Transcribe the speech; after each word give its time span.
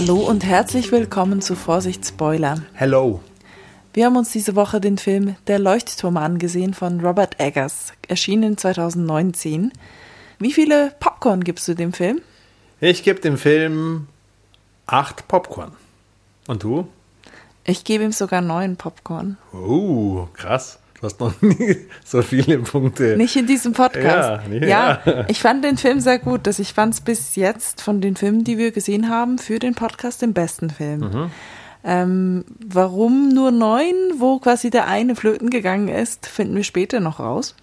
Hallo 0.00 0.18
und 0.20 0.44
herzlich 0.44 0.92
willkommen 0.92 1.42
zu 1.42 1.56
Vorsicht 1.56 2.06
Spoiler. 2.06 2.62
Hello. 2.72 3.20
Wir 3.92 4.06
haben 4.06 4.16
uns 4.16 4.30
diese 4.30 4.54
Woche 4.54 4.80
den 4.80 4.96
Film 4.96 5.34
Der 5.48 5.58
Leuchtturm 5.58 6.16
angesehen 6.18 6.72
von 6.72 7.00
Robert 7.00 7.40
Eggers, 7.40 7.92
erschienen 8.06 8.56
2019. 8.56 9.72
Wie 10.38 10.52
viele 10.52 10.94
Popcorn 11.00 11.42
gibst 11.42 11.66
du 11.66 11.74
dem 11.74 11.92
Film? 11.92 12.20
Ich 12.78 13.02
gebe 13.02 13.18
dem 13.18 13.36
Film 13.36 14.06
acht 14.86 15.26
Popcorn. 15.26 15.72
Und 16.46 16.62
du? 16.62 16.86
Ich 17.64 17.82
gebe 17.82 18.04
ihm 18.04 18.12
sogar 18.12 18.40
neun 18.40 18.76
Popcorn. 18.76 19.36
Oh, 19.52 20.28
krass. 20.32 20.78
Du 21.00 21.06
hast 21.06 21.20
noch 21.20 21.34
nie 21.42 21.76
so 22.04 22.22
viele 22.22 22.58
Punkte. 22.58 23.16
Nicht 23.16 23.36
in 23.36 23.46
diesem 23.46 23.72
Podcast. 23.72 24.42
Ja, 24.50 24.66
ja, 24.66 25.00
ja. 25.04 25.24
ich 25.28 25.40
fand 25.40 25.64
den 25.64 25.76
Film 25.76 26.00
sehr 26.00 26.18
gut. 26.18 26.46
Dass 26.46 26.58
ich 26.58 26.72
fand 26.72 26.94
es 26.94 27.00
bis 27.00 27.36
jetzt 27.36 27.80
von 27.82 28.00
den 28.00 28.16
Filmen, 28.16 28.44
die 28.44 28.58
wir 28.58 28.72
gesehen 28.72 29.08
haben, 29.08 29.38
für 29.38 29.58
den 29.58 29.74
Podcast 29.74 30.22
den 30.22 30.32
besten 30.32 30.70
Film. 30.70 31.00
Mhm. 31.00 31.30
Ähm, 31.84 32.44
warum 32.66 33.28
nur 33.28 33.52
neun, 33.52 33.94
wo 34.18 34.38
quasi 34.38 34.70
der 34.70 34.88
eine 34.88 35.14
flöten 35.14 35.50
gegangen 35.50 35.88
ist, 35.88 36.26
finden 36.26 36.56
wir 36.56 36.64
später 36.64 36.98
noch 36.98 37.20
raus. 37.20 37.54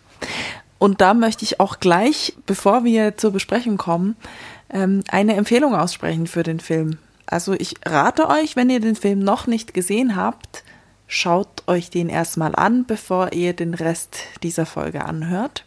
Und 0.77 1.01
da 1.01 1.13
möchte 1.13 1.43
ich 1.43 1.59
auch 1.59 1.79
gleich, 1.79 2.33
bevor 2.45 2.85
wir 2.85 3.17
zur 3.17 3.31
Besprechung 3.31 3.77
kommen, 3.77 4.15
ähm, 4.69 5.03
eine 5.09 5.35
Empfehlung 5.35 5.75
aussprechen 5.75 6.27
für 6.27 6.43
den 6.43 6.59
Film. 6.59 6.97
Also 7.25 7.53
ich 7.53 7.75
rate 7.85 8.29
euch, 8.29 8.55
wenn 8.55 8.69
ihr 8.69 8.79
den 8.79 8.95
Film 8.95 9.19
noch 9.19 9.47
nicht 9.47 9.73
gesehen 9.73 10.15
habt, 10.15 10.63
schaut 11.07 11.63
euch 11.67 11.89
den 11.89 12.09
erstmal 12.09 12.55
an, 12.55 12.85
bevor 12.85 13.33
ihr 13.33 13.53
den 13.53 13.73
Rest 13.73 14.17
dieser 14.43 14.65
Folge 14.65 15.05
anhört. 15.05 15.65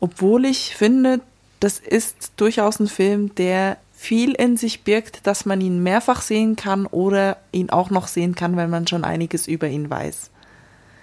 Obwohl 0.00 0.44
ich 0.44 0.74
finde, 0.74 1.20
das 1.60 1.78
ist 1.78 2.32
durchaus 2.36 2.80
ein 2.80 2.88
Film, 2.88 3.34
der 3.36 3.76
viel 3.92 4.32
in 4.32 4.56
sich 4.56 4.82
birgt, 4.82 5.26
dass 5.28 5.46
man 5.46 5.60
ihn 5.60 5.82
mehrfach 5.82 6.22
sehen 6.22 6.56
kann 6.56 6.86
oder 6.86 7.36
ihn 7.52 7.70
auch 7.70 7.90
noch 7.90 8.08
sehen 8.08 8.34
kann, 8.34 8.56
wenn 8.56 8.68
man 8.68 8.88
schon 8.88 9.04
einiges 9.04 9.46
über 9.46 9.68
ihn 9.68 9.88
weiß. 9.88 10.30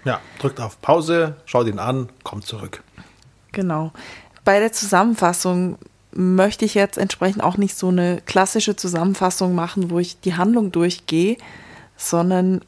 Ja, 0.03 0.19
drückt 0.39 0.59
auf 0.59 0.81
Pause, 0.81 1.37
schaut 1.45 1.67
ihn 1.67 1.79
an, 1.79 2.09
kommt 2.23 2.45
zurück. 2.45 2.83
Genau. 3.53 3.91
Bei 4.43 4.59
der 4.59 4.73
Zusammenfassung 4.73 5.77
möchte 6.11 6.65
ich 6.65 6.73
jetzt 6.73 6.97
entsprechend 6.97 7.43
auch 7.43 7.57
nicht 7.57 7.77
so 7.77 7.87
eine 7.87 8.21
klassische 8.25 8.75
Zusammenfassung 8.75 9.55
machen, 9.55 9.89
wo 9.89 9.99
ich 9.99 10.19
die 10.19 10.35
Handlung 10.35 10.71
durchgehe, 10.71 11.37
sondern 11.95 12.61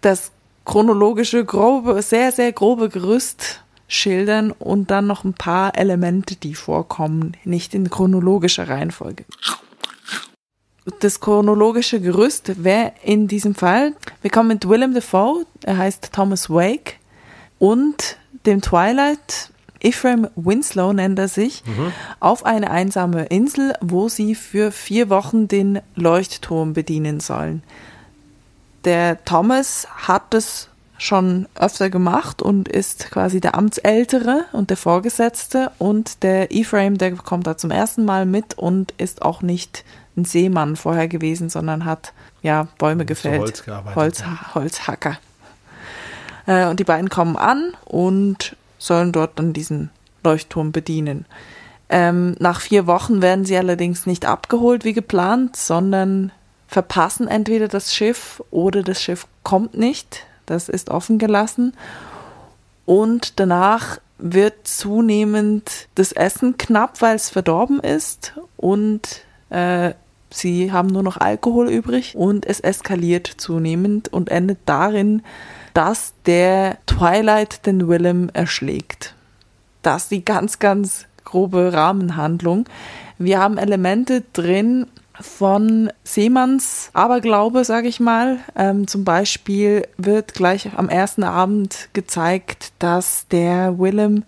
das 0.00 0.32
chronologische, 0.68 1.46
grobe, 1.46 2.02
sehr, 2.02 2.30
sehr 2.30 2.52
grobe 2.52 2.90
Gerüst 2.90 3.62
schildern 3.88 4.52
und 4.52 4.90
dann 4.90 5.06
noch 5.06 5.24
ein 5.24 5.32
paar 5.32 5.76
Elemente, 5.76 6.36
die 6.36 6.54
vorkommen, 6.54 7.32
nicht 7.44 7.74
in 7.74 7.88
chronologischer 7.88 8.68
Reihenfolge. 8.68 9.24
Das 11.00 11.20
chronologische 11.20 12.02
Gerüst 12.02 12.62
wäre 12.62 12.92
in 13.02 13.28
diesem 13.28 13.54
Fall, 13.54 13.94
wir 14.20 14.30
kommen 14.30 14.48
mit 14.48 14.68
Willem 14.68 14.92
Dafoe, 14.92 15.46
er 15.64 15.78
heißt 15.78 16.12
Thomas 16.12 16.50
Wake, 16.50 16.96
und 17.58 18.18
dem 18.44 18.60
Twilight, 18.60 19.50
Ephraim 19.80 20.28
Winslow 20.36 20.92
nennt 20.92 21.18
er 21.18 21.28
sich, 21.28 21.62
auf 22.20 22.44
eine 22.44 22.70
einsame 22.70 23.24
Insel, 23.26 23.72
wo 23.80 24.10
sie 24.10 24.34
für 24.34 24.70
vier 24.70 25.08
Wochen 25.08 25.48
den 25.48 25.80
Leuchtturm 25.94 26.74
bedienen 26.74 27.20
sollen. 27.20 27.62
Der 28.88 29.22
Thomas 29.26 29.86
hat 29.94 30.32
es 30.32 30.70
schon 30.96 31.46
öfter 31.54 31.90
gemacht 31.90 32.40
und 32.40 32.70
ist 32.70 33.10
quasi 33.10 33.38
der 33.38 33.54
Amtsältere 33.54 34.46
und 34.52 34.70
der 34.70 34.78
Vorgesetzte 34.78 35.72
und 35.76 36.22
der 36.22 36.50
Ephraim, 36.54 36.96
der 36.96 37.12
kommt 37.16 37.46
da 37.46 37.58
zum 37.58 37.70
ersten 37.70 38.06
Mal 38.06 38.24
mit 38.24 38.56
und 38.56 38.94
ist 38.96 39.20
auch 39.20 39.42
nicht 39.42 39.84
ein 40.16 40.24
Seemann 40.24 40.74
vorher 40.74 41.06
gewesen, 41.06 41.50
sondern 41.50 41.84
hat 41.84 42.14
ja 42.40 42.66
Bäume 42.78 43.04
gefällt. 43.04 43.62
Holz 43.66 43.94
Holz, 43.94 44.24
Holzhacker. 44.54 45.18
Äh, 46.46 46.68
und 46.68 46.80
die 46.80 46.84
beiden 46.84 47.10
kommen 47.10 47.36
an 47.36 47.74
und 47.84 48.56
sollen 48.78 49.12
dort 49.12 49.38
dann 49.38 49.52
diesen 49.52 49.90
Leuchtturm 50.24 50.72
bedienen. 50.72 51.26
Ähm, 51.90 52.36
nach 52.38 52.62
vier 52.62 52.86
Wochen 52.86 53.20
werden 53.20 53.44
sie 53.44 53.58
allerdings 53.58 54.06
nicht 54.06 54.24
abgeholt 54.24 54.86
wie 54.86 54.94
geplant, 54.94 55.56
sondern 55.56 56.32
verpassen 56.68 57.26
entweder 57.26 57.66
das 57.66 57.94
Schiff 57.94 58.42
oder 58.50 58.82
das 58.82 59.02
Schiff 59.02 59.26
kommt 59.42 59.76
nicht. 59.76 60.26
Das 60.46 60.68
ist 60.68 60.90
offen 60.90 61.18
gelassen. 61.18 61.74
Und 62.84 63.40
danach 63.40 63.98
wird 64.18 64.66
zunehmend 64.66 65.88
das 65.94 66.12
Essen 66.12 66.56
knapp, 66.58 67.00
weil 67.00 67.16
es 67.16 67.30
verdorben 67.30 67.80
ist. 67.80 68.34
Und 68.56 69.22
äh, 69.50 69.94
sie 70.30 70.70
haben 70.72 70.88
nur 70.88 71.02
noch 71.02 71.16
Alkohol 71.16 71.70
übrig. 71.70 72.14
Und 72.16 72.46
es 72.46 72.60
eskaliert 72.60 73.26
zunehmend 73.26 74.12
und 74.12 74.30
endet 74.30 74.58
darin, 74.66 75.22
dass 75.74 76.12
der 76.26 76.78
Twilight 76.86 77.66
den 77.66 77.88
Willem 77.88 78.30
erschlägt. 78.32 79.14
Das 79.82 80.04
ist 80.04 80.10
die 80.10 80.24
ganz, 80.24 80.58
ganz 80.58 81.06
grobe 81.24 81.72
Rahmenhandlung. 81.72 82.64
Wir 83.18 83.38
haben 83.38 83.58
Elemente 83.58 84.22
drin, 84.32 84.86
von 85.20 85.90
Seemanns 86.04 86.90
Aberglaube, 86.92 87.64
sage 87.64 87.88
ich 87.88 88.00
mal. 88.00 88.38
Ähm, 88.56 88.86
zum 88.86 89.04
Beispiel 89.04 89.86
wird 89.96 90.34
gleich 90.34 90.70
am 90.76 90.88
ersten 90.88 91.24
Abend 91.24 91.88
gezeigt, 91.92 92.72
dass 92.78 93.26
der 93.28 93.78
Willem 93.78 94.24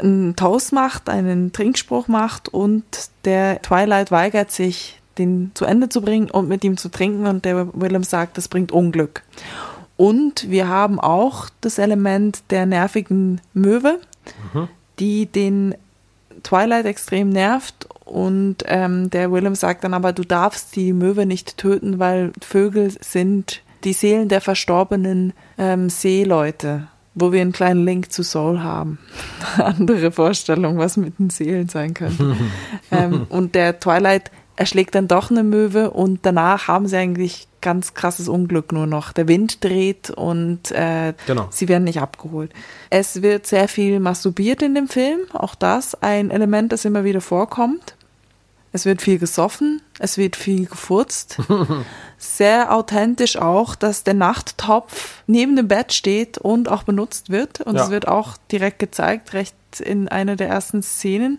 einen 0.00 0.36
Toast 0.36 0.72
macht, 0.72 1.08
einen 1.08 1.52
Trinkspruch 1.52 2.08
macht 2.08 2.48
und 2.48 2.84
der 3.24 3.62
Twilight 3.62 4.10
weigert 4.10 4.50
sich, 4.50 5.00
den 5.18 5.52
zu 5.54 5.64
Ende 5.64 5.88
zu 5.88 6.00
bringen 6.02 6.30
und 6.30 6.48
mit 6.48 6.64
ihm 6.64 6.76
zu 6.76 6.88
trinken 6.88 7.26
und 7.26 7.44
der 7.44 7.68
Willem 7.74 8.02
sagt, 8.02 8.36
das 8.36 8.48
bringt 8.48 8.72
Unglück. 8.72 9.22
Und 9.96 10.50
wir 10.50 10.68
haben 10.68 10.98
auch 10.98 11.48
das 11.60 11.78
Element 11.78 12.42
der 12.50 12.66
nervigen 12.66 13.40
Möwe, 13.52 14.00
die 14.98 15.26
den 15.26 15.76
Twilight 16.42 16.86
extrem 16.86 17.28
nervt 17.28 17.86
und 18.04 18.58
ähm, 18.66 19.10
der 19.10 19.32
Willem 19.32 19.54
sagt 19.54 19.84
dann 19.84 19.94
aber, 19.94 20.12
du 20.12 20.24
darfst 20.24 20.76
die 20.76 20.92
Möwe 20.92 21.26
nicht 21.26 21.56
töten, 21.56 21.98
weil 21.98 22.32
Vögel 22.40 22.92
sind 23.00 23.62
die 23.84 23.92
Seelen 23.92 24.28
der 24.28 24.40
verstorbenen 24.40 25.32
ähm, 25.58 25.88
Seeleute, 25.88 26.88
wo 27.14 27.32
wir 27.32 27.40
einen 27.40 27.52
kleinen 27.52 27.84
Link 27.84 28.12
zu 28.12 28.22
Soul 28.22 28.60
haben. 28.60 28.98
Andere 29.56 30.12
Vorstellung, 30.12 30.78
was 30.78 30.96
mit 30.96 31.18
den 31.18 31.30
Seelen 31.30 31.68
sein 31.68 31.94
könnte. 31.94 32.36
ähm, 32.90 33.26
und 33.30 33.54
der 33.54 33.80
Twilight 33.80 34.30
erschlägt 34.56 34.94
dann 34.94 35.08
doch 35.08 35.30
eine 35.30 35.42
Möwe 35.42 35.90
und 35.90 36.20
danach 36.26 36.68
haben 36.68 36.86
sie 36.86 36.96
eigentlich 36.96 37.48
ganz 37.60 37.94
krasses 37.94 38.28
Unglück 38.28 38.72
nur 38.72 38.86
noch. 38.86 39.12
Der 39.12 39.26
Wind 39.26 39.64
dreht 39.64 40.10
und 40.10 40.70
äh, 40.70 41.14
Genau. 41.26 41.48
sie 41.50 41.68
werden 41.68 41.84
nicht 41.84 42.00
abgeholt. 42.00 42.52
Es 42.90 43.22
wird 43.22 43.46
sehr 43.46 43.68
viel 43.68 44.00
masturbiert 44.00 44.62
in 44.62 44.74
dem 44.74 44.86
Film, 44.88 45.20
auch 45.32 45.54
das 45.54 45.94
ein 46.02 46.30
Element, 46.30 46.72
das 46.72 46.84
immer 46.84 47.04
wieder 47.04 47.20
vorkommt. 47.22 47.96
Es 48.72 48.84
wird 48.86 49.02
viel 49.02 49.18
gesoffen, 49.20 49.80
es 50.00 50.18
wird 50.18 50.34
viel 50.34 50.66
gefurzt. 50.66 51.38
Sehr 52.18 52.74
authentisch 52.74 53.36
auch, 53.36 53.76
dass 53.76 54.02
der 54.02 54.14
Nachttopf 54.14 55.22
neben 55.28 55.54
dem 55.54 55.68
Bett 55.68 55.92
steht 55.92 56.38
und 56.38 56.68
auch 56.68 56.82
benutzt 56.82 57.30
wird. 57.30 57.60
Und 57.60 57.76
Ja. 57.76 57.84
es 57.84 57.90
wird 57.90 58.08
auch 58.08 58.36
direkt 58.50 58.80
gezeigt, 58.80 59.32
recht 59.32 59.54
in 59.78 60.08
einer 60.08 60.34
der 60.34 60.48
ersten 60.48 60.82
Szenen. 60.82 61.38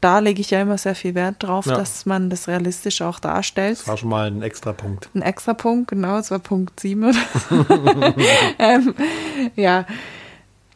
Da 0.00 0.20
lege 0.20 0.40
ich 0.40 0.50
ja 0.50 0.62
immer 0.62 0.78
sehr 0.78 0.94
viel 0.94 1.14
Wert 1.16 1.36
drauf, 1.40 1.66
Ja. 1.66 1.76
dass 1.76 2.06
man 2.06 2.30
das 2.30 2.46
realistisch 2.46 3.02
auch 3.02 3.18
darstellt. 3.18 3.78
Das 3.80 3.88
war 3.88 3.96
schon 3.96 4.10
mal 4.10 4.28
ein 4.28 4.42
extra 4.42 4.72
Punkt. 4.72 5.08
Ein 5.14 5.22
extra 5.22 5.54
Punkt, 5.54 5.88
genau, 5.88 6.18
es 6.18 6.30
war 6.30 6.38
Punkt 6.38 6.78
7 6.78 7.02
oder 7.04 7.14
so. 7.48 7.66
ähm, 8.58 8.94
ja. 9.56 9.86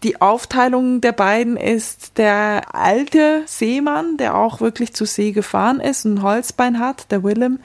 Die 0.03 0.21
Aufteilung 0.21 1.01
der 1.01 1.13
beiden 1.13 1.57
ist 1.57 2.19
der 2.19 2.75
alte 2.75 3.43
Seemann, 3.47 4.17
der 4.17 4.35
auch 4.37 4.61
wirklich 4.61 4.95
zur 4.95 5.07
See 5.07 5.31
gefahren 5.31 5.79
ist, 5.79 6.05
ein 6.05 6.23
Holzbein 6.23 6.81
hat, 6.81 7.13
der 7.13 7.23
Willem, 7.23 7.61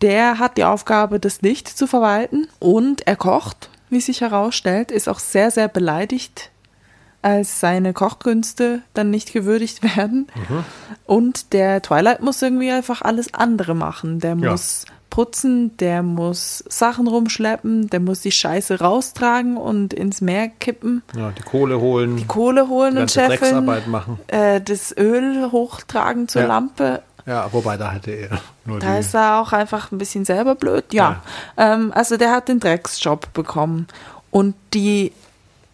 der 0.00 0.38
hat 0.38 0.56
die 0.56 0.62
Aufgabe, 0.64 1.18
das 1.18 1.42
Licht 1.42 1.66
zu 1.66 1.88
verwalten 1.88 2.46
und 2.60 3.04
er 3.08 3.16
kocht, 3.16 3.70
wie 3.90 4.00
sich 4.00 4.20
herausstellt, 4.20 4.92
ist 4.92 5.08
auch 5.08 5.18
sehr, 5.18 5.50
sehr 5.50 5.66
beleidigt, 5.66 6.50
als 7.24 7.58
seine 7.60 7.92
Kochkünste 7.94 8.82
dann 8.92 9.10
nicht 9.10 9.32
gewürdigt 9.32 9.82
werden. 9.96 10.26
Und 11.06 11.52
der 11.52 11.80
Twilight 11.82 12.20
muss 12.22 12.42
irgendwie 12.42 12.70
einfach 12.70 13.02
alles 13.02 13.32
andere 13.34 13.74
machen. 13.74 14.20
Der 14.20 14.36
Ja. 14.36 14.50
muss 14.52 14.84
putzen, 15.10 15.76
der 15.78 16.02
muss 16.02 16.64
Sachen 16.68 17.06
rumschleppen, 17.06 17.88
der 17.88 18.00
muss 18.00 18.20
die 18.20 18.32
Scheiße 18.32 18.80
raustragen 18.80 19.56
und 19.56 19.94
ins 19.94 20.20
Meer 20.20 20.48
kippen, 20.48 21.02
Ja, 21.16 21.30
die 21.30 21.42
Kohle 21.42 21.78
holen, 21.80 22.16
die 22.16 22.26
Kohle 22.26 22.68
holen 22.68 22.96
die 22.96 23.02
und 23.02 23.10
scheffeln, 23.12 23.64
machen. 23.86 24.18
äh, 24.26 24.60
das 24.60 24.92
Öl 24.96 25.52
hochtragen 25.52 26.26
zur 26.26 26.42
Ja. 26.42 26.48
Lampe. 26.48 27.02
Ja, 27.26 27.48
wobei 27.52 27.76
da 27.76 27.92
hätte 27.92 28.10
er 28.10 28.38
nur 28.66 28.80
Da 28.80 28.98
ist 28.98 29.14
er 29.14 29.40
auch 29.40 29.52
einfach 29.52 29.92
ein 29.92 29.98
bisschen 29.98 30.24
selber 30.24 30.56
blöd, 30.56 30.92
ja. 30.92 31.22
Ähm, 31.56 31.92
also 31.94 32.16
der 32.16 32.32
hat 32.32 32.48
den 32.48 32.58
Drecksjob 32.60 33.32
bekommen. 33.32 33.86
Und 34.32 34.54
die 34.74 35.12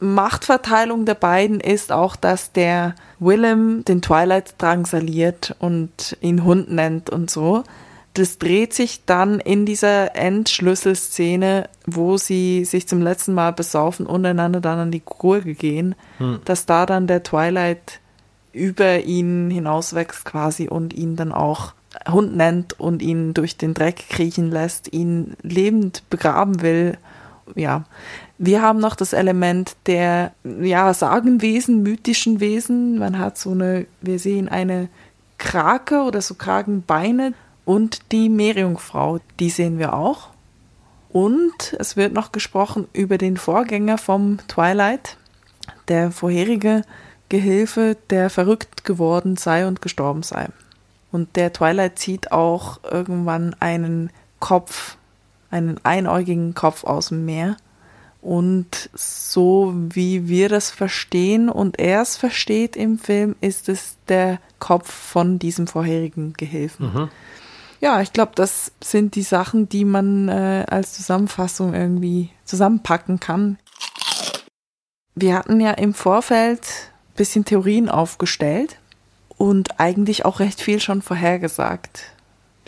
Machtverteilung 0.01 1.05
der 1.05 1.15
beiden 1.15 1.61
ist 1.61 1.93
auch, 1.93 2.17
dass 2.17 2.53
der 2.53 2.95
Willem 3.19 3.85
den 3.85 4.03
Twilight 4.03 4.55
drangsaliert 4.59 5.55
und 5.59 6.17
ihn 6.21 6.45
Hund 6.45 6.73
nennt 6.73 7.11
und 7.11 7.31
so. 7.31 7.65
das 8.15 8.39
dreht 8.39 8.75
sich 8.75 9.05
dann 9.05 9.39
in 9.39 9.67
dieser 9.67 10.17
Endschlüsselszene, 10.17 11.69
wo 11.87 12.17
sie 12.17 12.65
sich 12.65 12.89
zum 12.89 13.01
letzten 13.03 13.35
Mal 13.35 13.53
besaufen 13.53 14.05
und 14.05 14.27
einander 14.27 14.61
dann 14.61 14.79
an 14.79 14.91
die 14.91 15.03
Gurgel 15.05 15.55
gehen, 15.55 15.95
hm. 16.19 16.41
dass 16.45 16.67
da 16.67 16.87
dann 16.87 17.07
der 17.07 17.23
Twilight 17.23 18.01
über 18.53 19.01
ihn 19.01 19.51
hinauswächst 19.51 20.25
quasi 20.25 20.69
und 20.69 20.93
ihn 20.93 21.15
dann 21.15 21.33
auch 21.33 21.73
Hund 22.11 22.37
nennt 22.37 22.79
und 22.79 23.03
ihn 23.03 23.35
durch 23.35 23.57
den 23.57 23.75
Dreck 23.75 24.09
kriechen 24.09 24.51
lässt, 24.51 24.93
ihn 24.93 25.37
lebend 25.43 26.03
begraben 26.11 26.63
will. 26.63 26.99
Ja, 27.55 27.85
wir 28.43 28.63
haben 28.63 28.79
noch 28.79 28.97
das 28.97 29.13
Element 29.13 29.77
der, 29.85 30.33
ja, 30.45 30.95
Sagenwesen, 30.95 31.83
mythischen 31.83 32.41
Wesen. 32.41 32.99
Man 32.99 33.19
hat 33.19 33.37
so 33.37 33.51
eine, 33.51 33.87
wir 34.01 34.19
sehen 34.19 34.49
eine 34.49 34.89
Krake 35.37 36.01
oder 36.01 36.23
so 36.23 36.37
Kragenbeine 36.37 37.35
und 37.67 38.11
die 38.13 38.31
Meerjungfrau, 38.31 39.19
die 39.39 39.51
sehen 39.51 39.79
wir 39.79 39.93
auch. 39.93 40.31
Und 41.11 41.77
es 41.79 41.99
wird 41.99 42.15
noch 42.15 42.33
gesprochen 42.33 42.89
über 42.95 43.19
den 43.19 43.37
Vorgänger 43.37 43.99
vom 43.99 44.39
Twilight, 44.49 45.19
der 45.89 46.11
vorherige 46.11 46.83
Gehilfe, 47.29 47.99
der 48.09 48.31
verrückt 48.31 48.85
geworden 48.85 49.37
sei 49.37 49.67
und 49.67 49.83
gestorben 49.83 50.23
sei. 50.23 50.49
Und 51.13 51.37
der 51.37 51.53
Twilight 51.53 51.99
zieht 51.99 52.33
auch 52.33 52.81
irgendwann 52.91 53.55
einen 53.61 54.09
Kopf, 54.39 54.97
einen 55.51 55.79
einäugigen 55.85 56.55
Kopf 56.55 56.85
aus 56.85 57.09
dem 57.09 57.27
Meer. 57.27 57.59
Und 58.23 58.91
so 58.93 59.73
wie 59.75 60.29
wir 60.29 60.49
das 60.49 60.71
verstehen 60.71 61.49
und 61.49 61.79
er 61.79 62.03
es 62.03 62.17
versteht 62.17 62.77
im 62.77 62.99
Film, 62.99 63.35
ist 63.41 63.69
es 63.69 63.97
der 64.09 64.41
Kopf 64.59 64.93
von 64.93 65.39
diesem 65.39 65.67
vorherigen 65.67 66.35
Gehilfen. 66.35 66.93
Mhm. 66.93 67.09
Ja, 67.81 68.03
ich 68.03 68.13
glaube, 68.13 68.33
das 68.35 68.73
sind 68.83 69.15
die 69.15 69.23
Sachen, 69.23 69.69
die 69.71 69.87
man 69.87 70.29
äh, 70.29 70.67
als 70.69 70.93
Zusammenfassung 70.93 71.73
irgendwie 71.73 72.31
zusammenpacken 72.45 73.21
kann. 73.21 73.59
Wir 75.15 75.35
hatten 75.35 75.61
ja 75.61 75.73
im 75.73 75.95
Vorfeld 75.95 76.61
ein 76.61 77.17
bisschen 77.17 77.47
Theorien 77.47 77.89
aufgestellt 77.89 78.77
und 79.39 79.81
eigentlich 79.81 80.27
auch 80.27 80.41
recht 80.41 80.61
viel 80.61 80.81
schon 80.81 81.01
vorhergesagt. 81.01 82.13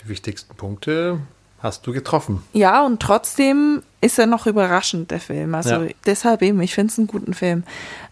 Die 0.02 0.08
wichtigsten 0.08 0.54
Punkte 0.54 1.20
hast 1.62 1.86
du 1.86 1.92
getroffen. 1.92 2.42
Ja, 2.52 2.84
und 2.84 3.00
trotzdem 3.00 3.82
ist 4.00 4.18
er 4.18 4.26
noch 4.26 4.46
überraschend, 4.46 5.12
der 5.12 5.20
Film. 5.20 5.54
Also 5.54 5.82
ja. 5.82 5.90
deshalb 6.06 6.42
eben, 6.42 6.60
ich 6.60 6.74
finde 6.74 6.92
es 6.92 6.98
einen 6.98 7.06
guten 7.06 7.34
Film. 7.34 7.62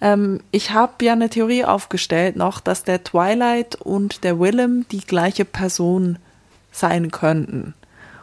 Ähm, 0.00 0.40
ich 0.52 0.70
habe 0.70 1.04
ja 1.04 1.12
eine 1.12 1.28
Theorie 1.28 1.64
aufgestellt 1.64 2.36
noch, 2.36 2.60
dass 2.60 2.84
der 2.84 3.02
Twilight 3.02 3.74
und 3.74 4.22
der 4.22 4.38
Willem 4.38 4.86
die 4.92 5.00
gleiche 5.00 5.44
Person 5.44 6.18
sein 6.70 7.10
könnten. 7.10 7.74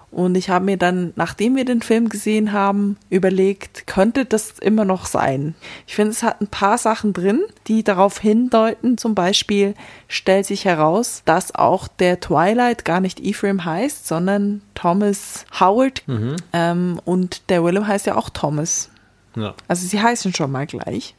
Und 0.09 0.35
ich 0.35 0.49
habe 0.49 0.63
mir 0.63 0.77
dann, 0.77 1.11
nachdem 1.15 1.55
wir 1.57 1.65
den 1.65 1.81
Film 1.81 2.07
gesehen 2.07 2.53
haben, 2.53 2.97
überlegt, 3.09 3.87
könnte 3.87 4.23
das 4.25 4.57
immer 4.59 4.85
noch 4.85 5.05
sein? 5.05 5.53
Ich 5.85 5.95
finde, 5.95 6.11
es 6.11 6.23
hat 6.23 6.39
ein 6.41 6.47
paar 6.47 6.77
Sachen 6.77 7.11
drin, 7.11 7.43
die 7.67 7.83
darauf 7.83 8.17
hindeuten. 8.19 8.97
Zum 8.97 9.15
Beispiel 9.15 9.73
stellt 10.07 10.45
sich 10.45 10.63
heraus, 10.63 11.23
dass 11.25 11.53
auch 11.53 11.89
der 11.89 12.21
Twilight 12.21 12.85
gar 12.85 13.01
nicht 13.01 13.19
Ephraim 13.19 13.65
heißt, 13.65 14.07
sondern 14.07 14.61
Thomas 14.75 15.45
Howard. 15.59 16.03
Mhm. 16.07 16.37
Ähm, 16.53 17.01
und 17.03 17.49
der 17.49 17.63
Willem 17.63 17.85
heißt 17.85 18.05
ja 18.05 18.15
auch 18.15 18.29
Thomas. 18.29 18.89
Ja. 19.35 19.55
Also 19.67 19.85
sie 19.85 20.01
heißen 20.01 20.33
schon 20.33 20.51
mal 20.51 20.67
gleich. 20.67 21.15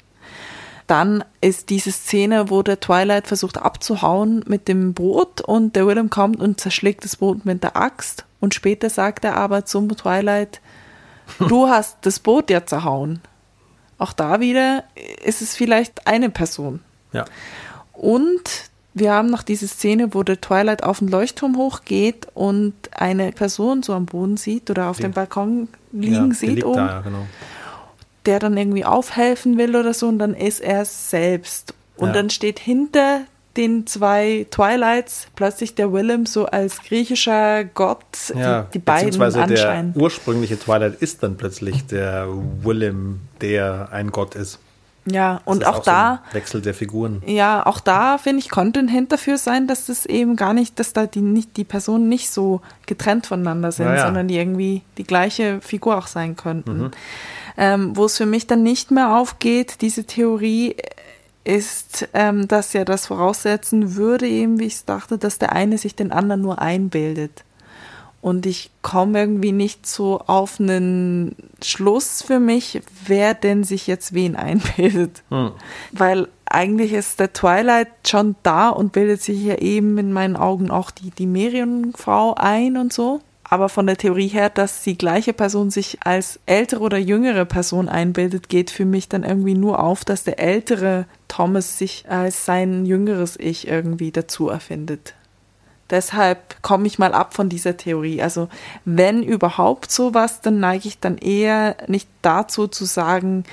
Dann 0.88 1.22
ist 1.40 1.70
diese 1.70 1.92
Szene, 1.92 2.50
wo 2.50 2.62
der 2.62 2.80
Twilight 2.80 3.28
versucht 3.28 3.58
abzuhauen 3.58 4.42
mit 4.48 4.66
dem 4.68 4.94
Boot 4.94 5.42
und 5.42 5.76
der 5.76 5.86
Willem 5.86 6.10
kommt 6.10 6.40
und 6.40 6.58
zerschlägt 6.58 7.04
das 7.04 7.16
Boot 7.16 7.44
mit 7.44 7.62
der 7.62 7.76
Axt 7.76 8.24
und 8.40 8.54
später 8.54 8.88
sagt 8.90 9.24
er 9.24 9.36
aber 9.36 9.64
zum 9.64 9.94
Twilight, 9.94 10.60
du 11.38 11.68
hast 11.68 11.98
das 12.02 12.18
Boot 12.18 12.50
ja 12.50 12.64
zerhauen. 12.64 13.20
Auch 13.98 14.12
da 14.12 14.40
wieder 14.40 14.84
ist 15.24 15.42
es 15.42 15.54
vielleicht 15.54 16.06
eine 16.06 16.30
Person. 16.30 16.80
Ja. 17.12 17.24
Und 17.92 18.70
wir 18.94 19.12
haben 19.12 19.28
noch 19.28 19.42
diese 19.42 19.68
Szene, 19.68 20.14
wo 20.14 20.22
der 20.22 20.40
Twilight 20.40 20.82
auf 20.84 21.00
den 21.00 21.08
Leuchtturm 21.08 21.56
hochgeht 21.56 22.28
und 22.34 22.74
eine 22.92 23.32
Person 23.32 23.82
so 23.82 23.92
am 23.92 24.06
Boden 24.06 24.36
sieht 24.36 24.70
oder 24.70 24.88
auf 24.88 24.98
dem 24.98 25.12
Balkon 25.12 25.68
liegen 25.92 26.28
ja, 26.28 26.34
sieht 26.34 26.64
oben. 26.64 26.76
Da, 26.76 26.86
ja, 26.86 27.00
genau. 27.00 27.26
Der 28.26 28.38
dann 28.38 28.56
irgendwie 28.56 28.84
aufhelfen 28.84 29.58
will 29.58 29.76
oder 29.76 29.94
so 29.94 30.08
und 30.08 30.18
dann 30.18 30.34
ist 30.34 30.60
er 30.60 30.84
selbst. 30.84 31.74
Und 31.96 32.08
ja. 32.08 32.12
dann 32.14 32.30
steht 32.30 32.58
hinter 32.58 33.22
den 33.56 33.86
zwei 33.86 34.46
Twilights 34.50 35.26
plötzlich 35.34 35.74
der 35.74 35.92
Willem 35.92 36.26
so 36.26 36.46
als 36.46 36.80
griechischer 36.82 37.64
Gott, 37.64 38.04
ja, 38.34 38.62
die, 38.62 38.72
die 38.74 38.78
beiden 38.78 39.20
anscheinend. 39.20 39.96
Der 39.96 40.02
ursprüngliche 40.02 40.58
Twilight 40.58 41.02
ist 41.02 41.22
dann 41.22 41.36
plötzlich 41.36 41.86
der 41.86 42.28
Willem, 42.62 43.20
der 43.40 43.88
ein 43.90 44.12
Gott 44.12 44.36
ist. 44.36 44.60
Ja, 45.10 45.40
und 45.44 45.66
auch, 45.66 45.76
auch, 45.76 45.82
da. 45.82 46.22
So 46.28 46.36
Wechsel 46.36 46.62
der 46.62 46.74
Figuren. 46.74 47.22
Ja, 47.26 47.64
auch 47.66 47.80
da, 47.80 48.18
finde 48.18 48.40
ich, 48.40 48.50
konnte 48.50 48.78
ein 48.78 48.88
Hint 48.88 49.10
dafür 49.10 49.38
sein, 49.38 49.66
dass 49.66 49.86
das 49.86 50.06
eben 50.06 50.36
gar 50.36 50.52
nicht, 50.52 50.78
dass 50.78 50.92
da 50.92 51.06
die, 51.06 51.20
nicht, 51.20 51.56
die 51.56 51.64
Personen 51.64 52.08
nicht 52.08 52.30
so 52.30 52.60
getrennt 52.86 53.26
voneinander 53.26 53.72
sind, 53.72 53.86
ja. 53.86 54.04
sondern 54.04 54.28
die 54.28 54.36
irgendwie 54.36 54.82
die 54.98 55.04
gleiche 55.04 55.60
Figur 55.60 55.96
auch 55.96 56.06
sein 56.06 56.36
könnten. 56.36 56.78
Mhm. 56.78 56.90
Ähm, 57.60 57.96
Wo 57.96 58.04
es 58.04 58.16
für 58.16 58.26
mich 58.26 58.46
dann 58.46 58.62
nicht 58.62 58.90
mehr 58.90 59.16
aufgeht, 59.16 59.82
diese 59.82 60.04
Theorie, 60.04 60.76
ist, 61.48 62.06
ähm, 62.12 62.46
dass 62.46 62.74
ja 62.74 62.84
das 62.84 63.06
voraussetzen 63.06 63.96
würde, 63.96 64.28
eben 64.28 64.60
wie 64.60 64.66
ich 64.66 64.74
es 64.74 64.84
dachte, 64.84 65.16
dass 65.16 65.38
der 65.38 65.52
eine 65.52 65.78
sich 65.78 65.94
den 65.94 66.12
anderen 66.12 66.42
nur 66.42 66.60
einbildet. 66.60 67.42
Und 68.20 68.44
ich 68.44 68.70
komme 68.82 69.20
irgendwie 69.20 69.52
nicht 69.52 69.86
so 69.86 70.18
auf 70.18 70.60
einen 70.60 71.36
Schluss 71.62 72.22
für 72.22 72.38
mich, 72.38 72.82
wer 73.06 73.32
denn 73.32 73.64
sich 73.64 73.86
jetzt 73.86 74.12
wen 74.12 74.36
einbildet. 74.36 75.22
Hm. 75.30 75.52
Weil 75.92 76.28
eigentlich 76.44 76.92
ist 76.92 77.18
der 77.18 77.32
Twilight 77.32 77.88
schon 78.06 78.36
da 78.42 78.68
und 78.68 78.92
bildet 78.92 79.22
sich 79.22 79.42
ja 79.42 79.54
eben 79.54 79.96
in 79.96 80.12
meinen 80.12 80.36
Augen 80.36 80.70
auch 80.70 80.90
die, 80.90 81.10
die 81.12 81.26
Merion-Frau 81.26 82.34
ein 82.34 82.76
und 82.76 82.92
so 82.92 83.20
aber 83.50 83.68
von 83.68 83.86
der 83.86 83.96
Theorie 83.96 84.28
her, 84.28 84.50
dass 84.50 84.82
die 84.82 84.98
gleiche 84.98 85.32
Person 85.32 85.70
sich 85.70 85.98
als 86.04 86.38
ältere 86.44 86.80
oder 86.80 86.98
jüngere 86.98 87.46
Person 87.46 87.88
einbildet, 87.88 88.48
geht 88.48 88.70
für 88.70 88.84
mich 88.84 89.08
dann 89.08 89.24
irgendwie 89.24 89.54
nur 89.54 89.82
auf, 89.82 90.04
dass 90.04 90.24
der 90.24 90.38
ältere 90.38 91.06
Thomas 91.28 91.78
sich 91.78 92.04
als 92.08 92.44
sein 92.44 92.84
jüngeres 92.84 93.38
Ich 93.38 93.66
irgendwie 93.66 94.12
dazu 94.12 94.48
erfindet. 94.48 95.14
Deshalb 95.90 96.62
komme 96.62 96.86
ich 96.86 96.98
mal 96.98 97.14
ab 97.14 97.32
von 97.32 97.48
dieser 97.48 97.78
Theorie. 97.78 98.20
Also 98.20 98.48
wenn 98.84 99.22
überhaupt 99.22 99.90
sowas, 99.90 100.42
dann 100.42 100.60
neige 100.60 100.86
ich 100.86 101.00
dann 101.00 101.16
eher 101.16 101.76
nicht 101.86 102.08
dazu 102.20 102.66
zu 102.66 102.84
sagen, 102.84 103.44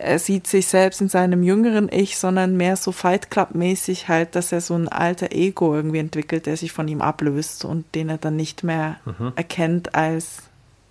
er 0.00 0.18
sieht 0.18 0.46
sich 0.46 0.66
selbst 0.66 1.00
in 1.00 1.08
seinem 1.08 1.42
jüngeren 1.42 1.90
Ich, 1.92 2.16
sondern 2.18 2.56
mehr 2.56 2.76
so 2.76 2.90
Fight 2.92 3.30
Club-mäßig 3.30 4.08
halt, 4.08 4.34
dass 4.34 4.52
er 4.52 4.60
so 4.60 4.74
ein 4.74 4.88
alter 4.88 5.32
Ego 5.32 5.74
irgendwie 5.74 5.98
entwickelt, 5.98 6.46
der 6.46 6.56
sich 6.56 6.72
von 6.72 6.88
ihm 6.88 7.02
ablöst 7.02 7.64
und 7.64 7.84
den 7.94 8.08
er 8.08 8.18
dann 8.18 8.36
nicht 8.36 8.64
mehr 8.64 8.96
mhm. 9.04 9.32
erkennt 9.36 9.94
als 9.94 10.42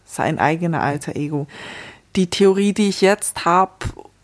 sein 0.05 0.39
eigener 0.39 0.81
alter 0.81 1.15
Ego. 1.15 1.47
Die 2.15 2.29
Theorie, 2.29 2.73
die 2.73 2.89
ich 2.89 3.01
jetzt 3.01 3.45
habe, 3.45 3.73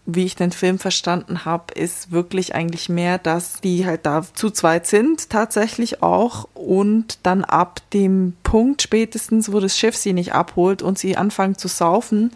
wie 0.05 0.25
ich 0.25 0.35
den 0.35 0.51
Film 0.51 0.77
verstanden 0.77 1.45
habe, 1.45 1.73
ist 1.73 2.11
wirklich 2.11 2.53
eigentlich 2.53 2.89
mehr, 2.89 3.17
dass 3.17 3.61
die 3.61 3.85
halt 3.85 4.05
da 4.05 4.23
zu 4.33 4.51
zweit 4.51 4.85
sind, 4.85 5.29
tatsächlich 5.29 6.03
auch, 6.03 6.47
und 6.53 7.19
dann 7.23 7.43
ab 7.43 7.81
dem 7.91 8.33
Punkt 8.43 8.83
spätestens, 8.83 9.51
wo 9.51 9.59
das 9.59 9.77
Schiff 9.77 9.95
sie 9.95 10.13
nicht 10.13 10.33
abholt 10.33 10.83
und 10.83 10.99
sie 10.99 11.17
anfangen 11.17 11.57
zu 11.57 11.67
saufen, 11.67 12.31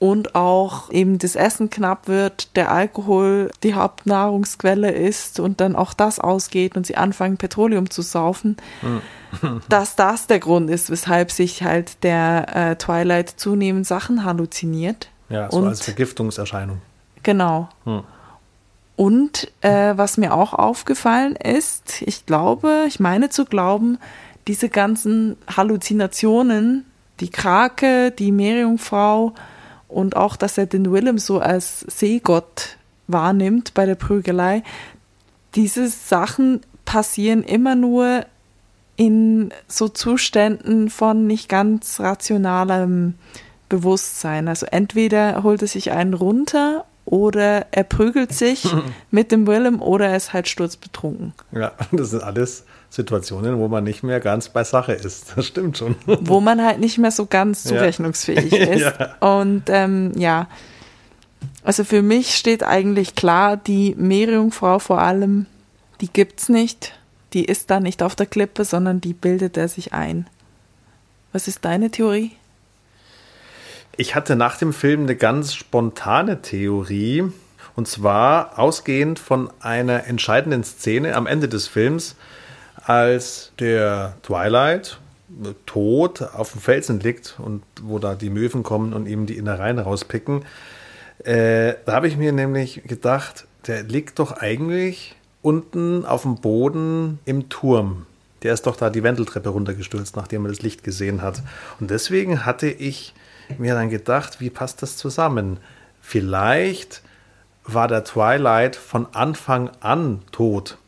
und 0.00 0.34
auch 0.34 0.90
eben 0.90 1.18
das 1.18 1.36
Essen 1.36 1.68
knapp 1.68 2.08
wird, 2.08 2.56
der 2.56 2.72
Alkohol 2.72 3.50
die 3.62 3.74
Hauptnahrungsquelle 3.74 4.90
ist 4.90 5.38
und 5.38 5.60
dann 5.60 5.76
auch 5.76 5.92
das 5.92 6.18
ausgeht 6.18 6.74
und 6.74 6.86
sie 6.86 6.96
anfangen 6.96 7.36
Petroleum 7.36 7.90
zu 7.90 8.00
saufen, 8.00 8.56
hm. 8.80 9.60
dass 9.68 9.96
das 9.96 10.26
der 10.26 10.40
Grund 10.40 10.70
ist, 10.70 10.90
weshalb 10.90 11.30
sich 11.30 11.62
halt 11.62 12.02
der 12.02 12.56
äh, 12.56 12.76
Twilight 12.76 13.28
zunehmend 13.28 13.86
Sachen 13.86 14.24
halluziniert. 14.24 15.10
Ja, 15.28 15.50
so 15.50 15.58
und, 15.58 15.68
als 15.68 15.82
Vergiftungserscheinung. 15.82 16.80
Genau. 17.22 17.68
Hm. 17.84 18.02
Und 18.96 19.52
äh, 19.60 19.92
was 19.96 20.16
mir 20.16 20.32
auch 20.32 20.54
aufgefallen 20.54 21.36
ist, 21.36 22.00
ich 22.00 22.24
glaube, 22.24 22.84
ich 22.88 23.00
meine 23.00 23.28
zu 23.28 23.44
glauben, 23.44 23.98
diese 24.48 24.70
ganzen 24.70 25.36
Halluzinationen, 25.54 26.86
die 27.20 27.30
Krake, 27.30 28.10
die 28.12 28.32
Meerjungfrau, 28.32 29.34
und 29.90 30.16
auch, 30.16 30.36
dass 30.36 30.58
er 30.58 30.66
den 30.66 30.90
Willem 30.92 31.18
so 31.18 31.40
als 31.40 31.80
Seegott 31.80 32.76
wahrnimmt 33.06 33.74
bei 33.74 33.86
der 33.86 33.96
Prügelei. 33.96 34.62
Diese 35.54 35.88
Sachen 35.88 36.60
passieren 36.84 37.42
immer 37.42 37.74
nur 37.74 38.24
in 38.96 39.52
so 39.66 39.88
Zuständen 39.88 40.90
von 40.90 41.26
nicht 41.26 41.48
ganz 41.48 42.00
rationalem 42.00 43.14
Bewusstsein. 43.68 44.48
Also 44.48 44.66
entweder 44.66 45.42
holt 45.42 45.62
er 45.62 45.68
sich 45.68 45.92
einen 45.92 46.14
runter 46.14 46.84
oder 47.04 47.66
er 47.70 47.84
prügelt 47.84 48.32
sich 48.32 48.68
mit 49.10 49.32
dem 49.32 49.46
Willem 49.46 49.80
oder 49.80 50.08
er 50.08 50.16
ist 50.16 50.32
halt 50.32 50.48
sturzbetrunken. 50.48 51.32
Ja, 51.52 51.72
das 51.92 52.10
sind 52.10 52.22
alles 52.22 52.64
Situationen, 52.90 53.58
wo 53.58 53.68
man 53.68 53.84
nicht 53.84 54.02
mehr 54.02 54.18
ganz 54.18 54.48
bei 54.48 54.64
Sache 54.64 54.92
ist. 54.92 55.32
Das 55.36 55.46
stimmt 55.46 55.78
schon. 55.78 55.94
Wo 56.06 56.40
man 56.40 56.60
halt 56.64 56.80
nicht 56.80 56.98
mehr 56.98 57.12
so 57.12 57.26
ganz 57.26 57.62
zurechnungsfähig 57.64 58.52
ja. 58.52 58.58
ist. 58.66 58.82
ja. 58.82 59.16
Und 59.20 59.64
ähm, 59.68 60.12
ja, 60.16 60.48
also 61.62 61.84
für 61.84 62.02
mich 62.02 62.34
steht 62.36 62.64
eigentlich 62.64 63.14
klar, 63.14 63.56
die 63.56 63.94
Meerjungfrau 63.96 64.80
vor 64.80 65.00
allem, 65.00 65.46
die 66.00 66.12
gibt's 66.12 66.48
nicht. 66.48 66.94
Die 67.32 67.44
ist 67.44 67.70
da 67.70 67.78
nicht 67.78 68.02
auf 68.02 68.16
der 68.16 68.26
Klippe, 68.26 68.64
sondern 68.64 69.00
die 69.00 69.14
bildet 69.14 69.56
er 69.56 69.68
sich 69.68 69.92
ein. 69.92 70.26
Was 71.32 71.46
ist 71.46 71.64
deine 71.64 71.90
Theorie? 71.90 72.32
Ich 73.96 74.16
hatte 74.16 74.34
nach 74.34 74.56
dem 74.56 74.72
Film 74.72 75.02
eine 75.02 75.14
ganz 75.14 75.54
spontane 75.54 76.42
Theorie. 76.42 77.24
Und 77.76 77.86
zwar 77.86 78.58
ausgehend 78.58 79.20
von 79.20 79.48
einer 79.60 80.06
entscheidenden 80.06 80.64
Szene 80.64 81.14
am 81.14 81.28
Ende 81.28 81.48
des 81.48 81.68
Films, 81.68 82.16
als 82.84 83.52
der 83.58 84.14
Twilight 84.22 84.98
tot 85.66 86.22
auf 86.22 86.52
dem 86.52 86.60
Felsen 86.60 87.00
liegt 87.00 87.36
und 87.38 87.62
wo 87.82 87.98
da 87.98 88.14
die 88.14 88.30
Möwen 88.30 88.62
kommen 88.62 88.92
und 88.92 89.06
ihm 89.06 89.26
die 89.26 89.36
Innereien 89.36 89.78
rauspicken. 89.78 90.44
Äh, 91.24 91.74
da 91.86 91.92
habe 91.92 92.08
ich 92.08 92.16
mir 92.16 92.32
nämlich 92.32 92.82
gedacht, 92.84 93.46
der 93.66 93.82
liegt 93.82 94.18
doch 94.18 94.32
eigentlich 94.32 95.16
unten 95.42 96.04
auf 96.04 96.22
dem 96.22 96.36
Boden 96.36 97.18
im 97.24 97.48
Turm. 97.48 98.06
Der 98.42 98.54
ist 98.54 98.66
doch 98.66 98.76
da 98.76 98.90
die 98.90 99.02
Wendeltreppe 99.02 99.50
runtergestürzt, 99.50 100.16
nachdem 100.16 100.46
er 100.46 100.48
das 100.48 100.62
Licht 100.62 100.82
gesehen 100.82 101.22
hat. 101.22 101.42
Und 101.78 101.90
deswegen 101.90 102.46
hatte 102.46 102.68
ich 102.68 103.14
mir 103.58 103.74
dann 103.74 103.90
gedacht, 103.90 104.40
wie 104.40 104.50
passt 104.50 104.82
das 104.82 104.96
zusammen? 104.96 105.58
Vielleicht 106.00 107.02
war 107.64 107.88
der 107.88 108.04
Twilight 108.04 108.76
von 108.76 109.06
Anfang 109.12 109.70
an 109.80 110.22
tot. 110.32 110.78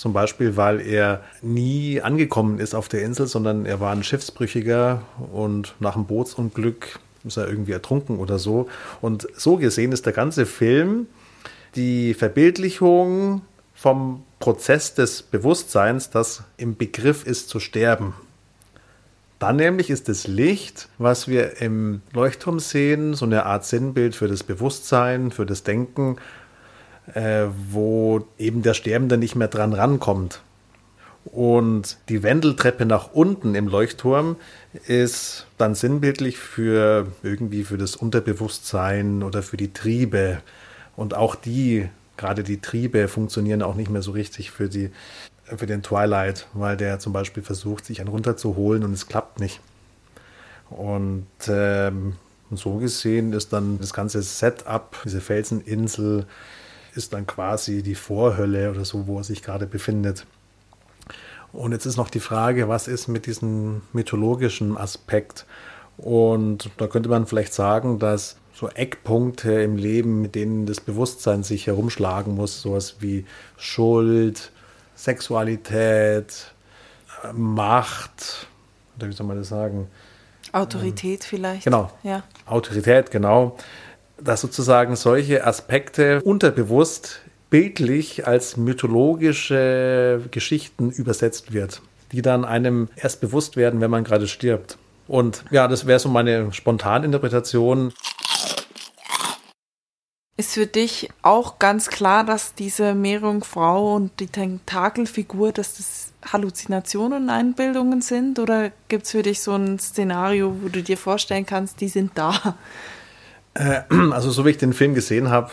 Zum 0.00 0.14
Beispiel, 0.14 0.56
weil 0.56 0.80
er 0.80 1.20
nie 1.42 2.00
angekommen 2.00 2.58
ist 2.58 2.74
auf 2.74 2.88
der 2.88 3.02
Insel, 3.02 3.26
sondern 3.26 3.66
er 3.66 3.80
war 3.80 3.92
ein 3.92 4.02
Schiffsbrüchiger 4.02 5.02
und 5.30 5.74
nach 5.78 5.92
dem 5.92 6.06
Bootsunglück 6.06 6.98
ist 7.22 7.36
er 7.36 7.46
irgendwie 7.46 7.72
ertrunken 7.72 8.16
oder 8.16 8.38
so. 8.38 8.66
Und 9.02 9.28
so 9.36 9.58
gesehen 9.58 9.92
ist 9.92 10.06
der 10.06 10.14
ganze 10.14 10.46
Film 10.46 11.06
die 11.76 12.14
Verbildlichung 12.14 13.42
vom 13.74 14.24
Prozess 14.38 14.94
des 14.94 15.20
Bewusstseins, 15.20 16.08
das 16.08 16.44
im 16.56 16.78
Begriff 16.78 17.26
ist 17.26 17.50
zu 17.50 17.60
sterben. 17.60 18.14
Dann 19.38 19.56
nämlich 19.56 19.90
ist 19.90 20.08
das 20.08 20.26
Licht, 20.26 20.88
was 20.96 21.28
wir 21.28 21.60
im 21.60 22.00
Leuchtturm 22.14 22.58
sehen, 22.58 23.12
so 23.12 23.26
eine 23.26 23.44
Art 23.44 23.66
Sinnbild 23.66 24.14
für 24.14 24.28
das 24.28 24.44
Bewusstsein, 24.44 25.30
für 25.30 25.44
das 25.44 25.62
Denken, 25.62 26.16
äh, 27.14 27.46
wo 27.70 28.26
eben 28.38 28.62
der 28.62 28.74
Sterbende 28.74 29.18
nicht 29.18 29.36
mehr 29.36 29.48
dran 29.48 29.72
rankommt. 29.72 30.42
Und 31.24 31.98
die 32.08 32.22
Wendeltreppe 32.22 32.86
nach 32.86 33.12
unten 33.12 33.54
im 33.54 33.68
Leuchtturm 33.68 34.36
ist 34.86 35.46
dann 35.58 35.74
sinnbildlich 35.74 36.38
für 36.38 37.08
irgendwie 37.22 37.64
für 37.64 37.76
das 37.76 37.94
Unterbewusstsein 37.94 39.22
oder 39.22 39.42
für 39.42 39.56
die 39.56 39.72
Triebe. 39.72 40.40
Und 40.96 41.14
auch 41.14 41.34
die, 41.34 41.88
gerade 42.16 42.42
die 42.42 42.60
Triebe, 42.60 43.06
funktionieren 43.06 43.62
auch 43.62 43.74
nicht 43.74 43.90
mehr 43.90 44.02
so 44.02 44.12
richtig 44.12 44.50
für 44.50 44.68
die 44.68 44.90
für 45.56 45.66
den 45.66 45.82
Twilight, 45.82 46.46
weil 46.52 46.76
der 46.76 46.98
zum 47.00 47.12
Beispiel 47.12 47.42
versucht, 47.42 47.84
sich 47.84 48.00
einen 48.00 48.08
runterzuholen 48.08 48.84
und 48.84 48.92
es 48.92 49.08
klappt 49.08 49.40
nicht. 49.40 49.60
Und 50.70 51.26
ähm, 51.48 52.14
so 52.52 52.76
gesehen 52.76 53.32
ist 53.32 53.52
dann 53.52 53.78
das 53.78 53.92
ganze 53.92 54.22
Setup, 54.22 54.96
diese 55.04 55.20
Felseninsel, 55.20 56.26
ist 56.96 57.12
dann 57.12 57.26
quasi 57.26 57.82
die 57.82 57.94
Vorhölle 57.94 58.70
oder 58.70 58.84
so, 58.84 59.06
wo 59.06 59.18
er 59.18 59.24
sich 59.24 59.42
gerade 59.42 59.66
befindet. 59.66 60.26
Und 61.52 61.72
jetzt 61.72 61.86
ist 61.86 61.96
noch 61.96 62.10
die 62.10 62.20
Frage, 62.20 62.68
was 62.68 62.88
ist 62.88 63.08
mit 63.08 63.26
diesem 63.26 63.82
mythologischen 63.92 64.76
Aspekt? 64.76 65.46
Und 65.96 66.70
da 66.76 66.86
könnte 66.86 67.08
man 67.08 67.26
vielleicht 67.26 67.52
sagen, 67.52 67.98
dass 67.98 68.36
so 68.54 68.68
Eckpunkte 68.68 69.52
im 69.62 69.76
Leben, 69.76 70.20
mit 70.20 70.34
denen 70.34 70.66
das 70.66 70.80
Bewusstsein 70.80 71.42
sich 71.42 71.66
herumschlagen 71.66 72.34
muss, 72.34 72.62
sowas 72.62 72.96
wie 73.00 73.24
Schuld, 73.56 74.52
Sexualität, 74.94 76.52
Macht, 77.32 78.46
oder 78.96 79.08
wie 79.08 79.12
soll 79.12 79.26
man 79.26 79.36
das 79.36 79.48
sagen? 79.48 79.88
Autorität 80.52 81.20
ähm, 81.22 81.26
vielleicht. 81.28 81.64
Genau. 81.64 81.90
Ja. 82.02 82.22
Autorität, 82.46 83.10
genau. 83.10 83.56
Dass 84.22 84.40
sozusagen 84.40 84.96
solche 84.96 85.46
Aspekte 85.46 86.20
unterbewusst 86.22 87.20
bildlich 87.50 88.26
als 88.26 88.56
mythologische 88.56 90.22
Geschichten 90.30 90.90
übersetzt 90.90 91.52
wird, 91.52 91.82
die 92.12 92.22
dann 92.22 92.44
einem 92.44 92.88
erst 92.96 93.20
bewusst 93.20 93.56
werden, 93.56 93.80
wenn 93.80 93.90
man 93.90 94.04
gerade 94.04 94.28
stirbt. 94.28 94.78
Und 95.08 95.44
ja, 95.50 95.66
das 95.66 95.86
wäre 95.86 95.98
so 95.98 96.08
meine 96.08 96.52
Spontaninterpretation. 96.52 97.92
Ist 100.36 100.54
für 100.54 100.66
dich 100.66 101.10
auch 101.20 101.58
ganz 101.58 101.88
klar, 101.88 102.24
dass 102.24 102.54
diese 102.54 102.94
Meerjungfrau 102.94 103.96
und 103.96 104.20
die 104.20 104.28
Tentakelfigur, 104.28 105.52
dass 105.52 105.76
das 105.76 106.12
Halluzinationen 106.32 107.24
und 107.24 107.30
Einbildungen 107.30 108.00
sind? 108.00 108.38
Oder 108.38 108.70
gibt 108.88 109.04
es 109.04 109.10
für 109.10 109.22
dich 109.22 109.42
so 109.42 109.52
ein 109.52 109.78
Szenario, 109.78 110.56
wo 110.62 110.68
du 110.68 110.82
dir 110.82 110.96
vorstellen 110.96 111.44
kannst, 111.44 111.80
die 111.80 111.88
sind 111.88 112.12
da? 112.14 112.56
Äh, 113.60 113.82
also 114.12 114.30
so 114.30 114.44
wie 114.44 114.50
ich 114.50 114.58
den 114.58 114.72
Film 114.72 114.94
gesehen 114.94 115.28
habe, 115.28 115.50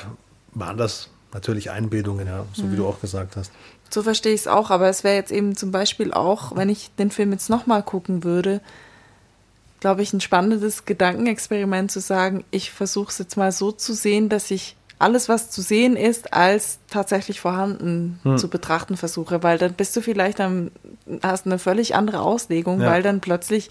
waren 0.53 0.77
das 0.77 1.09
natürlich 1.33 1.71
Einbildungen, 1.71 2.25
ja, 2.27 2.45
so 2.53 2.63
mhm. 2.63 2.71
wie 2.71 2.75
du 2.77 2.87
auch 2.87 3.01
gesagt 3.01 3.35
hast. 3.35 3.51
So 3.89 4.03
verstehe 4.03 4.33
ich 4.33 4.41
es 4.41 4.47
auch, 4.47 4.69
aber 4.69 4.89
es 4.89 5.03
wäre 5.03 5.15
jetzt 5.15 5.31
eben 5.31 5.55
zum 5.55 5.71
Beispiel 5.71 6.13
auch, 6.13 6.55
wenn 6.55 6.69
ich 6.69 6.91
den 6.97 7.11
Film 7.11 7.31
jetzt 7.31 7.49
nochmal 7.49 7.83
gucken 7.83 8.23
würde, 8.23 8.61
glaube 9.79 10.01
ich, 10.01 10.11
ein 10.13 10.21
spannendes 10.21 10.85
Gedankenexperiment 10.85 11.91
zu 11.91 11.99
sagen, 11.99 12.43
ich 12.51 12.71
versuche 12.71 13.09
es 13.09 13.17
jetzt 13.17 13.37
mal 13.37 13.51
so 13.51 13.71
zu 13.71 13.93
sehen, 13.93 14.29
dass 14.29 14.51
ich 14.51 14.75
alles, 14.99 15.29
was 15.29 15.51
zu 15.51 15.61
sehen 15.61 15.95
ist, 15.95 16.33
als 16.33 16.79
tatsächlich 16.89 17.39
vorhanden 17.39 18.19
hm. 18.23 18.37
zu 18.37 18.49
betrachten 18.49 18.97
versuche, 18.97 19.43
weil 19.43 19.59
dann 19.59 19.73
bist 19.73 19.95
du 19.95 20.01
vielleicht 20.01 20.41
am, 20.41 20.71
hast 21.21 21.45
eine 21.45 21.59
völlig 21.59 21.93
andere 21.93 22.21
Auslegung, 22.21 22.81
ja. 22.81 22.89
weil 22.89 23.03
dann 23.03 23.19
plötzlich 23.21 23.69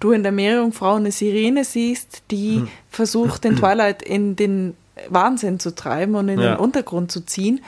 du 0.00 0.12
in 0.12 0.22
der 0.22 0.32
Meerjungfrau 0.32 0.96
eine 0.96 1.12
Sirene 1.12 1.64
siehst, 1.64 2.22
die 2.30 2.56
hm. 2.56 2.68
versucht, 2.90 3.44
den 3.44 3.56
Twilight 3.58 4.02
in 4.02 4.36
den 4.36 4.74
Wahnsinn 5.08 5.60
zu 5.60 5.74
treiben 5.74 6.14
und 6.14 6.28
in 6.28 6.40
ja. 6.40 6.54
den 6.54 6.58
Untergrund 6.58 7.12
zu 7.12 7.20
ziehen. 7.20 7.62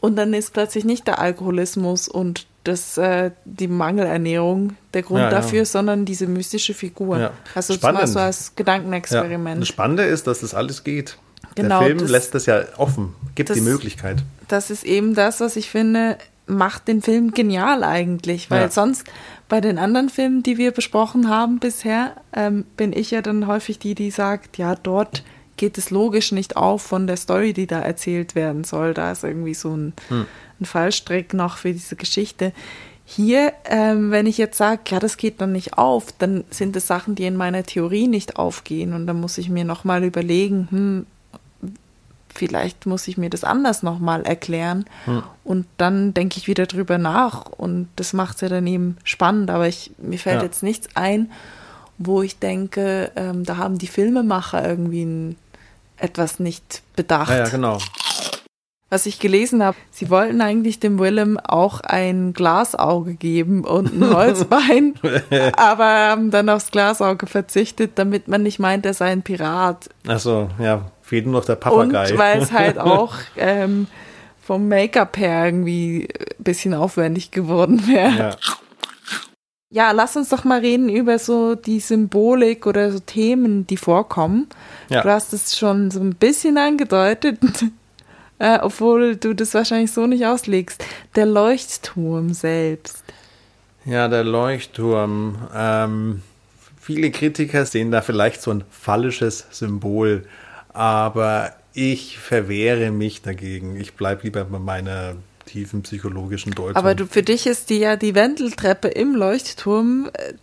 Und 0.00 0.16
dann 0.16 0.34
ist 0.34 0.52
plötzlich 0.52 0.84
nicht 0.84 1.06
der 1.06 1.18
Alkoholismus 1.18 2.08
und 2.08 2.46
das, 2.64 2.98
äh, 2.98 3.30
die 3.44 3.68
Mangelernährung 3.68 4.76
der 4.92 5.02
Grund 5.02 5.20
ja, 5.20 5.30
dafür, 5.30 5.60
ja. 5.60 5.64
sondern 5.64 6.04
diese 6.04 6.26
mystische 6.26 6.74
Figur. 6.74 7.32
Also 7.54 7.74
Spannend. 7.74 8.08
so 8.08 8.18
als 8.18 8.54
Gedankenexperiment. 8.54 9.62
Das 9.62 9.68
Spannende 9.68 10.04
ist, 10.04 10.26
dass 10.26 10.40
das 10.40 10.54
alles 10.54 10.84
geht. 10.84 11.18
Genau, 11.54 11.80
der 11.80 11.88
Film 11.88 11.98
das, 11.98 12.10
lässt 12.10 12.34
das 12.34 12.46
ja 12.46 12.62
offen, 12.76 13.14
gibt 13.34 13.50
das, 13.50 13.56
die 13.56 13.62
Möglichkeit. 13.62 14.22
Das 14.48 14.70
ist 14.70 14.84
eben 14.84 15.14
das, 15.14 15.40
was 15.40 15.56
ich 15.56 15.70
finde, 15.70 16.16
macht 16.56 16.88
den 16.88 17.02
Film 17.02 17.32
genial 17.32 17.84
eigentlich, 17.84 18.50
weil 18.50 18.70
sonst 18.70 19.04
bei 19.48 19.60
den 19.60 19.78
anderen 19.78 20.08
Filmen, 20.08 20.42
die 20.42 20.58
wir 20.58 20.70
besprochen 20.70 21.28
haben 21.28 21.58
bisher, 21.58 22.16
ähm, 22.32 22.64
bin 22.76 22.92
ich 22.92 23.10
ja 23.10 23.22
dann 23.22 23.46
häufig 23.46 23.78
die, 23.78 23.94
die 23.94 24.10
sagt, 24.10 24.58
ja, 24.58 24.74
dort 24.74 25.24
geht 25.56 25.76
es 25.76 25.90
logisch 25.90 26.32
nicht 26.32 26.56
auf 26.56 26.82
von 26.82 27.06
der 27.06 27.16
Story, 27.16 27.52
die 27.52 27.66
da 27.66 27.80
erzählt 27.80 28.34
werden 28.34 28.64
soll. 28.64 28.94
Da 28.94 29.12
ist 29.12 29.24
irgendwie 29.24 29.54
so 29.54 29.76
ein, 29.76 29.92
hm. 30.08 30.26
ein 30.60 30.64
Fallstrick 30.64 31.34
noch 31.34 31.58
für 31.58 31.72
diese 31.72 31.96
Geschichte. 31.96 32.52
Hier, 33.04 33.52
ähm, 33.64 34.10
wenn 34.10 34.26
ich 34.26 34.38
jetzt 34.38 34.56
sage, 34.56 34.82
ja, 34.88 35.00
das 35.00 35.16
geht 35.16 35.40
dann 35.40 35.52
nicht 35.52 35.76
auf, 35.76 36.12
dann 36.16 36.44
sind 36.50 36.76
es 36.76 36.86
Sachen, 36.86 37.14
die 37.14 37.24
in 37.24 37.36
meiner 37.36 37.64
Theorie 37.64 38.06
nicht 38.06 38.36
aufgehen. 38.36 38.94
Und 38.94 39.06
dann 39.06 39.20
muss 39.20 39.36
ich 39.36 39.50
mir 39.50 39.64
nochmal 39.64 40.04
überlegen, 40.04 40.68
hm, 40.70 41.06
vielleicht 42.34 42.86
muss 42.86 43.08
ich 43.08 43.18
mir 43.18 43.30
das 43.30 43.44
anders 43.44 43.82
nochmal 43.82 44.22
erklären. 44.22 44.84
Hm. 45.04 45.22
Und 45.44 45.66
dann 45.76 46.14
denke 46.14 46.38
ich 46.38 46.46
wieder 46.46 46.66
drüber 46.66 46.98
nach. 46.98 47.46
Und 47.46 47.88
das 47.96 48.12
macht 48.12 48.36
es 48.36 48.40
ja 48.42 48.48
dann 48.48 48.66
eben 48.66 48.96
spannend. 49.04 49.50
Aber 49.50 49.68
ich, 49.68 49.92
mir 49.98 50.18
fällt 50.18 50.38
ja. 50.38 50.44
jetzt 50.44 50.62
nichts 50.62 50.88
ein, 50.94 51.30
wo 51.98 52.22
ich 52.22 52.38
denke, 52.38 53.12
ähm, 53.16 53.44
da 53.44 53.56
haben 53.56 53.78
die 53.78 53.86
Filmemacher 53.86 54.66
irgendwie 54.66 55.04
ein 55.04 55.36
etwas 56.00 56.40
nicht 56.40 56.82
bedacht. 56.96 57.30
Ja, 57.30 57.38
ja 57.38 57.48
genau. 57.48 57.78
Was 58.92 59.06
ich 59.06 59.20
gelesen 59.20 59.62
habe, 59.62 59.76
sie 59.92 60.10
wollten 60.10 60.40
eigentlich 60.40 60.80
dem 60.80 60.98
Willem 60.98 61.38
auch 61.38 61.80
ein 61.80 62.32
Glasauge 62.32 63.14
geben 63.14 63.64
und 63.64 63.94
ein 63.94 64.14
Holzbein, 64.14 64.94
aber 65.56 65.84
haben 65.84 66.32
dann 66.32 66.48
aufs 66.48 66.72
Glasauge 66.72 67.28
verzichtet, 67.28 67.92
damit 67.94 68.26
man 68.26 68.42
nicht 68.42 68.58
meint, 68.58 68.84
er 68.84 68.94
sei 68.94 69.12
ein 69.12 69.22
Pirat. 69.22 69.90
Ach 70.08 70.18
so, 70.18 70.50
ja, 70.58 70.90
fehlt 71.10 71.26
nur 71.26 71.34
noch 71.34 71.44
der 71.44 71.56
Papagei. 71.56 72.12
Und 72.12 72.18
weil 72.18 72.40
es 72.40 72.52
halt 72.60 72.78
auch 72.78 73.16
ähm, 73.36 73.88
vom 74.40 74.68
Make-up 74.68 75.18
her 75.18 75.44
irgendwie 75.44 76.08
ein 76.38 76.44
bisschen 76.44 76.72
aufwendig 76.72 77.32
geworden 77.32 77.88
wäre. 77.88 78.16
Ja. 78.16 78.36
Ja, 79.72 79.92
lass 79.92 80.16
uns 80.16 80.30
doch 80.30 80.42
mal 80.42 80.60
reden 80.60 80.88
über 80.88 81.20
so 81.20 81.54
die 81.54 81.78
Symbolik 81.78 82.66
oder 82.66 82.90
so 82.90 82.98
Themen, 82.98 83.66
die 83.68 83.76
vorkommen. 83.76 84.48
Ja. 84.88 85.02
Du 85.02 85.08
hast 85.10 85.32
es 85.32 85.56
schon 85.56 85.92
so 85.92 86.00
ein 86.00 86.14
bisschen 86.14 86.58
angedeutet, 86.58 87.38
äh, 88.38 88.58
obwohl 88.60 89.14
du 89.14 89.32
das 89.32 89.54
wahrscheinlich 89.54 89.92
so 89.92 90.06
nicht 90.06 90.26
auslegst. 90.26 90.84
Der 91.14 91.26
Leuchtturm 91.26 92.34
selbst. 92.34 93.04
Ja, 93.84 94.08
der 94.08 94.24
Leuchtturm. 94.24 95.38
Ähm, 95.54 96.22
viele 96.80 97.12
Kritiker 97.12 97.64
sehen 97.64 97.92
da 97.92 98.00
vielleicht 98.00 98.42
so 98.42 98.50
ein 98.50 98.64
phallisches 98.70 99.46
Symbol, 99.50 100.24
aber 100.72 101.52
ich 101.72 102.18
verwehre 102.18 102.90
mich 102.90 103.22
dagegen. 103.22 103.76
Ich 103.76 103.94
bleibe 103.94 104.22
lieber 104.24 104.44
bei 104.44 104.58
meiner 104.58 105.14
tiefen 105.46 105.82
psychologischen 105.82 106.52
Deutung. 106.52 106.76
Aber 106.76 106.94
du, 106.94 107.06
für 107.06 107.22
dich 107.22 107.46
ist 107.46 107.70
die 107.70 107.78
ja 107.78 107.96
die 107.96 108.14
Wendeltreppe 108.14 108.88
im 108.88 109.14
Leuchtturm 109.14 110.10
äh, 110.12 110.34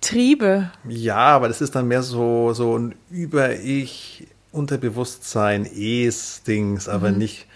Triebe. 0.00 0.70
Ja, 0.88 1.16
aber 1.16 1.48
das 1.48 1.60
ist 1.60 1.74
dann 1.74 1.88
mehr 1.88 2.02
so, 2.02 2.52
so 2.52 2.78
ein 2.78 2.94
Über-Ich, 3.10 4.26
Unterbewusstsein, 4.52 5.66
Es-Dings, 5.66 6.88
aber 6.88 7.10
mhm. 7.10 7.18
nicht. 7.18 7.46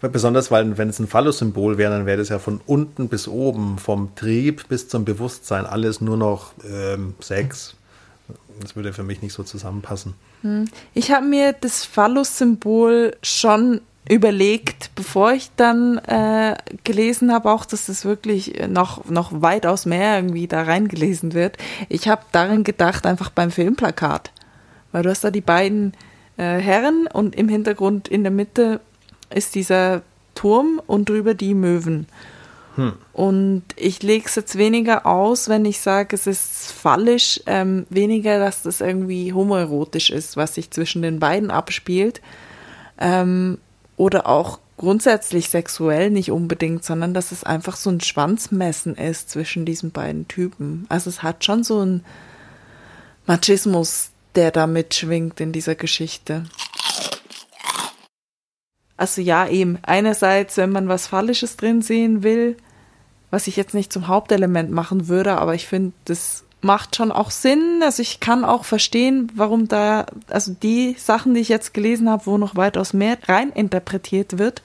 Besonders, 0.00 0.52
weil 0.52 0.78
wenn 0.78 0.88
es 0.88 1.00
ein 1.00 1.08
Phallus-Symbol 1.08 1.76
wäre, 1.76 1.90
dann 1.90 2.06
wäre 2.06 2.18
das 2.18 2.28
ja 2.28 2.38
von 2.38 2.60
unten 2.66 3.08
bis 3.08 3.26
oben, 3.26 3.78
vom 3.78 4.14
Trieb 4.14 4.68
bis 4.68 4.88
zum 4.88 5.04
Bewusstsein, 5.04 5.66
alles 5.66 6.00
nur 6.00 6.16
noch 6.16 6.52
ähm, 6.64 7.14
Sex. 7.18 7.74
Das 8.60 8.76
würde 8.76 8.92
für 8.92 9.02
mich 9.02 9.22
nicht 9.22 9.32
so 9.32 9.42
zusammenpassen. 9.42 10.14
Hm. 10.42 10.66
Ich 10.94 11.10
habe 11.10 11.26
mir 11.26 11.52
das 11.52 11.84
Phallus-Symbol 11.84 13.16
schon 13.22 13.80
überlegt, 14.08 14.90
bevor 14.94 15.32
ich 15.32 15.50
dann 15.56 15.98
äh, 15.98 16.56
gelesen 16.84 17.32
habe, 17.32 17.50
auch, 17.50 17.64
dass 17.64 17.88
es 17.88 18.04
wirklich 18.04 18.60
noch, 18.68 19.04
noch 19.04 19.42
weitaus 19.42 19.84
mehr 19.84 20.16
irgendwie 20.16 20.46
da 20.46 20.62
reingelesen 20.62 21.34
wird. 21.34 21.58
Ich 21.88 22.08
habe 22.08 22.22
darin 22.32 22.64
gedacht, 22.64 23.06
einfach 23.06 23.30
beim 23.30 23.50
Filmplakat. 23.50 24.32
Weil 24.92 25.02
du 25.02 25.10
hast 25.10 25.24
da 25.24 25.30
die 25.30 25.42
beiden 25.42 25.92
äh, 26.38 26.58
Herren 26.58 27.06
und 27.12 27.36
im 27.36 27.48
Hintergrund 27.48 28.08
in 28.08 28.22
der 28.22 28.32
Mitte 28.32 28.80
ist 29.34 29.54
dieser 29.54 30.02
Turm 30.34 30.80
und 30.86 31.08
drüber 31.08 31.34
die 31.34 31.54
Möwen. 31.54 32.06
Hm. 32.78 32.92
Und 33.12 33.64
ich 33.74 34.04
lege 34.04 34.26
es 34.26 34.36
jetzt 34.36 34.56
weniger 34.56 35.04
aus, 35.04 35.48
wenn 35.48 35.64
ich 35.64 35.80
sage, 35.80 36.14
es 36.14 36.28
ist 36.28 36.70
fallisch, 36.70 37.40
ähm, 37.46 37.86
weniger, 37.90 38.38
dass 38.38 38.62
das 38.62 38.80
irgendwie 38.80 39.32
homoerotisch 39.32 40.10
ist, 40.10 40.36
was 40.36 40.54
sich 40.54 40.70
zwischen 40.70 41.02
den 41.02 41.18
beiden 41.18 41.50
abspielt. 41.50 42.20
Ähm, 43.00 43.58
oder 43.96 44.28
auch 44.28 44.60
grundsätzlich 44.76 45.48
sexuell 45.48 46.10
nicht 46.10 46.30
unbedingt, 46.30 46.84
sondern 46.84 47.14
dass 47.14 47.32
es 47.32 47.42
einfach 47.42 47.74
so 47.74 47.90
ein 47.90 48.00
Schwanzmessen 48.00 48.94
ist 48.94 49.28
zwischen 49.28 49.64
diesen 49.64 49.90
beiden 49.90 50.28
Typen. 50.28 50.86
Also 50.88 51.10
es 51.10 51.24
hat 51.24 51.44
schon 51.44 51.64
so 51.64 51.84
ein 51.84 52.04
Machismus, 53.26 54.10
der 54.36 54.52
da 54.52 54.68
mitschwingt 54.68 55.40
in 55.40 55.50
dieser 55.50 55.74
Geschichte. 55.74 56.44
Also 58.96 59.20
ja, 59.20 59.48
eben. 59.48 59.78
Einerseits, 59.82 60.56
wenn 60.58 60.70
man 60.70 60.86
was 60.86 61.08
Fallisches 61.08 61.56
drin 61.56 61.82
sehen 61.82 62.22
will, 62.22 62.56
was 63.30 63.46
ich 63.46 63.56
jetzt 63.56 63.74
nicht 63.74 63.92
zum 63.92 64.08
Hauptelement 64.08 64.70
machen 64.70 65.08
würde, 65.08 65.38
aber 65.38 65.54
ich 65.54 65.66
finde, 65.66 65.92
das 66.04 66.44
macht 66.60 66.96
schon 66.96 67.12
auch 67.12 67.30
Sinn. 67.30 67.80
Also 67.82 68.02
ich 68.02 68.20
kann 68.20 68.44
auch 68.44 68.64
verstehen, 68.64 69.30
warum 69.34 69.68
da, 69.68 70.06
also 70.28 70.52
die 70.52 70.96
Sachen, 70.98 71.34
die 71.34 71.40
ich 71.40 71.48
jetzt 71.48 71.74
gelesen 71.74 72.08
habe, 72.08 72.26
wo 72.26 72.38
noch 72.38 72.56
weitaus 72.56 72.92
mehr 72.92 73.18
rein 73.26 73.50
interpretiert 73.50 74.38
wird, 74.38 74.62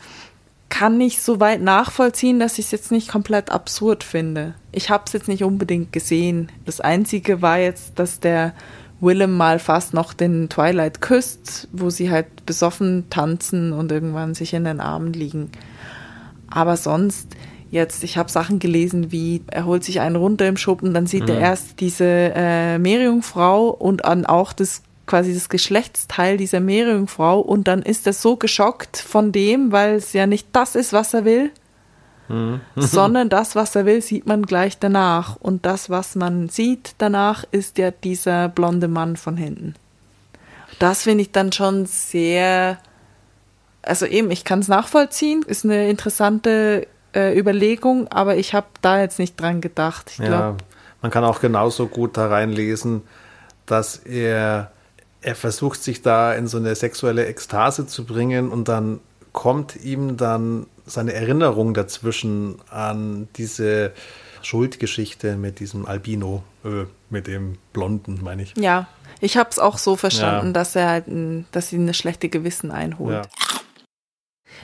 kann 0.69 0.99
ich 0.99 1.21
so 1.21 1.39
weit 1.39 1.61
nachvollziehen, 1.61 2.39
dass 2.39 2.57
ich 2.57 2.65
es 2.65 2.71
jetzt 2.71 2.91
nicht 2.91 3.07
komplett 3.07 3.51
absurd 3.51 4.03
finde. 4.03 4.55
Ich 4.71 4.89
habe 4.89 5.03
es 5.05 5.13
jetzt 5.13 5.27
nicht 5.27 5.43
unbedingt 5.43 5.93
gesehen. 5.93 6.51
Das 6.65 6.81
Einzige 6.81 7.43
war 7.43 7.59
jetzt, 7.59 7.99
dass 7.99 8.19
der 8.19 8.55
Willem 8.99 9.37
mal 9.37 9.59
fast 9.59 9.93
noch 9.93 10.13
den 10.13 10.49
Twilight 10.49 10.99
küsst, 10.99 11.67
wo 11.73 11.91
sie 11.91 12.09
halt 12.09 12.45
besoffen 12.47 13.07
tanzen 13.11 13.71
und 13.71 13.91
irgendwann 13.91 14.33
sich 14.33 14.53
in 14.55 14.63
den 14.63 14.79
Armen 14.79 15.13
liegen. 15.13 15.51
Aber 16.49 16.75
sonst, 16.75 17.35
jetzt, 17.73 18.03
ich 18.03 18.17
habe 18.17 18.31
Sachen 18.31 18.59
gelesen 18.59 19.11
wie, 19.11 19.41
er 19.47 19.65
holt 19.65 19.83
sich 19.83 19.99
einen 19.99 20.15
runter 20.15 20.47
im 20.47 20.57
Schuppen, 20.57 20.93
dann 20.93 21.07
sieht 21.07 21.23
mhm. 21.23 21.29
er 21.29 21.39
erst 21.39 21.79
diese 21.79 22.05
äh, 22.05 22.77
Meerjungfrau 22.77 23.69
und 23.69 24.05
dann 24.05 24.25
auch 24.25 24.53
das 24.53 24.83
quasi 25.05 25.33
das 25.33 25.49
Geschlechtsteil 25.49 26.37
dieser 26.37 26.59
Meerjungfrau 26.59 27.39
und 27.39 27.67
dann 27.67 27.81
ist 27.81 28.07
er 28.07 28.13
so 28.13 28.37
geschockt 28.37 28.97
von 28.97 29.31
dem, 29.31 29.71
weil 29.71 29.95
es 29.95 30.13
ja 30.13 30.27
nicht 30.27 30.47
das 30.53 30.75
ist, 30.75 30.93
was 30.93 31.13
er 31.13 31.25
will, 31.25 31.51
mhm. 32.29 32.61
sondern 32.75 33.27
das, 33.27 33.55
was 33.55 33.75
er 33.75 33.85
will, 33.85 34.01
sieht 34.01 34.27
man 34.27 34.43
gleich 34.43 34.77
danach. 34.77 35.35
Und 35.37 35.65
das, 35.65 35.89
was 35.89 36.15
man 36.15 36.49
sieht 36.49 36.95
danach, 36.99 37.43
ist 37.51 37.79
ja 37.79 37.91
dieser 37.91 38.49
blonde 38.49 38.87
Mann 38.87 39.17
von 39.17 39.35
hinten. 39.35 39.73
Das 40.79 41.03
finde 41.03 41.23
ich 41.23 41.31
dann 41.31 41.51
schon 41.51 41.85
sehr, 41.85 42.77
also 43.81 44.05
eben, 44.05 44.31
ich 44.31 44.45
kann 44.45 44.59
es 44.59 44.67
nachvollziehen, 44.67 45.43
ist 45.45 45.65
eine 45.65 45.89
interessante 45.89 46.87
äh, 47.13 47.37
Überlegung, 47.37 48.07
aber 48.09 48.37
ich 48.37 48.53
habe 48.53 48.67
da 48.81 48.99
jetzt 48.99 49.19
nicht 49.19 49.39
dran 49.39 49.61
gedacht. 49.61 50.11
Ich 50.11 50.19
ja, 50.19 50.55
man 51.01 51.11
kann 51.11 51.23
auch 51.23 51.41
genauso 51.41 51.87
gut 51.87 52.17
da 52.17 52.27
reinlesen, 52.27 53.01
dass 53.65 53.97
er, 53.97 54.71
er 55.21 55.35
versucht, 55.35 55.83
sich 55.83 56.01
da 56.01 56.33
in 56.33 56.47
so 56.47 56.57
eine 56.57 56.75
sexuelle 56.75 57.25
Ekstase 57.25 57.87
zu 57.87 58.05
bringen 58.05 58.49
und 58.49 58.67
dann 58.67 58.99
kommt 59.31 59.75
ihm 59.83 60.17
dann 60.17 60.67
seine 60.85 61.13
Erinnerung 61.13 61.73
dazwischen 61.73 62.57
an 62.69 63.27
diese 63.35 63.93
Schuldgeschichte 64.41 65.35
mit 65.35 65.59
diesem 65.59 65.85
Albino, 65.85 66.43
äh, 66.63 66.85
mit 67.09 67.27
dem 67.27 67.57
Blonden, 67.71 68.19
meine 68.21 68.43
ich. 68.43 68.53
Ja, 68.57 68.87
ich 69.19 69.37
habe 69.37 69.49
es 69.49 69.59
auch 69.59 69.77
so 69.77 69.95
verstanden, 69.95 70.47
ja. 70.47 70.53
dass 70.53 70.75
er 70.75 70.89
halt, 70.89 71.05
dass 71.51 71.69
sie 71.69 71.77
eine 71.77 71.93
schlechte 71.93 72.29
Gewissen 72.29 72.71
einholt. 72.71 73.25
Ja. 73.25 73.42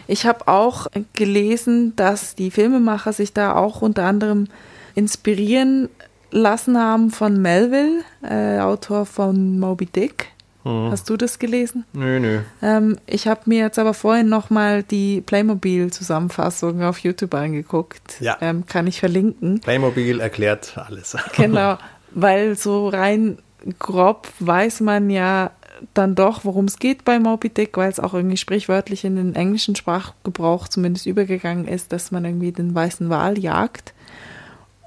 Ich 0.08 0.26
habe 0.26 0.48
auch 0.48 0.88
gelesen, 1.14 1.96
dass 1.96 2.36
die 2.36 2.52
Filmemacher 2.52 3.14
sich 3.14 3.34
da 3.34 3.56
auch 3.56 3.82
unter 3.82 4.06
anderem 4.06 4.48
inspirieren 4.96 5.90
lassen 6.32 6.78
haben 6.78 7.12
von 7.12 7.42
Melville, 7.42 8.04
äh, 8.24 8.60
Autor 8.60 9.06
von 9.06 9.60
Moby 9.60 9.86
Dick. 9.86 10.28
Mhm. 10.64 10.92
Hast 10.92 11.10
du 11.10 11.18
das 11.18 11.40
gelesen? 11.40 11.86
Nö, 11.94 12.20
nö. 12.20 12.40
Ähm, 12.62 12.98
ich 13.06 13.28
habe 13.28 13.42
mir 13.46 13.60
jetzt 13.60 13.80
aber 13.80 13.94
vorhin 13.94 14.30
nochmal 14.30 14.84
die 14.84 15.22
Playmobil-Zusammenfassung 15.22 16.84
auf 16.84 17.00
YouTube 17.00 17.34
angeguckt. 17.34 18.20
Ja. 18.20 18.38
Ähm, 18.42 18.66
kann 18.66 18.86
ich 18.88 19.00
verlinken. 19.00 19.62
Playmobil 19.62 20.20
erklärt 20.20 20.78
alles. 20.78 21.16
genau, 21.36 21.78
weil 22.12 22.56
so 22.56 22.90
rein 22.90 23.38
grob 23.78 24.28
weiß 24.40 24.82
man 24.82 25.10
ja, 25.10 25.52
dann 25.94 26.16
doch, 26.16 26.46
worum 26.46 26.66
es 26.66 26.78
geht 26.78 27.06
bei 27.06 27.20
Moby 27.20 27.50
Dick, 27.50 27.78
weil 27.78 27.90
es 27.90 28.00
auch 28.00 28.14
irgendwie 28.14 28.38
sprichwörtlich 28.38 29.06
in 29.06 29.16
den 29.16 29.36
englischen 29.36 29.76
Sprachgebrauch 29.76 30.68
zumindest 30.68 31.06
übergegangen 31.06 31.68
ist, 31.68 31.92
dass 31.92 32.12
man 32.12 32.26
irgendwie 32.26 32.52
den 32.52 32.74
weißen 32.74 33.10
Wal 33.10 33.38
jagt. 33.38 33.94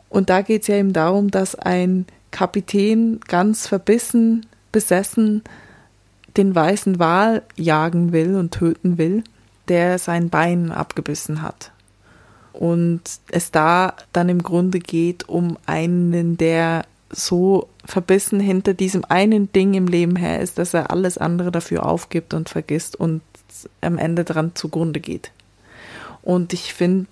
Und 0.08 0.30
da 0.30 0.42
geht 0.42 0.62
es 0.62 0.68
ja 0.68 0.76
eben 0.76 0.92
darum, 0.92 1.30
dass 1.30 1.54
ein 1.54 2.06
Kapitän 2.30 3.20
ganz 3.26 3.66
verbissen, 3.66 4.46
besessen 4.72 5.42
den 6.36 6.54
weißen 6.54 6.98
Wal 6.98 7.42
jagen 7.56 8.12
will 8.12 8.36
und 8.36 8.52
töten 8.52 8.98
will, 8.98 9.22
der 9.68 9.98
sein 9.98 10.30
Bein 10.30 10.70
abgebissen 10.70 11.42
hat. 11.42 11.72
Und 12.52 13.02
es 13.30 13.50
da 13.50 13.94
dann 14.12 14.28
im 14.28 14.42
Grunde 14.42 14.78
geht 14.78 15.28
um 15.28 15.56
einen, 15.66 16.36
der 16.36 16.84
so 17.12 17.68
verbissen 17.84 18.40
hinter 18.40 18.74
diesem 18.74 19.04
einen 19.04 19.52
Ding 19.52 19.74
im 19.74 19.86
Leben 19.86 20.16
her 20.16 20.40
ist, 20.40 20.58
dass 20.58 20.74
er 20.74 20.90
alles 20.90 21.18
andere 21.18 21.52
dafür 21.52 21.86
aufgibt 21.86 22.34
und 22.34 22.48
vergisst 22.48 22.96
und 22.96 23.20
am 23.80 23.98
Ende 23.98 24.24
daran 24.24 24.52
zugrunde 24.54 24.98
geht. 24.98 25.30
Und 26.22 26.52
ich 26.52 26.72
finde, 26.74 27.06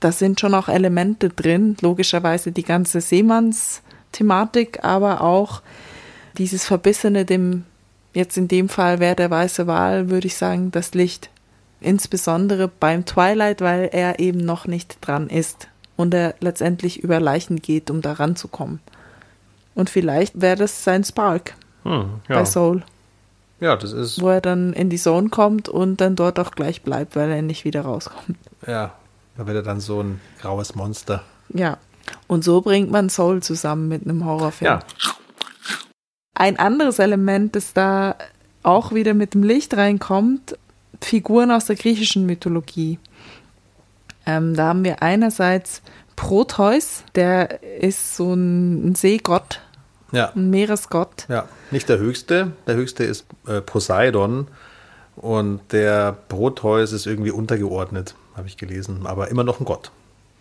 da 0.00 0.12
sind 0.12 0.40
schon 0.40 0.54
auch 0.54 0.68
Elemente 0.68 1.28
drin, 1.28 1.76
logischerweise 1.80 2.52
die 2.52 2.62
ganze 2.62 3.00
Seemanns-Thematik, 3.00 4.82
aber 4.82 5.20
auch 5.20 5.62
dieses 6.38 6.64
Verbissene, 6.64 7.24
dem 7.24 7.64
jetzt 8.12 8.36
in 8.36 8.48
dem 8.48 8.68
Fall 8.68 9.00
wäre 9.00 9.16
der 9.16 9.30
weiße 9.30 9.66
Wal, 9.66 10.08
würde 10.10 10.26
ich 10.26 10.36
sagen, 10.36 10.70
das 10.70 10.94
Licht. 10.94 11.30
Insbesondere 11.80 12.68
beim 12.68 13.04
Twilight, 13.04 13.60
weil 13.60 13.90
er 13.92 14.18
eben 14.20 14.38
noch 14.38 14.66
nicht 14.66 14.98
dran 15.00 15.28
ist 15.28 15.68
und 15.96 16.14
er 16.14 16.34
letztendlich 16.40 17.02
über 17.02 17.20
Leichen 17.20 17.60
geht, 17.60 17.90
um 17.90 18.00
da 18.00 18.12
ranzukommen. 18.12 18.80
Und 19.74 19.90
vielleicht 19.90 20.40
wäre 20.40 20.56
das 20.56 20.84
sein 20.84 21.04
Spark 21.04 21.54
hm, 21.82 22.20
ja. 22.28 22.36
bei 22.36 22.44
Soul. 22.44 22.82
Ja, 23.60 23.76
das 23.76 23.92
ist. 23.92 24.20
Wo 24.20 24.28
er 24.28 24.40
dann 24.40 24.72
in 24.72 24.90
die 24.90 24.98
Zone 24.98 25.28
kommt 25.30 25.68
und 25.68 26.00
dann 26.00 26.16
dort 26.16 26.38
auch 26.38 26.52
gleich 26.52 26.82
bleibt, 26.82 27.16
weil 27.16 27.30
er 27.30 27.42
nicht 27.42 27.64
wieder 27.64 27.82
rauskommt. 27.82 28.38
Ja, 28.66 28.94
da 29.36 29.46
wird 29.46 29.56
er 29.56 29.62
dann 29.62 29.80
so 29.80 30.02
ein 30.02 30.20
graues 30.40 30.74
Monster. 30.74 31.22
Ja. 31.52 31.78
Und 32.26 32.44
so 32.44 32.60
bringt 32.60 32.90
man 32.90 33.08
Soul 33.08 33.42
zusammen 33.42 33.88
mit 33.88 34.04
einem 34.04 34.24
Horrorfilm. 34.24 34.70
Ja. 34.70 34.80
Ein 36.34 36.58
anderes 36.58 36.98
Element, 36.98 37.56
das 37.56 37.72
da 37.72 38.16
auch 38.62 38.92
wieder 38.92 39.14
mit 39.14 39.34
dem 39.34 39.42
Licht 39.42 39.76
reinkommt, 39.76 40.58
Figuren 41.00 41.50
aus 41.50 41.66
der 41.66 41.76
griechischen 41.76 42.26
Mythologie. 42.26 42.98
Ähm, 44.26 44.54
da 44.54 44.66
haben 44.68 44.84
wir 44.84 45.02
einerseits 45.02 45.82
Proteus, 46.16 47.04
der 47.14 47.62
ist 47.80 48.16
so 48.16 48.32
ein 48.34 48.94
Seegott, 48.94 49.60
Ja. 50.12 50.30
ein 50.34 50.50
Meeresgott. 50.50 51.26
Ja, 51.28 51.48
nicht 51.70 51.88
der 51.88 51.98
höchste. 51.98 52.52
Der 52.66 52.76
höchste 52.76 53.04
ist 53.04 53.26
äh, 53.46 53.60
Poseidon 53.60 54.48
und 55.16 55.60
der 55.72 56.12
Proteus 56.28 56.92
ist 56.92 57.06
irgendwie 57.06 57.30
untergeordnet, 57.32 58.14
habe 58.36 58.46
ich 58.48 58.56
gelesen, 58.56 59.06
aber 59.06 59.28
immer 59.28 59.44
noch 59.44 59.60
ein 59.60 59.64
Gott. 59.64 59.90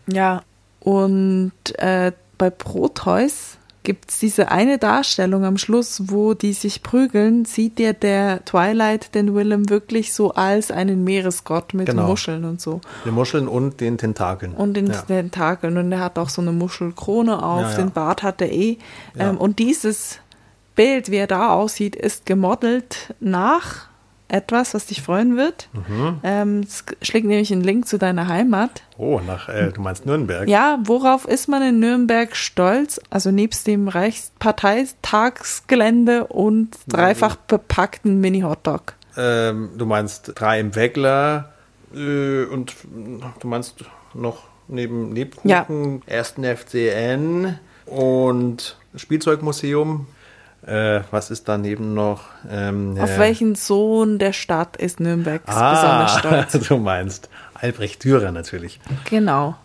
Ja, 0.07 0.43
und 0.79 1.51
äh, 1.77 2.11
bei 2.37 2.49
Proteus 2.49 3.57
gibt 3.83 4.11
es 4.11 4.19
diese 4.19 4.49
eine 4.49 4.77
Darstellung 4.77 5.45
am 5.45 5.57
Schluss, 5.57 6.03
wo 6.09 6.33
die 6.33 6.53
sich 6.53 6.83
prügeln, 6.83 7.45
sieht 7.45 7.79
ja 7.79 7.93
der 7.93 8.43
Twilight 8.45 9.13
den 9.13 9.35
Willem 9.35 9.69
wirklich 9.69 10.13
so 10.13 10.31
als 10.33 10.71
einen 10.71 11.03
Meeresgott 11.03 11.73
mit 11.73 11.87
Genau. 11.87 12.07
Muscheln 12.07 12.45
und 12.45 12.61
so. 12.61 12.81
Die 13.05 13.11
Muscheln 13.11 13.47
und 13.47 13.81
den 13.81 13.97
Tentakeln. 13.97 14.53
Und 14.53 14.75
den 14.75 14.87
ja. 14.87 15.01
Tentakeln. 15.01 15.77
Und 15.77 15.91
er 15.91 15.99
hat 15.99 16.17
auch 16.17 16.29
so 16.29 16.41
eine 16.41 16.51
Muschelkrone 16.51 17.43
auf, 17.43 17.61
Ja, 17.61 17.69
ja. 17.71 17.77
den 17.77 17.91
Bart 17.91 18.23
hat 18.23 18.41
er 18.41 18.51
eh. 18.51 18.77
Ähm, 19.17 19.37
und 19.37 19.59
dieses 19.59 20.19
Bild, 20.75 21.11
wie 21.11 21.17
er 21.17 21.27
da 21.27 21.53
aussieht, 21.53 21.95
ist 21.95 22.25
gemodelt 22.25 23.13
nach 23.19 23.87
etwas, 24.33 24.73
was 24.73 24.87
dich 24.87 25.01
freuen 25.01 25.37
wird. 25.37 25.69
Mhm. 25.73 26.19
Ähm, 26.23 26.61
es 26.61 26.83
schlägt 27.01 27.27
nämlich 27.27 27.53
einen 27.53 27.61
Link 27.61 27.87
zu 27.87 27.99
deiner 27.99 28.27
Heimat. 28.27 28.81
Oh, 28.97 29.21
nach, 29.25 29.47
äh, 29.47 29.71
du 29.71 29.79
meinst 29.81 30.07
Nürnberg? 30.07 30.49
Ja, 30.49 30.79
worauf 30.83 31.27
ist 31.27 31.47
man 31.47 31.61
in 31.61 31.79
Nürnberg 31.79 32.35
stolz? 32.35 32.99
Also 33.11 33.29
nebst 33.31 33.67
dem 33.67 33.87
Reichsparteitagsgelände 33.87 36.25
und 36.27 36.75
dreifach 36.87 37.35
bepackten 37.35 38.19
Mini-Hotdog. 38.19 38.95
Ähm, 39.15 39.69
du 39.77 39.85
meinst 39.85 40.31
drei 40.35 40.59
im 40.59 40.75
Weggler 40.75 41.53
äh, 41.93 42.45
und 42.45 42.73
du 43.39 43.47
meinst 43.47 43.85
noch 44.15 44.47
neben 44.67 45.13
Lebkuchen, 45.13 46.01
ersten 46.07 46.43
FCN 46.43 47.59
und 47.85 48.77
Spielzeugmuseum. 48.95 50.07
Äh, 50.65 51.01
was 51.11 51.29
ist 51.29 51.49
daneben 51.49 51.93
noch? 51.93 52.21
Ähm, 52.49 52.97
Auf 52.99 53.17
äh, 53.17 53.19
welchen 53.19 53.55
Sohn 53.55 54.17
der 54.17 54.31
Stadt 54.31 54.77
ist 54.77 54.99
Nürnberg 54.99 55.41
ah, 55.45 55.71
besonders 55.71 56.47
stolz? 56.47 56.67
du 56.67 56.77
meinst 56.77 57.29
Albrecht 57.53 58.03
Dürer 58.03 58.31
natürlich. 58.31 58.79
Genau. 59.09 59.55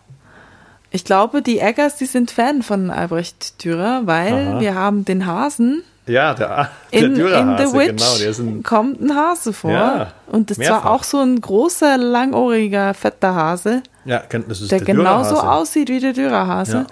Ich 0.91 1.05
glaube, 1.05 1.41
die 1.41 1.59
Eggers, 1.59 1.95
die 1.97 2.05
sind 2.05 2.31
Fan 2.31 2.63
von 2.63 2.89
Albrecht 2.89 3.63
Dürer, 3.63 4.01
weil 4.05 4.47
Aha. 4.47 4.59
wir 4.59 4.75
haben 4.75 5.05
den 5.05 5.25
Hasen. 5.25 5.83
Ja, 6.05 6.33
der, 6.33 6.47
der 6.47 6.69
In, 6.91 7.05
in 7.05 7.15
Dürerhase, 7.15 7.67
The 7.67 7.77
Witch 7.77 7.87
genau. 7.87 8.17
Der 8.17 8.29
ist 8.29 8.39
ein, 8.39 8.63
kommt 8.63 8.99
ein 8.99 9.15
Hase 9.15 9.53
vor. 9.53 9.71
Ja, 9.71 10.13
und 10.27 10.49
das 10.49 10.57
mehrfach. 10.57 10.85
war 10.85 10.91
auch 10.91 11.03
so 11.03 11.19
ein 11.19 11.39
großer, 11.39 11.97
langohriger, 11.97 12.95
fetter 12.95 13.35
Hase, 13.35 13.83
ja, 14.05 14.23
das 14.27 14.61
ist 14.61 14.71
der, 14.71 14.79
der, 14.79 14.95
genauso 14.95 15.39
aussieht 15.39 15.89
wie 15.89 15.99
der 15.99 16.13
Dürerhase. 16.13 16.77
Ja. 16.77 16.85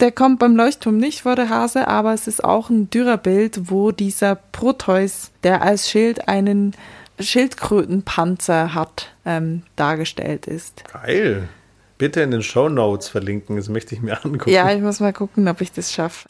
Der 0.00 0.10
kommt 0.12 0.38
beim 0.40 0.56
Leuchtturm 0.56 0.96
nicht 0.96 1.22
vor 1.22 1.36
der 1.36 1.48
Hase, 1.48 1.86
aber 1.88 2.12
es 2.14 2.26
ist 2.26 2.42
auch 2.42 2.68
ein 2.68 2.90
Dürerbild, 2.90 3.70
wo 3.70 3.92
dieser 3.92 4.34
Proteus, 4.34 5.30
der 5.44 5.62
als 5.62 5.88
Schild 5.88 6.28
einen 6.28 6.74
Schildkrötenpanzer 7.20 8.74
hat, 8.74 9.12
ähm, 9.24 9.62
dargestellt 9.76 10.46
ist. 10.46 10.84
Geil. 10.92 11.48
Bitte 11.96 12.22
in 12.22 12.32
den 12.32 12.42
Show 12.42 12.68
Notes 12.68 13.08
verlinken, 13.08 13.56
das 13.56 13.68
möchte 13.68 13.94
ich 13.94 14.02
mir 14.02 14.24
angucken. 14.24 14.50
Ja, 14.50 14.72
ich 14.72 14.82
muss 14.82 14.98
mal 14.98 15.12
gucken, 15.12 15.46
ob 15.46 15.60
ich 15.60 15.70
das 15.70 15.92
schaffe. 15.92 16.28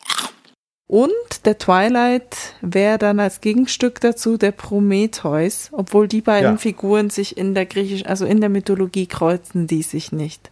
Und 0.87 1.47
der 1.47 1.57
Twilight 1.57 2.37
wäre 2.61 2.99
dann 2.99 3.19
als 3.19 3.41
Gegenstück 3.41 4.01
dazu 4.01 4.37
der 4.37 4.53
Prometheus, 4.53 5.71
obwohl 5.73 6.07
die 6.07 6.21
beiden 6.21 6.53
Ja. 6.53 6.57
Figuren 6.59 7.09
sich 7.09 7.39
in 7.39 7.55
der 7.55 7.65
griechischen, 7.65 8.07
also 8.07 8.27
in 8.27 8.41
der 8.41 8.51
Mythologie 8.51 9.07
kreuzen 9.07 9.67
die 9.67 9.83
sich 9.83 10.13
nicht. 10.13 10.51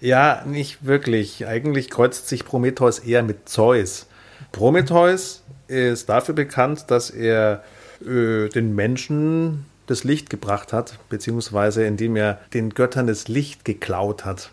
Ja, 0.00 0.42
nicht 0.46 0.84
wirklich. 0.84 1.46
Eigentlich 1.46 1.90
kreuzt 1.90 2.28
sich 2.28 2.44
Prometheus 2.44 2.98
eher 2.98 3.22
mit 3.22 3.48
Zeus. 3.48 4.06
Prometheus 4.52 5.42
ist 5.68 6.08
dafür 6.08 6.34
bekannt, 6.34 6.86
dass 6.88 7.10
er 7.10 7.64
äh, 8.04 8.48
den 8.48 8.74
Menschen 8.74 9.66
das 9.86 10.04
Licht 10.04 10.30
gebracht 10.30 10.72
hat, 10.72 10.98
beziehungsweise 11.08 11.84
indem 11.84 12.16
er 12.16 12.40
den 12.52 12.70
Göttern 12.70 13.06
das 13.06 13.28
Licht 13.28 13.64
geklaut 13.64 14.24
hat. 14.24 14.50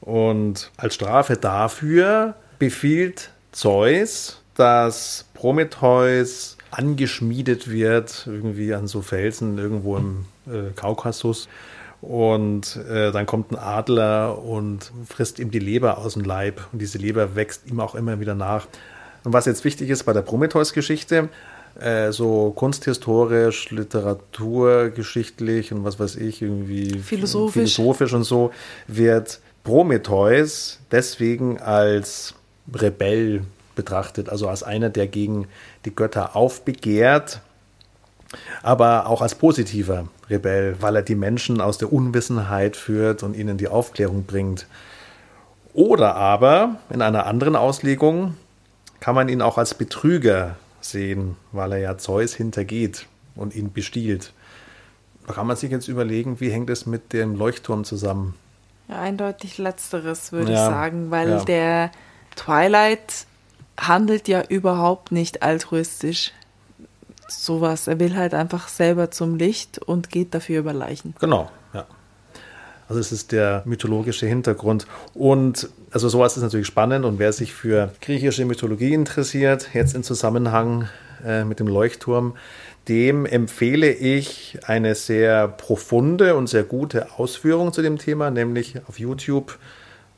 Und 0.00 0.70
als 0.76 0.94
Strafe 0.94 1.36
dafür 1.36 2.34
befiehlt 2.58 3.30
Zeus, 3.52 4.40
dass 4.54 5.26
Prometheus 5.34 6.56
angeschmiedet 6.70 7.70
wird, 7.70 8.24
irgendwie 8.26 8.74
an 8.74 8.86
so 8.86 9.02
Felsen 9.02 9.58
irgendwo 9.58 9.96
im 9.96 10.24
äh, 10.46 10.72
Kaukasus. 10.74 11.48
Und 12.02 12.76
äh, 12.90 13.12
dann 13.12 13.26
kommt 13.26 13.52
ein 13.52 13.58
Adler 13.58 14.44
und 14.44 14.90
frisst 15.08 15.38
ihm 15.38 15.52
die 15.52 15.60
Leber 15.60 15.98
aus 15.98 16.14
dem 16.14 16.24
Leib. 16.24 16.60
Und 16.72 16.82
diese 16.82 16.98
Leber 16.98 17.36
wächst 17.36 17.70
ihm 17.70 17.78
auch 17.78 17.94
immer 17.94 18.18
wieder 18.18 18.34
nach. 18.34 18.66
Und 19.22 19.32
was 19.32 19.46
jetzt 19.46 19.64
wichtig 19.64 19.88
ist 19.88 20.02
bei 20.02 20.12
der 20.12 20.22
Prometheus-Geschichte, 20.22 21.28
äh, 21.80 22.10
so 22.10 22.50
kunsthistorisch, 22.50 23.70
literaturgeschichtlich 23.70 25.72
und 25.72 25.84
was 25.84 26.00
weiß 26.00 26.16
ich, 26.16 26.42
irgendwie 26.42 26.98
Philosophisch. 26.98 27.76
philosophisch 27.76 28.12
und 28.12 28.24
so, 28.24 28.50
wird 28.88 29.38
Prometheus 29.62 30.80
deswegen 30.90 31.60
als 31.60 32.34
Rebell 32.74 33.42
betrachtet, 33.76 34.28
also 34.28 34.48
als 34.48 34.64
einer, 34.64 34.90
der 34.90 35.06
gegen 35.06 35.46
die 35.84 35.94
Götter 35.94 36.34
aufbegehrt, 36.36 37.40
aber 38.62 39.06
auch 39.06 39.22
als 39.22 39.34
positiver 39.34 40.06
Rebell, 40.28 40.76
weil 40.80 40.96
er 40.96 41.02
die 41.02 41.14
Menschen 41.14 41.60
aus 41.60 41.78
der 41.78 41.92
Unwissenheit 41.92 42.76
führt 42.76 43.22
und 43.22 43.36
ihnen 43.36 43.58
die 43.58 43.68
Aufklärung 43.68 44.24
bringt. 44.24 44.66
Oder 45.74 46.16
aber 46.16 46.76
in 46.90 47.02
einer 47.02 47.26
anderen 47.26 47.56
Auslegung 47.56 48.36
kann 49.00 49.14
man 49.14 49.28
ihn 49.28 49.42
auch 49.42 49.58
als 49.58 49.74
Betrüger 49.74 50.56
sehen, 50.80 51.36
weil 51.52 51.72
er 51.72 51.78
ja 51.78 51.98
Zeus 51.98 52.34
hintergeht 52.34 53.06
und 53.34 53.54
ihn 53.54 53.72
bestiehlt. 53.72 54.32
Da 55.26 55.34
kann 55.34 55.46
man 55.46 55.56
sich 55.56 55.70
jetzt 55.70 55.88
überlegen, 55.88 56.40
wie 56.40 56.50
hängt 56.50 56.70
es 56.70 56.86
mit 56.86 57.12
dem 57.12 57.36
Leuchtturm 57.36 57.84
zusammen? 57.84 58.34
Ja, 58.88 59.00
eindeutig 59.00 59.58
letzteres, 59.58 60.32
würde 60.32 60.52
Ja, 60.52 60.66
ich 60.66 60.70
sagen, 60.70 61.10
weil 61.10 61.30
ja. 61.30 61.44
der 61.44 61.90
Twilight 62.36 63.26
handelt 63.78 64.28
ja 64.28 64.42
überhaupt 64.42 65.12
nicht 65.12 65.42
altruistisch. 65.42 66.32
Sowas. 67.40 67.86
Er 67.86 68.00
will 68.00 68.16
halt 68.16 68.34
einfach 68.34 68.68
selber 68.68 69.10
zum 69.10 69.36
Licht 69.36 69.78
und 69.78 70.10
geht 70.10 70.34
dafür 70.34 70.60
über 70.60 70.72
Leichen. 70.72 71.14
Genau, 71.20 71.50
ja. 71.72 71.86
Also 72.88 73.00
es 73.00 73.12
ist 73.12 73.32
der 73.32 73.62
mythologische 73.64 74.26
Hintergrund. 74.26 74.86
Und 75.14 75.68
also 75.90 76.08
sowas 76.08 76.36
ist 76.36 76.42
natürlich 76.42 76.66
spannend 76.66 77.04
und 77.04 77.18
wer 77.18 77.32
sich 77.32 77.54
für 77.54 77.92
griechische 78.00 78.44
Mythologie 78.44 78.92
interessiert, 78.92 79.70
jetzt 79.72 79.94
im 79.94 80.02
Zusammenhang 80.02 80.88
äh, 81.24 81.44
mit 81.44 81.60
dem 81.60 81.68
Leuchtturm, 81.68 82.34
dem 82.88 83.26
empfehle 83.26 83.92
ich 83.92 84.58
eine 84.66 84.94
sehr 84.94 85.48
profunde 85.48 86.34
und 86.34 86.48
sehr 86.48 86.64
gute 86.64 87.12
Ausführung 87.18 87.72
zu 87.72 87.80
dem 87.80 87.98
Thema, 87.98 88.30
nämlich 88.30 88.80
auf 88.88 88.98
YouTube 88.98 89.58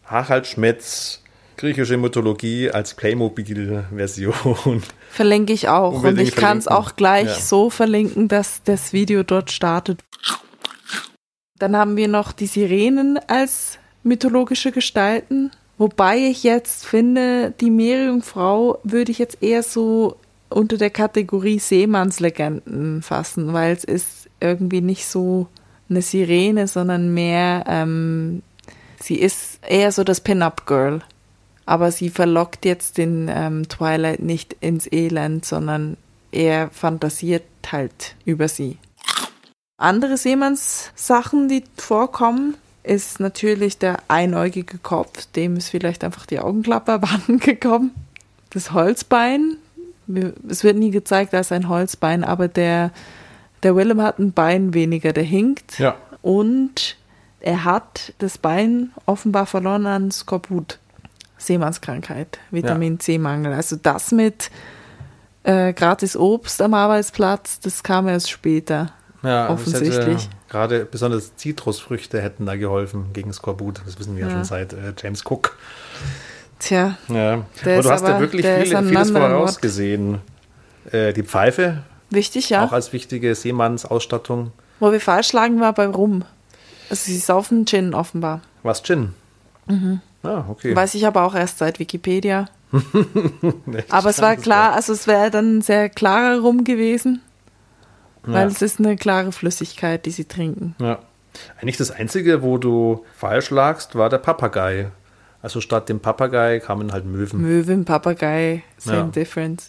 Harald 0.04 0.46
Schmetz 0.46 1.23
griechische 1.56 1.96
Mythologie 1.96 2.70
als 2.70 2.94
Playmobil-Version. 2.94 4.82
Verlinke 5.10 5.52
ich 5.52 5.68
auch. 5.68 6.02
Und 6.02 6.18
ich 6.18 6.34
kann 6.34 6.58
es 6.58 6.68
auch 6.68 6.96
gleich 6.96 7.26
Ja. 7.28 7.34
so 7.40 7.70
verlinken, 7.70 8.28
dass 8.28 8.62
das 8.64 8.92
Video 8.92 9.22
dort 9.22 9.50
startet. 9.52 10.00
Dann 11.58 11.76
haben 11.76 11.96
wir 11.96 12.08
noch 12.08 12.32
die 12.32 12.46
Sirenen 12.46 13.18
als 13.28 13.78
mythologische 14.02 14.72
Gestalten. 14.72 15.50
Wobei 15.78 16.18
ich 16.18 16.42
jetzt 16.44 16.86
finde, 16.86 17.52
die 17.60 17.70
Meerjungfrau 17.70 18.78
würde 18.84 19.10
ich 19.12 19.18
jetzt 19.18 19.42
eher 19.42 19.62
so 19.62 20.16
unter 20.50 20.76
der 20.76 20.90
Kategorie 20.90 21.58
Seemannslegenden 21.58 23.02
fassen, 23.02 23.52
weil 23.52 23.72
es 23.72 23.84
ist 23.84 24.28
irgendwie 24.40 24.80
nicht 24.80 25.06
so 25.06 25.48
eine 25.88 26.02
Sirene, 26.02 26.68
sondern 26.68 27.12
mehr, 27.12 27.64
ähm, 27.66 28.42
sie 29.00 29.16
ist 29.16 29.58
eher 29.66 29.90
so 29.90 30.04
das 30.04 30.20
Pin-Up-Girl. 30.20 31.00
Aber 31.66 31.90
sie 31.90 32.10
verlockt 32.10 32.64
jetzt 32.64 32.98
den 32.98 33.30
ähm, 33.32 33.68
Twilight 33.68 34.20
nicht 34.20 34.56
ins 34.60 34.90
Elend, 34.90 35.44
sondern 35.44 35.96
er 36.30 36.70
fantasiert 36.70 37.44
halt 37.70 38.16
über 38.24 38.48
sie. 38.48 38.78
Andere 39.76 40.16
Seemannssachen, 40.16 41.48
die 41.48 41.64
vorkommen, 41.76 42.56
ist 42.82 43.18
natürlich 43.18 43.78
der 43.78 43.98
einäugige 44.08 44.78
Kopf, 44.78 45.26
dem 45.32 45.56
ist 45.56 45.70
vielleicht 45.70 46.04
einfach 46.04 46.26
die 46.26 46.38
Augenklappe 46.38 46.92
abhanden 46.94 47.40
gekommen. 47.40 47.92
Das 48.50 48.72
Holzbein, 48.72 49.56
es 50.48 50.62
wird 50.62 50.76
nie 50.76 50.90
gezeigt 50.90 51.34
als 51.34 51.50
ein 51.50 51.68
Holzbein, 51.68 52.22
aber 52.22 52.46
der, 52.46 52.92
der 53.62 53.74
Willem 53.74 54.02
hat 54.02 54.18
ein 54.18 54.32
Bein 54.32 54.74
weniger, 54.74 55.12
der 55.12 55.24
hinkt. 55.24 55.78
Ja. 55.78 55.96
Und 56.22 56.96
er 57.40 57.64
hat 57.64 58.12
das 58.18 58.38
Bein 58.38 58.92
offenbar 59.06 59.46
verloren 59.46 59.86
an 59.86 60.10
Skorbut. 60.10 60.78
Seemannskrankheit, 61.46 62.38
Vitamin 62.50 62.98
C-Mangel. 63.00 63.52
Also 63.52 63.76
das 63.76 64.12
mit 64.12 64.50
äh, 65.44 65.72
gratis 65.72 66.16
Obst 66.16 66.60
am 66.62 66.74
Arbeitsplatz, 66.74 67.60
das 67.60 67.82
kam 67.82 68.08
erst 68.08 68.30
später. 68.30 68.92
Ja, 69.22 69.48
offensichtlich. 69.48 70.28
gerade 70.50 70.84
besonders 70.84 71.34
Zitrusfrüchte 71.36 72.20
hätten 72.20 72.44
da 72.44 72.56
geholfen 72.56 73.06
gegen 73.14 73.32
Skorbut. 73.32 73.80
Das 73.86 73.98
wissen 73.98 74.16
wir 74.16 74.22
ja, 74.24 74.28
Ja. 74.28 74.34
schon 74.36 74.44
seit 74.44 74.72
äh, 74.74 74.92
James 75.02 75.22
Cook. 75.24 75.56
Tja, 76.58 76.96
Ja. 77.08 77.32
Aber 77.64 77.82
du 77.82 77.90
hast 77.90 78.02
ja 78.02 78.08
aber- 78.10 78.20
wirklich 78.20 78.44
ist 78.44 78.62
viele, 78.64 78.78
ein 78.78 78.88
vieles 78.88 79.10
vorausgesehen. 79.10 80.20
Äh, 80.92 81.12
die 81.14 81.22
Pfeife, 81.22 81.82
wichtig, 82.10 82.50
ja. 82.50 82.64
auch 82.64 82.72
als 82.72 82.92
wichtige 82.92 83.34
Seemannsausstattung. 83.34 84.52
Wo 84.80 84.92
wir 84.92 85.00
falsch 85.00 85.32
lagen, 85.32 85.60
war 85.60 85.72
bei 85.72 85.86
Rum. 85.86 86.24
Also 86.90 87.04
sie 87.06 87.16
saufen 87.18 87.64
Gin 87.66 87.94
offenbar. 87.94 88.42
Was 88.62 88.82
Gin? 88.82 89.14
Mhm. 89.66 90.00
Ah, 90.24 90.44
okay. 90.48 90.74
Weiß 90.74 90.94
ich 90.94 91.06
aber 91.06 91.22
auch 91.22 91.34
erst 91.34 91.58
seit 91.58 91.78
Wikipedia. 91.78 92.46
Aber 93.90 94.10
es 94.10 94.20
war 94.20 94.34
klar, 94.36 94.72
also 94.72 94.92
es 94.92 95.06
wäre 95.06 95.30
dann 95.30 95.60
sehr 95.62 95.88
klarer 95.88 96.40
Rum 96.40 96.64
gewesen, 96.64 97.20
weil 98.24 98.42
Ja. 98.42 98.52
es 98.52 98.62
ist 98.62 98.80
eine 98.80 98.96
klare 98.96 99.30
Flüssigkeit, 99.30 100.04
die 100.06 100.10
sie 100.10 100.24
trinken. 100.24 100.74
Ja. 100.80 100.98
Eigentlich 101.60 101.76
das 101.76 101.90
Einzige, 101.90 102.42
wo 102.42 102.58
du 102.58 103.04
falsch 103.14 103.50
lagst, 103.50 103.94
war 103.96 104.08
der 104.08 104.18
Papagei. 104.18 104.90
Also 105.42 105.60
statt 105.60 105.88
dem 105.88 106.00
Papagei 106.00 106.58
kamen 106.58 106.92
halt 106.92 107.04
Möwen. 107.04 107.40
Möwen, 107.42 107.84
Papagei, 107.84 108.62
same 108.78 108.96
Ja. 108.98 109.04
difference. 109.04 109.68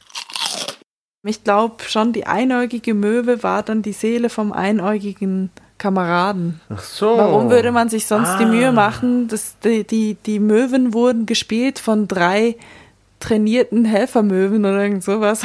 Ich 1.23 1.43
glaube 1.43 1.83
schon, 1.87 2.13
die 2.13 2.27
einäugige 2.27 2.93
Möwe 2.93 3.41
war 3.43 3.61
dann 3.63 3.81
die 3.81 3.93
Seele 3.93 4.29
vom 4.29 4.51
einäugigen 4.53 5.49
Kameraden. 5.77 6.61
Ach 6.69 6.79
so. 6.81 7.17
Warum 7.17 7.49
würde 7.49 7.71
man 7.71 7.89
sich 7.89 8.05
sonst 8.07 8.37
die 8.39 8.43
Ah. 8.45 8.47
Mühe 8.47 8.71
machen? 8.71 9.27
Dass 9.27 9.57
die, 9.59 9.83
die, 9.85 10.15
die 10.25 10.39
Möwen 10.39 10.93
wurden 10.93 11.25
gespielt 11.25 11.79
von 11.79 12.07
drei 12.07 12.55
trainierten 13.19 13.85
Helfermöwen 13.85 14.63
oder 14.65 14.81
irgend 14.83 15.03
sowas. 15.03 15.41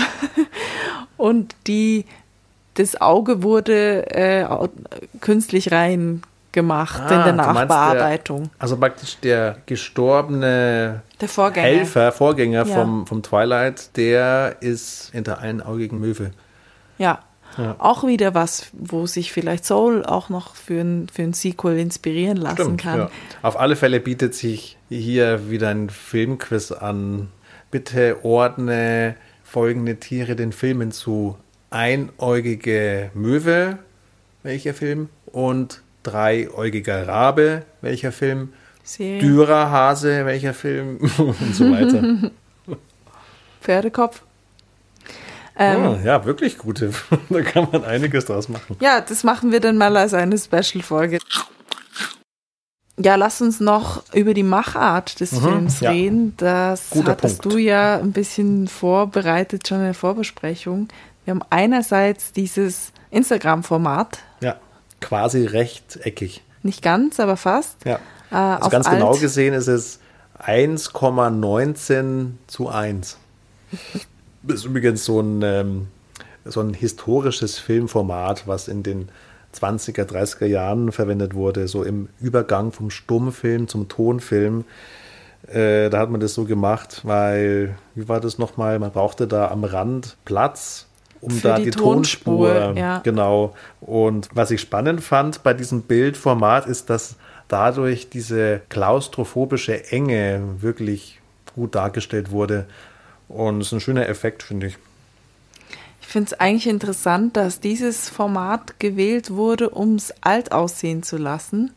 Und 1.16 1.55
die, 1.66 2.05
das 2.75 3.01
Auge 3.01 3.43
wurde 3.43 4.07
äh, 4.14 4.47
künstlich 5.21 5.73
rein 5.73 6.23
gemacht 6.53 7.03
in 7.11 7.16
Ah, 7.16 7.23
der 7.25 7.33
du 7.33 7.37
meinst 7.38 7.55
Nachbearbeitung. 7.55 8.51
Also 8.59 8.77
praktisch 8.77 9.19
der 9.21 9.59
gestorbene 9.66 11.03
Der, 11.21 11.29
Vorgänger. 11.29 11.66
Helfer, 11.69 12.12
Vorgänger 12.12 12.66
Ja. 12.66 12.75
vom, 12.75 13.07
vom 13.07 13.23
Twilight, 13.23 13.97
der 13.97 14.57
ist 14.61 15.11
in 15.14 15.23
der 15.25 15.38
einaugigen 15.38 16.01
Möwe. 16.01 16.33
Ja. 16.99 17.21
Ja. 17.61 17.77
Auch 17.79 18.07
wieder 18.07 18.35
was, 18.35 18.70
wo 18.73 19.07
sich 19.07 19.33
vielleicht 19.33 19.64
Soul 19.64 20.05
auch 20.05 20.29
noch 20.29 20.55
für 20.55 20.81
ein, 20.81 21.09
für 21.12 21.23
ein 21.23 21.33
Sequel 21.35 21.79
inspirieren 21.79 22.37
lassen 22.37 22.77
kann. 22.77 22.99
ja. 22.99 23.11
Auf 23.42 23.59
alle 23.59 23.77
Fälle 23.77 24.01
bietet 24.01 24.35
sich 24.35 24.79
hier 24.88 25.51
wieder 25.51 25.68
ein 25.68 25.90
Filmquiz 25.90 26.73
an. 26.73 27.29
Bitte 27.70 28.25
ordne 28.25 29.16
folgende 29.44 29.96
Tiere 29.96 30.37
den 30.37 30.53
Filmen 30.53 30.90
zu. 30.92 31.37
Einäugige 31.70 33.11
Möwe, 33.14 33.79
welcher 34.42 34.75
Film? 34.75 35.09
Und 35.27 35.83
dreiäugiger 36.03 37.07
Rabe, 37.07 37.64
welcher 37.81 38.11
Film? 38.11 38.53
Serie. 38.83 39.20
Dürerhase, 39.20 40.25
welcher 40.25 40.55
Film? 40.55 40.99
Und 41.18 41.55
so 41.55 41.70
weiter. 41.70 42.31
Pferdekopf. 43.61 44.23
Ähm, 45.62 45.83
Ah, 45.85 45.99
ja, 46.03 46.25
wirklich 46.25 46.57
gute. 46.59 46.90
da 47.29 47.42
kann 47.42 47.68
man 47.70 47.85
einiges 47.85 48.25
draus 48.25 48.49
machen. 48.49 48.77
Ja, 48.81 49.01
das 49.03 49.23
machen 49.25 49.53
wir 49.53 49.61
dann 49.61 49.77
mal 49.77 49.94
als 49.96 50.14
eine 50.14 50.38
Special-Folge. 50.38 51.18
Ja, 53.03 53.14
lass 53.16 53.40
uns 53.40 53.61
noch 53.61 54.03
über 54.14 54.35
die 54.35 54.42
Machart 54.42 55.20
des 55.20 55.31
Films 55.38 55.81
Mhm, 55.81 55.85
ja. 55.85 55.90
reden. 55.90 56.35
Das 56.38 56.90
Guter 56.90 57.12
hattest 57.12 57.42
Punkt. 57.42 57.55
du 57.55 57.59
ja 57.61 57.99
ein 57.99 58.12
bisschen 58.12 58.68
vorbereitet, 58.68 59.68
schon 59.68 59.79
in 59.79 59.85
der 59.85 59.94
Vorbesprechung. 59.94 60.88
Wir 61.25 61.33
haben 61.33 61.42
einerseits 61.51 62.33
dieses 62.33 62.92
Instagram-Format, 63.11 64.18
Ja, 64.40 64.57
quasi 65.01 65.44
rechteckig. 65.46 66.42
nicht 66.62 66.83
ganz, 66.83 67.20
aber 67.20 67.37
fast. 67.37 67.77
Ja. 67.85 67.96
Äh, 68.31 68.35
Also 68.35 68.68
ganz 68.70 68.87
alt. 68.87 68.99
genau 68.99 69.14
gesehen 69.16 69.53
ist 69.55 69.66
es 69.68 69.99
1,19 70.38 72.33
zu 72.46 72.68
1. 72.68 73.18
Das 74.42 74.61
ist 74.61 74.64
übrigens 74.64 75.05
so 75.05 75.20
ein, 75.20 75.42
ähm, 75.42 75.88
so 76.44 76.61
ein 76.61 76.74
historisches 76.74 77.59
Filmformat, 77.59 78.46
was 78.46 78.68
in 78.68 78.83
den 78.83 79.09
20er, 79.55 80.05
30er 80.05 80.46
Jahren 80.46 80.92
verwendet 80.92 81.35
wurde, 81.35 81.68
so 81.68 81.83
im 81.83 82.09
Übergang 82.20 82.72
vom 82.72 82.90
Stummfilm 82.90 83.68
zum 83.68 83.88
Tonfilm. 83.88 84.64
Äh, 85.46 85.90
da 85.90 85.98
hat 85.98 86.11
man 86.11 86.20
das 86.20 86.35
so 86.35 86.44
gemacht, 86.44 87.00
weil, 87.05 87.76
wie 87.94 88.09
war 88.09 88.20
das 88.20 88.38
nochmal? 88.38 88.79
Man 88.79 88.92
brauchte 88.92 89.26
da 89.26 89.48
am 89.48 89.64
Rand 89.64 90.16
Platz, 90.24 90.87
um 91.20 91.31
Für 91.31 91.48
da 91.48 91.57
die 91.57 91.64
die, 91.64 91.70
Tonspur, 91.70 92.48
Tonspur, 92.48 92.79
ja. 92.79 92.98
genau. 92.98 93.55
Und 93.81 94.29
was 94.33 94.50
ich 94.50 94.61
spannend 94.61 95.03
fand 95.03 95.42
bei 95.42 95.53
diesem 95.53 95.83
Bildformat 95.83 96.66
ist, 96.66 96.88
dass 96.88 97.16
dadurch 97.48 98.09
diese 98.09 98.61
klaustrophobische 98.68 99.90
Enge 99.90 100.40
wirklich 100.61 101.20
gut 101.55 101.74
dargestellt 101.74 102.31
wurde. 102.31 102.66
Und 103.31 103.61
es 103.61 103.69
ist 103.69 103.75
ein 103.75 103.81
schöner 103.81 104.09
Effekt, 104.09 104.43
finde 104.43 104.66
ich. 104.66 104.79
Ich 106.01 106.09
finde 106.09 106.33
es 106.33 106.40
eigentlich 106.40 106.66
interessant, 106.66 107.37
dass 107.37 107.61
dieses 107.61 108.09
Format 108.09 108.81
gewählt 108.81 109.31
wurde, 109.31 109.71
um 109.71 109.95
es 109.95 110.12
alt 110.21 110.51
aussehen 110.51 111.05
zu 111.05 111.16
lassen. 111.16 111.71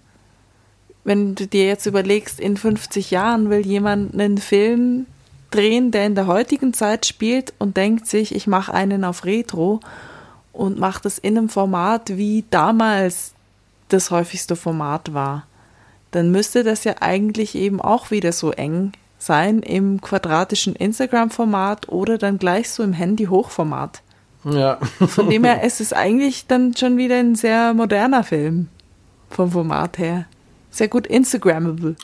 Wenn 1.03 1.35
du 1.35 1.45
dir 1.45 1.67
jetzt 1.67 1.85
überlegst, 1.85 2.39
in 2.39 2.57
50 2.57 3.11
Jahren 3.11 3.51
will 3.51 3.65
jemand 3.65 4.13
einen 4.15 4.39
Film 4.39 5.05
drehen, 5.51 5.91
der 5.91 6.07
in 6.07 6.15
der 6.15 6.25
heutigen 6.25 6.73
Zeit 6.73 7.05
spielt 7.05 7.53
und 7.59 7.77
denkt 7.77 8.07
sich, 8.07 8.33
ich 8.33 8.47
mache 8.47 8.73
einen 8.73 9.03
auf 9.03 9.23
Retro 9.23 9.79
und 10.53 10.79
macht 10.79 11.05
es 11.05 11.19
in 11.19 11.37
einem 11.37 11.49
Format, 11.49 12.17
wie 12.17 12.45
damals 12.49 13.33
das 13.89 14.09
häufigste 14.09 14.55
Format 14.55 15.13
war, 15.13 15.45
dann 16.09 16.31
müsste 16.31 16.63
das 16.63 16.83
ja 16.83 16.95
eigentlich 17.01 17.53
eben 17.53 17.79
auch 17.79 18.09
wieder 18.09 18.31
so 18.31 18.51
eng 18.51 18.93
sein 19.25 19.59
im 19.61 20.01
quadratischen 20.01 20.75
Instagram-Format 20.75 21.89
oder 21.89 22.17
dann 22.17 22.37
gleich 22.37 22.69
so 22.69 22.83
im 22.83 22.93
Handy-Hochformat. 22.93 24.01
Ja. 24.43 24.77
Von 25.07 25.29
dem 25.29 25.43
her 25.45 25.63
ist 25.63 25.79
es 25.79 25.93
eigentlich 25.93 26.47
dann 26.47 26.75
schon 26.75 26.97
wieder 26.97 27.17
ein 27.17 27.35
sehr 27.35 27.73
moderner 27.73 28.23
Film 28.23 28.67
vom 29.29 29.51
Format 29.51 29.97
her. 29.97 30.25
Sehr 30.69 30.89
gut 30.89 31.07
Instagrammable. 31.07 31.95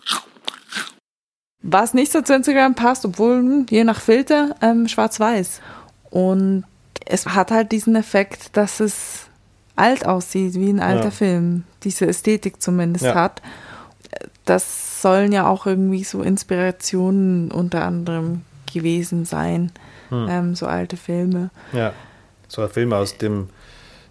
Was 1.61 1.93
nicht 1.93 2.11
so 2.11 2.21
zu 2.21 2.33
Instagram 2.33 2.75
passt, 2.75 3.03
obwohl 3.05 3.37
hm, 3.39 3.65
je 3.69 3.83
nach 3.83 3.99
Filter 3.99 4.55
ähm, 4.61 4.87
schwarz-weiß. 4.87 5.59
Und 6.09 6.63
es 7.05 7.25
hat 7.27 7.51
halt 7.51 7.71
diesen 7.71 7.95
Effekt, 7.95 8.55
dass 8.55 8.79
es 8.79 9.25
alt 9.75 10.05
aussieht, 10.05 10.53
wie 10.55 10.69
ein 10.69 10.79
alter 10.79 11.05
Ja. 11.05 11.11
Film. 11.11 11.63
Diese 11.83 12.07
Ästhetik 12.07 12.61
zumindest 12.61 13.05
Ja. 13.05 13.15
hat. 13.15 13.41
Das 14.49 15.01
sollen 15.01 15.31
ja 15.31 15.47
auch 15.47 15.65
irgendwie 15.65 16.03
so 16.03 16.21
Inspirationen 16.21 17.51
unter 17.51 17.83
anderem 17.85 18.41
gewesen 18.71 19.25
sein, 19.25 19.71
Hm. 20.09 20.27
ähm, 20.29 20.55
so 20.55 20.65
alte 20.65 20.97
Filme. 20.97 21.51
Ja, 21.71 21.93
so 22.47 22.63
ein 22.63 22.69
Film 22.69 22.91
aus 22.93 23.17
dem 23.17 23.49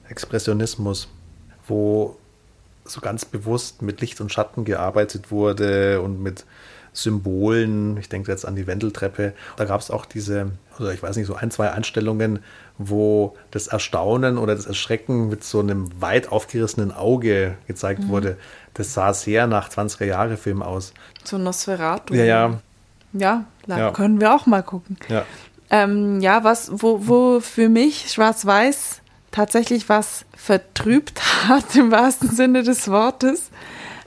Expressionismus, 0.08 1.08
wo 1.66 2.16
so 2.84 3.00
ganz 3.00 3.24
bewusst 3.24 3.82
mit 3.82 4.00
Licht 4.00 4.20
und 4.20 4.32
Schatten 4.32 4.64
gearbeitet 4.64 5.30
wurde 5.30 6.00
und 6.00 6.22
mit 6.22 6.44
Symbolen. 6.92 7.96
Ich 7.98 8.08
denke 8.08 8.30
jetzt 8.30 8.46
an 8.46 8.56
die 8.56 8.66
Wendeltreppe. 8.66 9.32
Da 9.56 9.64
gab 9.64 9.80
es 9.80 9.90
auch 9.90 10.06
diese, 10.06 10.52
oder 10.78 10.92
ich 10.92 11.02
weiß 11.02 11.16
nicht, 11.16 11.26
so 11.26 11.34
ein, 11.34 11.50
zwei 11.50 11.70
Einstellungen, 11.70 12.40
wo 12.78 13.36
das 13.50 13.66
Erstaunen 13.66 14.38
oder 14.38 14.54
das 14.54 14.66
Erschrecken 14.66 15.28
mit 15.28 15.44
so 15.44 15.60
einem 15.60 16.00
weit 16.00 16.30
aufgerissenen 16.30 16.92
Auge 16.92 17.56
gezeigt 17.66 18.08
wurde. 18.08 18.36
Das 18.78 18.94
sah 18.94 19.12
sehr 19.12 19.46
nach 19.46 19.68
20er-Jahre-Film 19.68 20.62
aus. 20.62 20.94
So 21.24 21.36
Nosferatu. 21.36 22.14
Ja, 22.14 22.24
ja, 22.24 22.60
Ja, 23.12 23.44
da 23.66 23.78
Ja. 23.78 23.90
können 23.90 24.20
wir 24.20 24.34
auch 24.34 24.46
mal 24.46 24.62
gucken. 24.62 24.96
ja. 25.08 25.24
Ähm, 25.70 26.20
ja, 26.22 26.44
was, 26.44 26.70
wo, 26.72 27.06
wo 27.08 27.40
für 27.40 27.68
mich 27.68 28.10
Schwarz-Weiß 28.10 29.02
tatsächlich 29.30 29.90
was 29.90 30.24
vertrübt 30.34 31.20
hat, 31.48 31.76
im 31.76 31.90
wahrsten 31.90 32.30
Sinne 32.30 32.62
des 32.62 32.88
Wortes, 32.88 33.50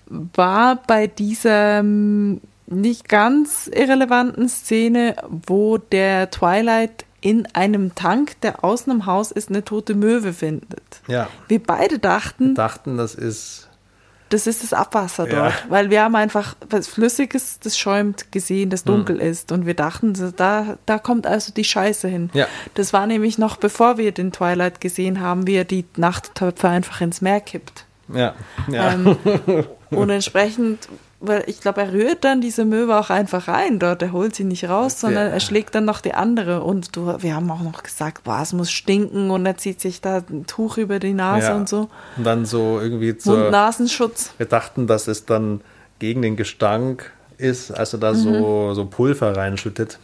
war 0.08 0.78
bei 0.88 1.06
dieser 1.06 1.84
nicht 1.84 3.10
ganz 3.10 3.70
irrelevanten 3.72 4.50
Szene, 4.50 5.16
wo 5.30 5.78
der 5.78 6.32
Twilight 6.32 7.06
in 7.22 7.46
einem 7.54 7.94
Tank, 7.94 8.42
der 8.42 8.64
außen 8.64 8.92
im 8.92 9.06
Haus 9.06 9.30
ist, 9.32 9.50
eine 9.50 9.64
tote 9.64 9.94
Möwe 9.94 10.34
findet. 10.34 10.82
Ja, 11.08 11.28
Wir 11.48 11.62
beide 11.62 12.00
dachten, 12.00 12.56
dachten, 12.56 12.98
das 12.98 13.14
ist 13.14 13.70
das 14.32 14.48
ist 14.48 14.64
das 14.64 14.74
Abwasser 14.74 15.28
Ja. 15.28 15.36
dort, 15.44 15.66
weil 15.70 15.90
wir 15.90 16.02
haben 16.04 16.16
einfach 16.16 16.56
was 16.70 16.88
Flüssiges, 16.88 17.60
das 17.60 17.78
schäumt, 17.78 18.32
gesehen, 18.32 18.70
das 18.70 18.82
Hm. 18.82 18.86
dunkel 18.96 19.20
ist 19.20 19.52
und 19.52 19.66
wir 19.66 19.74
dachten, 19.76 20.14
da, 20.36 20.78
da 20.86 20.98
kommt 21.00 21.28
also 21.28 21.54
die 21.54 21.64
Scheiße 21.64 22.08
hin. 22.08 22.30
Ja. 22.34 22.48
Das 22.74 22.94
war 22.94 23.06
nämlich 23.08 23.38
noch 23.38 23.58
bevor 23.58 23.98
wir 23.98 24.12
den 24.12 24.32
Twilight 24.32 24.82
gesehen 24.82 25.20
haben, 25.22 25.46
wie 25.48 25.56
er 25.56 25.66
die 25.66 25.86
Nachttöpfe 25.98 26.68
einfach 26.70 27.02
ins 27.02 27.22
Meer 27.22 27.42
kippt. 27.42 27.86
ja, 28.14 28.34
ja. 28.70 28.94
Ähm, 28.94 29.16
und 29.92 30.10
entsprechend 30.10 30.88
weil 31.22 31.44
ich 31.48 31.62
glaube, 31.62 31.82
er 31.82 31.94
rührt 31.94 32.24
dann 32.24 32.42
diese 32.42 32.66
Möwe 32.66 32.98
auch 33.00 33.10
einfach 33.10 33.48
rein 33.48 33.78
dort. 33.80 34.02
Er 34.02 34.12
holt 34.12 34.36
sie 34.36 34.44
nicht 34.44 34.68
raus, 34.68 35.00
sondern 35.00 35.28
Ja. 35.28 35.34
er 35.34 35.40
schlägt 35.40 35.76
dann 35.76 35.86
noch 35.86 36.02
die 36.02 36.14
andere. 36.14 36.64
Und 36.64 36.96
du, 36.96 37.16
wir 37.22 37.36
haben 37.36 37.50
auch 37.52 37.62
noch 37.62 37.84
gesagt, 37.84 38.24
boah, 38.24 38.40
es 38.42 38.54
muss 38.54 38.72
stinken 38.72 39.30
und 39.32 39.46
er 39.46 39.58
zieht 39.58 39.80
sich 39.80 40.02
da 40.02 40.18
ein 40.30 40.46
Tuch 40.48 40.78
über 40.78 41.00
die 41.00 41.14
Nase 41.14 41.48
Ja. 41.48 41.56
und 41.56 41.70
so. 41.70 41.90
Und 42.18 42.24
dann 42.26 42.46
so 42.46 42.80
irgendwie 42.82 43.16
zur. 43.18 43.38
Mund-Nasenschutz. 43.38 44.34
Wir 44.38 44.48
dachten, 44.48 44.88
dass 44.88 45.08
es 45.08 45.26
dann 45.26 45.62
gegen 46.00 46.22
den 46.22 46.36
Gestank 46.36 47.12
ist, 47.38 47.72
als 47.72 47.94
er 47.94 48.00
da 48.00 48.12
Mhm. 48.14 48.18
so, 48.18 48.74
so 48.74 48.86
Pulver 48.86 49.38
reinschüttet. 49.38 50.00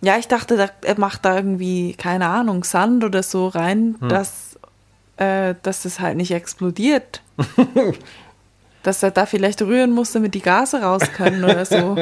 Ja, 0.00 0.16
ich 0.18 0.28
dachte, 0.28 0.56
da, 0.56 0.68
er 0.82 0.98
macht 1.00 1.24
da 1.24 1.34
irgendwie, 1.36 1.94
keine 1.94 2.28
Ahnung, 2.28 2.62
Sand 2.62 3.02
oder 3.02 3.24
so 3.24 3.48
rein, 3.48 3.96
Hm. 3.98 4.08
dass, 4.08 4.56
äh, 5.16 5.56
dass 5.64 5.82
das 5.82 5.98
halt 5.98 6.16
nicht 6.16 6.30
explodiert. 6.30 7.20
dass 8.88 9.02
er 9.02 9.10
da 9.10 9.26
vielleicht 9.26 9.60
rühren 9.62 9.90
muss, 9.92 10.12
damit 10.12 10.34
die 10.34 10.40
Gase 10.40 10.80
raus 10.82 11.02
können 11.14 11.44
oder 11.44 11.64
so. 11.66 11.94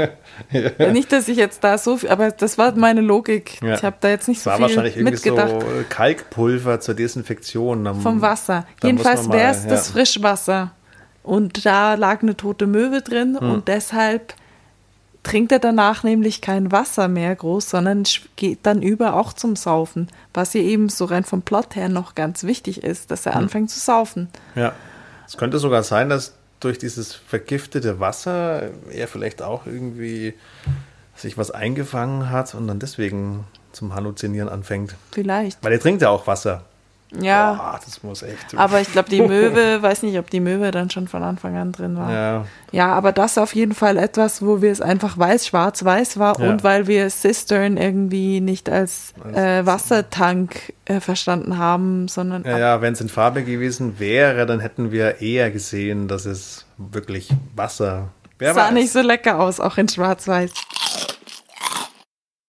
Nicht, 0.93 1.11
dass 1.13 1.27
ich 1.29 1.37
jetzt 1.37 1.65
da 1.65 1.77
so 1.79 1.97
viel, 1.97 2.09
aber 2.11 2.31
das 2.31 2.57
war 2.59 2.75
meine 2.77 3.01
Logik. 3.01 3.61
Ja. 3.61 3.75
Ich 3.75 3.83
habe 3.83 3.97
da 4.01 4.09
jetzt 4.09 4.29
nicht 4.29 4.41
so 4.41 4.51
war 4.51 4.57
viel 4.57 4.63
wahrscheinlich 4.67 4.97
irgendwie 4.97 5.13
mitgedacht. 5.15 5.51
so 5.61 5.67
Kalkpulver 5.89 6.81
zur 6.81 6.95
Desinfektion. 6.95 7.85
Dann- 7.85 8.01
Vom 8.01 8.21
Wasser. 8.21 8.67
Jedenfalls 8.83 9.29
wäre 9.31 9.51
es 9.51 9.65
ja. 9.65 9.71
das 9.71 9.91
Frischwasser. 9.91 10.71
Und 11.23 11.67
da 11.67 11.95
lag 11.95 12.23
eine 12.23 12.37
tote 12.37 12.67
Möwe 12.69 13.03
drin 13.03 13.37
Hm. 13.41 13.51
und 13.51 13.69
deshalb 13.69 14.35
trinkt 15.25 15.51
er 15.51 15.59
danach 15.59 16.05
nämlich 16.05 16.41
kein 16.41 16.71
Wasser 16.71 17.09
mehr 17.09 17.35
groß, 17.35 17.69
sondern 17.71 18.05
geht 18.37 18.61
dann 18.63 18.81
über 18.81 19.15
auch 19.15 19.33
zum 19.33 19.57
Saufen. 19.57 20.07
Was 20.33 20.53
hier 20.53 20.63
eben 20.63 20.89
so 20.89 21.05
rein 21.07 21.25
vom 21.25 21.43
Plot 21.43 21.75
her 21.75 21.89
noch 21.89 22.15
ganz 22.15 22.45
wichtig 22.45 22.85
ist, 22.85 23.11
dass 23.11 23.27
er 23.27 23.35
Hm. 23.35 23.43
anfängt 23.43 23.71
zu 23.71 23.81
saufen. 23.81 24.29
Ja. 24.55 24.73
Es 25.27 25.37
könnte 25.37 25.59
sogar 25.59 25.83
sein, 25.83 26.09
dass 26.09 26.36
durch 26.61 26.79
dieses 26.79 27.15
vergiftete 27.15 28.01
Wasser 28.01 28.71
er 28.91 29.09
vielleicht 29.09 29.43
auch 29.43 29.67
irgendwie 29.67 30.35
sich 31.15 31.39
was 31.39 31.51
eingefangen 31.51 32.31
hat 32.31 32.55
und 32.55 32.67
dann 32.69 32.79
deswegen 32.79 33.45
zum 33.73 33.95
Halluzinieren 33.95 34.49
anfängt. 34.49 34.95
Vielleicht. 35.13 35.63
Weil 35.63 35.73
er 35.73 35.81
trinkt 35.81 36.03
ja 36.03 36.11
auch 36.11 36.27
Wasser. 36.27 36.65
Ja. 37.13 37.55
Boah, 37.55 37.81
das 37.85 38.03
muss 38.03 38.23
echt. 38.23 38.57
Aber 38.57 38.81
ich 38.81 38.91
glaube, 38.91 39.09
die 39.09 39.23
Möwe, 39.29 39.81
weiß 39.81 40.03
nicht, 40.03 40.19
ob 40.19 40.29
die 40.29 40.41
Möwe 40.41 40.71
dann 40.73 40.91
schon 40.91 41.07
von 41.09 41.23
Anfang 41.23 41.57
an 41.57 41.73
drin 41.73 41.97
war. 41.97 42.13
Ja, 42.13 42.45
Ja, 42.73 42.93
aber 42.93 43.13
das 43.13 43.39
auf 43.39 43.55
jeden 43.55 43.75
Fall 43.75 43.97
etwas, 43.97 44.43
wo 44.43 44.61
wir 44.61 44.73
es 44.73 44.81
einfach 44.81 45.17
weiß, 45.17 45.47
schwarz-weiß 45.47 46.19
war 46.19 46.41
Ja. 46.41 46.51
und 46.51 46.65
weil 46.65 46.87
wir 46.89 47.09
Cistern 47.09 47.77
irgendwie 47.77 48.41
nicht 48.41 48.69
als 48.69 49.15
äh, 49.33 49.65
Wassertank 49.65 50.73
äh, 50.85 51.01
verstanden 51.01 51.59
haben, 51.59 52.09
sondern 52.09 52.45
ja, 52.45 52.59
ja 52.59 52.81
wenn 52.83 52.93
es 52.95 53.01
in 53.01 53.09
Farbe 53.09 53.45
gewesen 53.45 53.99
wäre, 53.99 54.45
dann 54.47 54.61
hätten 54.61 54.91
wir 54.91 55.21
eher 55.21 55.51
gesehen, 55.51 56.09
dass 56.09 56.27
es 56.27 56.67
wirklich 56.77 57.31
Wasser. 57.55 58.09
Wer 58.39 58.53
sah 58.53 58.67
weiß. 58.67 58.73
nicht 58.75 58.91
so 58.93 59.01
lecker 59.01 59.39
aus, 59.39 59.61
auch 59.61 59.79
in 59.79 59.89
schwarz-weiß. 59.89 60.51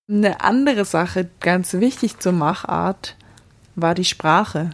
Eine 0.10 0.42
andere 0.42 0.86
Sache, 0.86 1.30
ganz 1.42 1.74
wichtig 1.74 2.20
zur 2.20 2.32
Machart, 2.32 3.16
war 3.78 3.96
die 3.96 4.04
Sprache. 4.04 4.72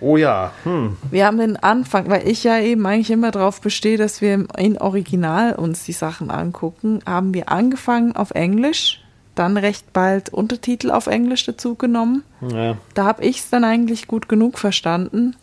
Oh 0.00 0.16
ja, 0.16 0.52
hm. 0.64 0.96
Wir 1.10 1.26
haben 1.26 1.38
den 1.38 1.56
Anfang, 1.56 2.08
weil 2.08 2.28
ich 2.28 2.44
ja 2.44 2.58
eben 2.58 2.86
eigentlich 2.86 3.10
immer 3.10 3.30
darauf 3.30 3.60
bestehe, 3.60 3.96
dass 3.96 4.20
wir 4.20 4.46
in 4.56 4.78
Original 4.78 5.54
uns 5.54 5.84
die 5.84 5.92
Sachen 5.92 6.30
angucken, 6.30 7.00
haben 7.06 7.32
wir 7.32 7.50
angefangen 7.50 8.14
auf 8.14 8.30
Englisch, 8.32 9.02
dann 9.34 9.56
recht 9.56 9.92
bald 9.92 10.28
Untertitel 10.30 10.90
auf 10.90 11.06
Englisch 11.06 11.44
dazu 11.46 11.74
genommen. 11.74 12.24
ja. 12.40 12.76
Da 12.94 13.04
habe 13.04 13.24
ich 13.24 13.40
es 13.40 13.50
dann 13.50 13.64
eigentlich 13.64 14.06
gut 14.06 14.28
genug 14.28 14.58
verstanden, 14.58 15.34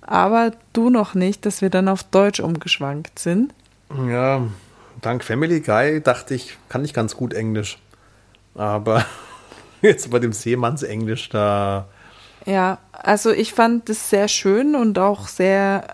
aber 0.00 0.52
du 0.72 0.88
noch 0.88 1.14
nicht, 1.14 1.44
dass 1.44 1.60
wir 1.60 1.70
dann 1.70 1.88
auf 1.88 2.02
Deutsch 2.02 2.40
umgeschwankt 2.40 3.18
sind. 3.18 3.52
Ja, 4.08 4.42
dank 5.02 5.22
Family 5.22 5.60
Guy 5.60 6.00
dachte 6.00 6.34
ich, 6.34 6.56
kann 6.70 6.84
ich 6.84 6.94
ganz 6.94 7.14
gut 7.14 7.34
Englisch. 7.34 7.78
Aber 8.54 9.04
jetzt 9.82 10.10
bei 10.10 10.18
dem 10.18 10.32
Seemannsenglisch 10.32 11.28
da. 11.28 11.88
Ja, 12.46 12.78
also 12.92 13.32
ich 13.32 13.52
fand 13.52 13.90
es 13.90 14.08
sehr 14.08 14.28
schön 14.28 14.76
und 14.76 14.98
auch 14.98 15.26
sehr, 15.26 15.88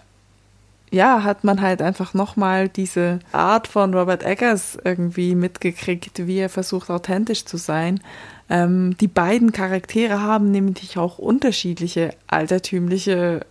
ja, 0.92 1.24
hat 1.24 1.42
man 1.42 1.62
halt 1.62 1.81
einfach 1.81 2.12
nochmal 2.12 2.68
diese 2.68 3.18
Art 3.33 3.66
von 3.66 3.94
Robert 3.94 4.22
Eggers 4.24 4.78
irgendwie 4.85 5.35
mitgekriegt, 5.35 6.26
wie 6.26 6.38
er 6.38 6.50
versucht, 6.50 6.90
authentisch 6.90 7.46
zu 7.46 7.57
sein. 7.57 8.00
Ähm, 8.50 8.94
die 9.00 9.09
beiden 9.09 9.52
Charaktere 9.52 10.20
haben 10.20 10.50
nämlich 10.50 10.98
auch 10.98 11.16
unterschiedliche 11.16 12.11
altertümliche 12.26 13.46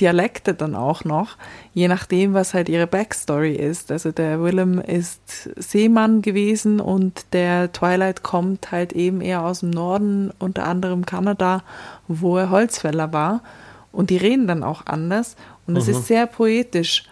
Dialekte 0.00 0.54
dann 0.54 0.76
auch 0.76 1.02
noch, 1.02 1.36
je 1.74 1.88
nachdem, 1.88 2.34
was 2.34 2.54
halt 2.54 2.68
ihre 2.68 2.86
Backstory 2.86 3.56
ist. 3.56 3.90
Also 3.90 4.12
der 4.12 4.40
Willem 4.40 4.78
ist 4.78 5.50
Seemann 5.56 6.22
gewesen 6.22 6.78
und 6.78 7.26
der 7.32 7.72
Twilight 7.72 8.22
kommt 8.22 8.70
halt 8.70 8.92
eben 8.92 9.20
eher 9.22 9.42
aus 9.42 9.60
dem 9.60 9.70
Norden, 9.70 10.32
unter 10.38 10.64
anderem 10.64 11.04
Kanada, 11.04 11.64
wo 12.06 12.38
er 12.38 12.50
Holzfäller 12.50 13.12
war. 13.12 13.42
Und 13.90 14.10
die 14.10 14.18
reden 14.18 14.46
dann 14.46 14.62
auch 14.62 14.86
anders. 14.86 15.34
Und 15.66 15.76
es 15.76 15.88
ist 15.88 16.06
sehr 16.06 16.26
poetisch. 16.26 17.04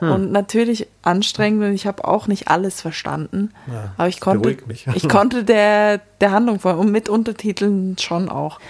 Und 0.00 0.30
natürlich 0.30 0.86
anstrengend 1.02 1.64
und 1.64 1.74
ich 1.74 1.86
habe 1.86 2.06
auch 2.06 2.28
nicht 2.28 2.48
alles 2.48 2.80
verstanden. 2.80 3.50
Ja, 3.66 3.92
aber 3.96 4.08
ich 4.08 4.20
konnte, 4.20 4.56
ich 4.94 5.08
konnte 5.08 5.42
der, 5.42 5.98
der 6.20 6.30
Handlung 6.30 6.60
folgen 6.60 6.78
und 6.78 6.92
mit 6.92 7.08
Untertiteln 7.08 7.96
schon 7.98 8.28
auch. 8.28 8.60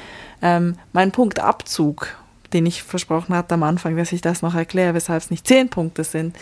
Ähm, 0.40 0.76
mein 0.92 1.12
Punkt 1.12 1.38
Abzug, 1.40 2.16
den 2.54 2.64
ich 2.64 2.82
versprochen 2.82 3.34
hatte 3.34 3.54
am 3.54 3.62
Anfang, 3.62 3.96
dass 3.96 4.12
ich 4.12 4.22
das 4.22 4.40
noch 4.40 4.54
erkläre, 4.54 4.94
weshalb 4.94 5.22
es 5.22 5.30
nicht 5.30 5.46
zehn 5.46 5.68
Punkte 5.68 6.02
sind, 6.02 6.34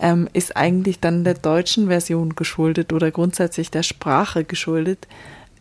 ähm, 0.00 0.28
ist 0.32 0.56
eigentlich 0.56 0.98
dann 0.98 1.22
der 1.22 1.34
deutschen 1.34 1.86
Version 1.86 2.34
geschuldet 2.34 2.92
oder 2.92 3.12
grundsätzlich 3.12 3.70
der 3.70 3.84
Sprache 3.84 4.42
geschuldet, 4.42 5.06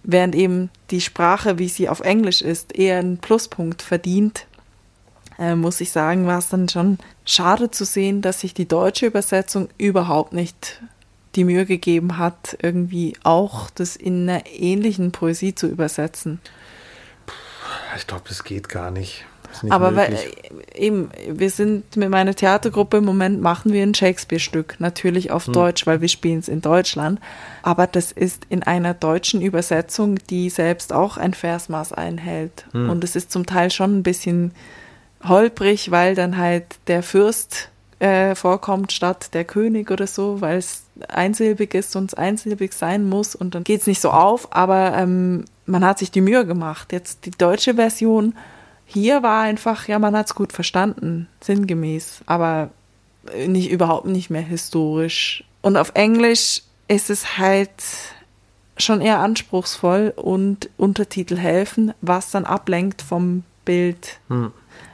während 0.01 0.33
eben 0.33 0.71
die 0.89 1.01
Sprache, 1.01 1.59
wie 1.59 1.69
sie 1.69 1.89
auf 1.89 1.99
Englisch 1.99 2.41
ist, 2.41 2.75
eher 2.75 2.97
einen 2.97 3.19
Pluspunkt 3.19 3.83
verdient 3.83 4.47
äh, 5.43 5.56
muss 5.56 5.82
ich 5.82 5.91
sagen, 5.91 6.25
war 6.25 6.39
es 6.39 6.49
dann 6.49 6.69
schon 6.69 6.97
schade 7.25 7.69
zu 7.71 7.86
sehen, 7.86 8.21
dass 8.21 8.41
sich 8.41 8.53
die 8.53 8.67
deutsche 8.67 9.06
Übersetzung 9.06 9.69
überhaupt 9.77 10.34
nicht 10.34 10.82
die 11.36 11.43
Mühe 11.43 11.65
gegeben 11.65 12.17
hat, 12.17 12.58
irgendwie 12.62 13.15
auch 13.23 13.69
das 13.71 13.95
in 13.95 14.29
einer 14.29 14.43
ähnlichen 14.47 15.12
Poesie 15.12 15.56
zu 15.56 15.67
übersetzen. 15.67 16.39
Ich 17.97 18.08
glaube, 18.08 18.23
das 18.27 18.43
geht 18.43 18.69
gar 18.69 18.91
nicht. 18.91 19.25
Nicht 19.62 19.71
Aber 19.71 19.95
weil, 19.95 20.10
möglich. 20.12 20.51
äh, 20.75 20.86
eben, 20.86 21.10
wir 21.29 21.49
sind 21.51 21.95
mit 21.95 22.10
meiner 22.10 22.34
Theatergruppe 22.34 22.97
im 22.97 23.06
Moment 23.06 23.39
machen 23.41 23.71
wir 23.71 23.84
ein 23.84 23.93
Shakespeare-Stück, 23.93 24.79
natürlich 24.79 25.29
auf 25.29 25.45
Hm. 25.45 25.53
Deutsch, 25.53 25.86
weil 25.86 26.01
wir 26.01 26.08
spielen 26.08 26.39
es 26.39 26.47
in 26.47 26.62
Deutschland. 26.62 27.19
Aber 27.62 27.86
das 27.86 28.12
ist 28.12 28.45
in 28.49 28.63
einer 28.63 28.95
deutschen 28.95 29.41
Übersetzung, 29.41 30.17
die 30.29 30.49
selbst 30.49 30.91
auch 30.91 31.17
ein 31.17 31.34
Versmaß 31.36 31.93
einhält. 31.93 32.65
Hm. 32.71 32.89
Und 32.89 33.03
es 33.03 33.15
ist 33.15 33.32
zum 33.32 33.45
Teil 33.45 33.69
schon 33.69 33.99
ein 33.99 34.03
bisschen 34.03 34.53
holprig, 35.27 35.91
weil 35.91 36.15
dann 36.15 36.38
halt 36.38 36.65
der 36.88 37.03
Fürst 37.03 37.69
äh, 37.99 38.36
vorkommt 38.36 38.91
statt 38.91 39.33
der 39.33 39.45
König 39.45 39.91
oder 39.91 40.07
so, 40.07 40.41
weil 40.41 40.57
es 40.57 40.83
einsilbig 41.07 41.73
ist 41.73 41.95
und 41.95 42.12
es 42.12 42.13
einsilbig 42.13 42.73
sein 42.73 43.07
muss 43.07 43.36
und 43.36 43.55
dann 43.55 43.63
geht 43.63 43.81
es 43.81 43.88
nicht 43.88 44.01
so 44.01 44.12
auf, 44.12 44.53
aber 44.53 44.93
ähm, 44.95 45.45
man 45.65 45.86
hat 45.86 45.99
sich 45.99 46.12
die 46.12 46.21
Mühe 46.21 46.45
gemacht. 46.45 46.91
Jetzt 46.91 47.25
die 47.25 47.31
deutsche 47.31 47.75
Version 47.75 48.36
hier 48.86 49.23
war 49.23 49.41
einfach, 49.41 49.88
ja, 49.88 49.97
man 49.99 50.15
hat 50.15 50.27
es 50.27 50.36
gut 50.36 50.51
verstanden, 50.51 51.27
sinngemäß, 51.41 52.21
aber 52.25 52.69
nicht 53.47 53.71
überhaupt 53.71 54.05
nicht 54.05 54.29
mehr 54.29 54.41
historisch. 54.41 55.43
Und 55.62 55.77
auf 55.77 55.91
Englisch 55.95 56.63
ist 56.88 57.09
es 57.09 57.38
halt 57.38 57.69
schon 58.77 59.01
eher 59.01 59.19
anspruchsvoll 59.19 60.13
und 60.15 60.69
Untertitel 60.77 61.38
helfen, 61.38 61.93
was 62.01 62.31
dann 62.31 62.45
ablenkt 62.45 63.01
vom 63.01 63.43
Bild. 63.65 64.19
Hm. 64.27 64.51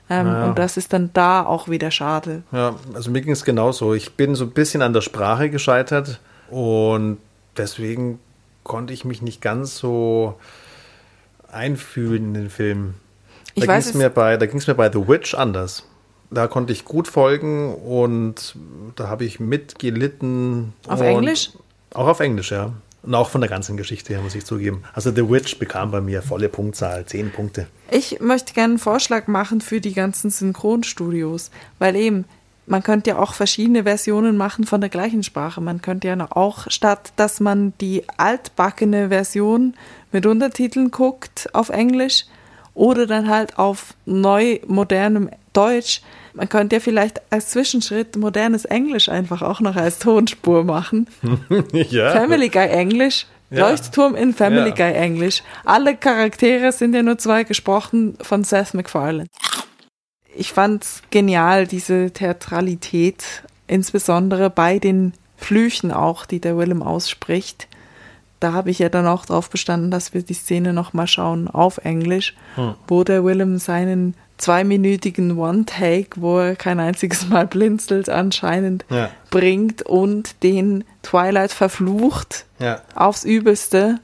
Ähm, 0.09 0.27
Ja. 0.27 0.45
Und 0.45 0.59
das 0.59 0.77
ist 0.77 0.93
dann 0.93 1.11
da 1.13 1.45
auch 1.45 1.67
wieder 1.67 1.91
schade. 1.91 2.43
Ja, 2.51 2.75
also 2.93 3.11
mir 3.11 3.21
ging 3.21 3.33
es 3.33 3.43
genauso. 3.45 3.93
Ich 3.93 4.13
bin 4.15 4.35
so 4.35 4.45
ein 4.45 4.51
bisschen 4.51 4.81
an 4.81 4.93
der 4.93 5.01
Sprache 5.01 5.49
gescheitert 5.49 6.19
und 6.49 7.17
deswegen 7.57 8.19
konnte 8.63 8.93
ich 8.93 9.05
mich 9.05 9.21
nicht 9.21 9.41
ganz 9.41 9.77
so 9.77 10.35
einfühlen 11.51 12.25
in 12.27 12.33
den 12.33 12.49
Film. 12.49 12.95
Da 13.55 13.65
ging 13.65 13.75
es 13.75 13.93
mir 13.93 14.09
bei, 14.09 14.37
da 14.37 14.45
ging 14.45 14.57
es 14.57 14.67
mir 14.67 14.75
bei 14.75 14.91
The 14.91 15.07
Witch 15.07 15.33
anders. 15.35 15.85
Da 16.31 16.47
konnte 16.47 16.71
ich 16.73 16.85
gut 16.85 17.07
folgen 17.07 17.73
und 17.73 18.55
da 18.95 19.07
habe 19.09 19.25
ich 19.25 19.39
mitgelitten. 19.39 20.73
Auf 20.87 21.01
Englisch? 21.01 21.51
Auch 21.93 22.07
auf 22.07 22.19
Englisch, 22.19 22.51
ja. 22.51 22.71
Und 23.01 23.15
auch 23.15 23.29
von 23.29 23.41
der 23.41 23.49
ganzen 23.49 23.77
Geschichte 23.77 24.13
her, 24.13 24.21
muss 24.21 24.35
ich 24.35 24.45
zugeben. 24.45 24.83
Also 24.93 25.11
The 25.11 25.29
Witch 25.29 25.57
bekam 25.57 25.91
bei 25.91 26.01
mir 26.01 26.21
volle 26.21 26.49
Punktzahl, 26.49 27.05
zehn 27.05 27.31
Punkte. 27.31 27.67
Ich 27.91 28.19
möchte 28.19 28.53
gerne 28.53 28.73
einen 28.73 28.79
Vorschlag 28.79 29.27
machen 29.27 29.61
für 29.61 29.79
die 29.79 29.93
ganzen 29.93 30.29
Synchronstudios, 30.29 31.49
weil 31.79 31.95
eben, 31.95 32.25
man 32.65 32.83
könnte 32.83 33.11
ja 33.11 33.17
auch 33.17 33.33
verschiedene 33.33 33.83
Versionen 33.83 34.37
machen 34.37 34.65
von 34.65 34.81
der 34.81 34.89
gleichen 34.89 35.23
Sprache. 35.23 35.61
Man 35.61 35.81
könnte 35.81 36.07
ja 36.07 36.27
auch, 36.31 36.69
statt 36.69 37.13
dass 37.15 37.39
man 37.39 37.73
die 37.81 38.03
altbackene 38.17 39.09
Version 39.09 39.75
mit 40.11 40.25
Untertiteln 40.25 40.91
guckt 40.91 41.49
auf 41.53 41.69
Englisch 41.69 42.25
oder 42.73 43.07
dann 43.07 43.29
halt 43.29 43.57
auf 43.57 43.95
neu 44.05 44.59
modernem 44.67 45.29
Deutsch. 45.53 46.01
Man 46.33 46.49
könnte 46.49 46.77
ja 46.77 46.79
vielleicht 46.79 47.21
als 47.31 47.49
Zwischenschritt 47.49 48.15
modernes 48.15 48.65
Englisch 48.65 49.09
einfach 49.09 49.41
auch 49.41 49.59
noch 49.59 49.75
als 49.75 49.99
Tonspur 49.99 50.63
machen. 50.63 51.07
ja. 51.73 52.11
Family 52.11 52.49
Guy 52.49 52.67
Englisch. 52.67 53.25
Ja. 53.51 53.69
Leuchtturm 53.69 54.15
in 54.15 54.33
Family 54.33 54.69
Ja. 54.69 54.75
Guy 54.75 54.93
Englisch. 54.93 55.41
Alle 55.65 55.95
Charaktere 55.97 56.71
sind 56.71 56.93
ja 56.93 57.01
nur 57.01 57.17
zwei 57.17 57.43
gesprochen 57.43 58.15
von 58.21 58.43
Seth 58.43 58.73
MacFarlane. 58.73 59.27
Ich 60.35 60.53
fand's 60.53 61.01
genial, 61.09 61.65
diese 61.65 62.11
Theatralität, 62.11 63.43
insbesondere 63.67 64.49
bei 64.49 64.77
den 64.77 65.13
Flüchen 65.37 65.91
auch, 65.91 66.25
die 66.25 66.39
der 66.39 66.57
Willem 66.57 66.83
ausspricht. 66.83 67.67
Da 68.39 68.53
habe 68.53 68.69
ich 68.69 68.79
ja 68.79 68.89
dann 68.89 69.07
auch 69.07 69.25
drauf 69.25 69.49
bestanden, 69.49 69.91
dass 69.91 70.13
wir 70.13 70.21
die 70.21 70.33
Szene 70.33 70.71
nochmal 70.71 71.07
schauen 71.07 71.47
auf 71.47 71.79
Englisch, 71.79 72.35
wo 72.87 73.03
der 73.03 73.25
Willem 73.25 73.57
seinen 73.57 74.13
zweiminütigen 74.39 75.37
One-Take, 75.37 76.21
wo 76.21 76.39
er 76.39 76.55
kein 76.55 76.79
einziges 76.79 77.27
Mal 77.29 77.45
blinzelt 77.45 78.09
anscheinend, 78.09 78.85
Ja. 78.89 79.11
bringt 79.29 79.83
und 79.83 80.41
den 80.43 80.83
Twilight 81.03 81.51
verflucht 81.51 82.45
Ja. 82.57 82.81
aufs 82.95 83.23
Übelste, 83.25 83.99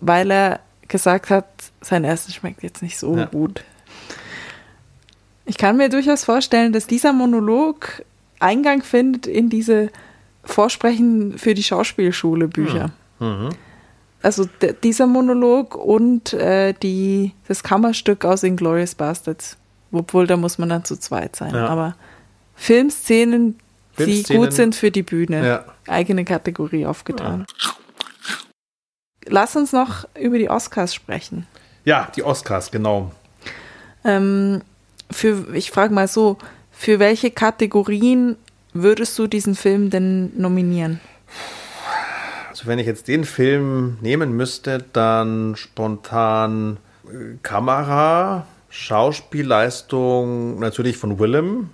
weil 0.00 0.30
er 0.30 0.60
gesagt 0.88 1.30
hat, 1.30 1.46
sein 1.80 2.04
Essen 2.04 2.32
schmeckt 2.32 2.62
jetzt 2.62 2.82
nicht 2.82 2.96
so 2.98 3.16
Ja. 3.16 3.24
gut. 3.26 3.64
Ich 5.44 5.58
kann 5.58 5.76
mir 5.76 5.88
durchaus 5.88 6.24
vorstellen, 6.24 6.72
dass 6.72 6.86
dieser 6.86 7.12
Monolog 7.12 8.02
Eingang 8.40 8.82
findet 8.82 9.26
in 9.26 9.48
diese 9.48 9.90
Vorsprechen 10.44 11.38
für 11.38 11.54
die 11.54 11.62
Schauspielschule 11.62 12.48
Bücher. 12.48 12.90
Mhm. 13.18 13.50
Also 14.26 14.48
dieser 14.82 15.06
Monolog 15.06 15.76
und 15.76 16.32
äh, 16.32 16.72
die, 16.72 17.30
das 17.46 17.62
Kammerstück 17.62 18.24
aus 18.24 18.42
Inglourious 18.42 18.96
Bastards. 18.96 19.56
Obwohl, 19.92 20.26
da 20.26 20.36
muss 20.36 20.58
man 20.58 20.68
dann 20.68 20.84
zu 20.84 20.96
zweit 20.96 21.36
sein. 21.36 21.54
Ja. 21.54 21.68
Aber 21.68 21.94
Filmszenen, 22.56 23.56
die 23.96 24.02
Filmszenen- 24.02 24.36
gut 24.36 24.52
sind 24.52 24.74
für 24.74 24.90
die 24.90 25.04
Bühne. 25.04 25.46
Ja. 25.46 25.64
Eigene 25.86 26.24
Kategorie 26.24 26.86
aufgetan. 26.86 27.46
Lass 29.26 29.54
uns 29.54 29.72
noch 29.72 30.08
über 30.20 30.38
die 30.38 30.50
Oscars 30.50 30.92
sprechen. 30.92 31.46
Ja, 31.84 32.10
die 32.16 32.24
Oscars, 32.24 32.72
genau. 32.72 33.12
Ähm, 34.04 34.60
für, 35.08 35.54
ich 35.54 35.70
frage 35.70 35.94
mal 35.94 36.08
so, 36.08 36.36
für 36.72 36.98
welche 36.98 37.30
Kategorien 37.30 38.34
würdest 38.72 39.16
du 39.20 39.28
diesen 39.28 39.54
Film 39.54 39.88
denn 39.90 40.32
nominieren? 40.36 40.98
Wenn 42.66 42.78
ich 42.78 42.86
jetzt 42.86 43.08
den 43.08 43.24
Film 43.24 43.98
nehmen 44.00 44.36
müsste, 44.36 44.84
dann 44.92 45.56
spontan 45.56 46.78
äh, 47.06 47.36
Kamera, 47.42 48.46
Schauspielleistung 48.70 50.58
natürlich 50.58 50.96
von 50.96 51.18
Willem. 51.18 51.70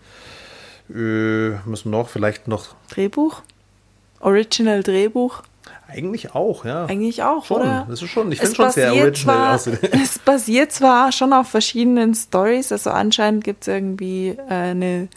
Äh, 0.91 1.57
müssen 1.67 1.91
noch 1.91 2.09
vielleicht 2.09 2.49
noch 2.49 2.75
Drehbuch? 2.91 3.43
Original 4.21 4.83
Drehbuch? 4.83 5.43
eigentlich 5.93 6.35
auch, 6.35 6.65
ja. 6.65 6.87
Eigentlich 6.87 7.23
auch, 7.23 7.45
schon. 7.45 7.61
oder? 7.61 7.87
Das 7.89 8.03
ist 8.03 8.11
schon, 8.11 8.33
ich 8.33 8.41
Es 8.41 8.55
finde 8.55 8.57
schon 8.57 8.71
sehr 8.71 8.95
original 8.95 9.61
zwar. 9.61 9.75
Es 9.93 10.19
basiert 10.19 10.73
zwar 10.73 11.13
schon 11.13 11.33
auf 11.33 11.49
verschiedenen 11.49 12.15
Stories, 12.15 12.73
also 12.73 12.91
anscheinend 12.91 13.45
gibt 13.45 13.63
es 13.63 13.69
irgendwie 13.69 14.29
äh, 14.49 14.53
eine 14.53 15.09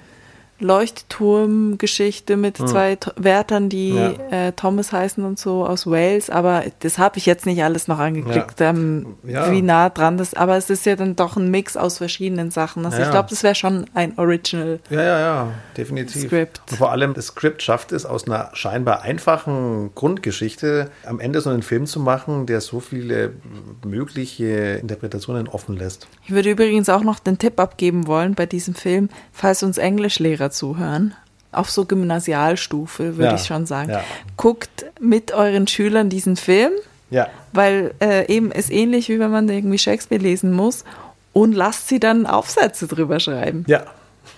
Leuchtturmgeschichte 0.60 2.38
mit 2.38 2.58
zwei 2.58 2.96
T 2.96 3.12
Wärtern, 3.18 3.70
die 3.70 3.92
Hm. 3.92 4.16
Ja. 4.32 4.48
äh, 4.48 4.52
Thomas 4.54 4.92
heißen 4.92 5.24
und 5.24 5.38
so 5.40 5.66
aus 5.66 5.86
Wales, 5.88 6.30
aber 6.30 6.64
das 6.80 6.98
habe 6.98 7.18
ich 7.18 7.26
jetzt 7.26 7.46
nicht 7.46 7.64
alles 7.64 7.88
noch 7.88 8.00
angeklickt, 8.00 8.62
ähm, 8.62 9.16
Ja. 9.24 9.52
wie 9.52 9.62
nah 9.62 9.90
dran 9.90 10.18
das, 10.18 10.34
aber 10.34 10.56
es 10.58 10.70
ist 10.70 10.86
ja 10.86 10.96
dann 10.96 11.16
doch 11.16 11.36
ein 11.38 11.52
Mix 11.52 11.76
aus 11.78 11.98
verschiedenen 11.98 12.52
Sachen. 12.52 12.86
Also 12.86 12.98
ich 13.00 13.06
Ja. 13.06 13.12
glaube, 13.12 13.30
das 13.30 13.44
wäre 13.44 13.56
schon 13.56 13.86
ein 13.94 14.18
Original. 14.18 14.80
Ja, 14.90 15.02
ja, 15.04 15.20
ja, 15.20 15.48
definitiv. 15.78 16.24
Script. 16.28 16.62
Und 16.72 16.78
vor 16.78 16.92
allem, 16.92 17.14
das 17.14 17.28
Skript 17.28 17.62
schafft 17.62 17.92
es, 17.92 18.06
aus 18.06 18.26
einer 18.28 18.50
scheinbar 18.54 19.02
einfachen 19.02 19.92
Grundgeschichte 19.96 20.90
am 21.06 21.20
Ende 21.20 21.42
so 21.42 21.50
einen 21.50 21.64
Film 21.64 21.86
zu 21.86 22.00
machen, 22.00 22.46
der 22.46 22.62
so 22.62 22.80
viele 22.80 23.34
mögliche 23.86 24.76
Interpretationen 24.82 25.48
offen 25.48 25.78
lässt. 25.78 26.08
Ich 26.24 26.32
würde 26.32 26.52
übrigens 26.52 26.90
auch 26.90 27.04
noch 27.04 27.20
den 27.20 27.38
Tipp 27.38 27.60
abgeben 27.60 28.08
wollen 28.08 28.36
bei 28.36 28.46
diesem 28.46 28.76
Film, 28.76 29.10
falls 29.32 29.64
uns 29.64 29.78
Englischlehrer 29.78 30.45
zuhören, 30.52 31.14
auf 31.52 31.70
so 31.72 31.86
Gymnasialstufe, 31.86 33.18
würde 33.18 33.30
Ja, 33.32 33.36
ich 33.36 33.46
schon 33.46 33.66
sagen. 33.66 33.92
ja. 33.92 34.04
Guckt 34.38 34.86
mit 35.00 35.32
euren 35.32 35.68
Schülern 35.68 36.10
diesen 36.10 36.36
Film, 36.36 36.72
Ja, 37.10 37.28
weil 37.54 37.94
äh, 38.02 38.28
eben 38.34 38.52
ist 38.52 38.72
ähnlich, 38.72 39.08
wie 39.10 39.20
wenn 39.20 39.32
man 39.32 39.48
irgendwie 39.50 39.78
Shakespeare 39.78 40.22
lesen 40.22 40.52
muss 40.52 40.84
und 41.34 41.54
lasst 41.54 41.88
sie 41.88 42.00
dann 42.00 42.26
Aufsätze 42.26 42.88
drüber 42.88 43.20
schreiben. 43.20 43.64
ja. 43.68 43.84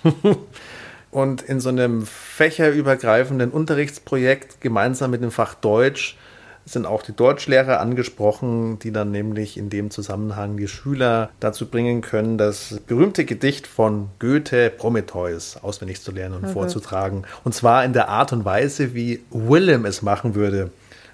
Und 1.10 1.41
in 1.41 1.60
so 1.62 1.70
einem 1.70 2.05
fächerübergreifenden 2.05 3.51
Unterrichtsprojekt 3.51 4.62
gemeinsam 4.62 5.12
mit 5.12 5.22
dem 5.24 5.32
Fach 5.32 5.53
Deutsch 5.55 6.18
sind 6.68 6.86
auch 6.86 7.01
die 7.01 7.13
Deutschlehrer 7.13 7.80
angesprochen, 7.80 8.78
die 8.80 8.91
dann 8.91 9.11
nämlich 9.11 9.57
in 9.57 9.70
dem 9.70 9.89
Zusammenhang 9.89 10.57
die 10.57 10.68
Schüler 10.68 11.30
dazu 11.39 11.68
bringen 11.68 12.01
können, 12.01 12.38
das 12.38 12.82
berühmte 12.86 13.24
Gedicht 13.24 13.68
von 13.68 14.09
Goethe 14.20 14.70
Prometheus 14.70 15.57
auswendig 15.57 16.01
zu 16.01 16.11
lernen 16.11 16.36
und 16.36 16.49
vorzutragen. 16.49 17.24
Und 17.45 17.55
zwar 17.55 17.86
in 17.86 17.93
der 17.93 18.09
Art 18.09 18.34
und 18.34 18.43
Weise, 18.43 18.93
wie 18.93 19.24
Willem 19.32 19.86
es 19.86 20.01
machen 20.01 20.36
würde. 20.36 20.72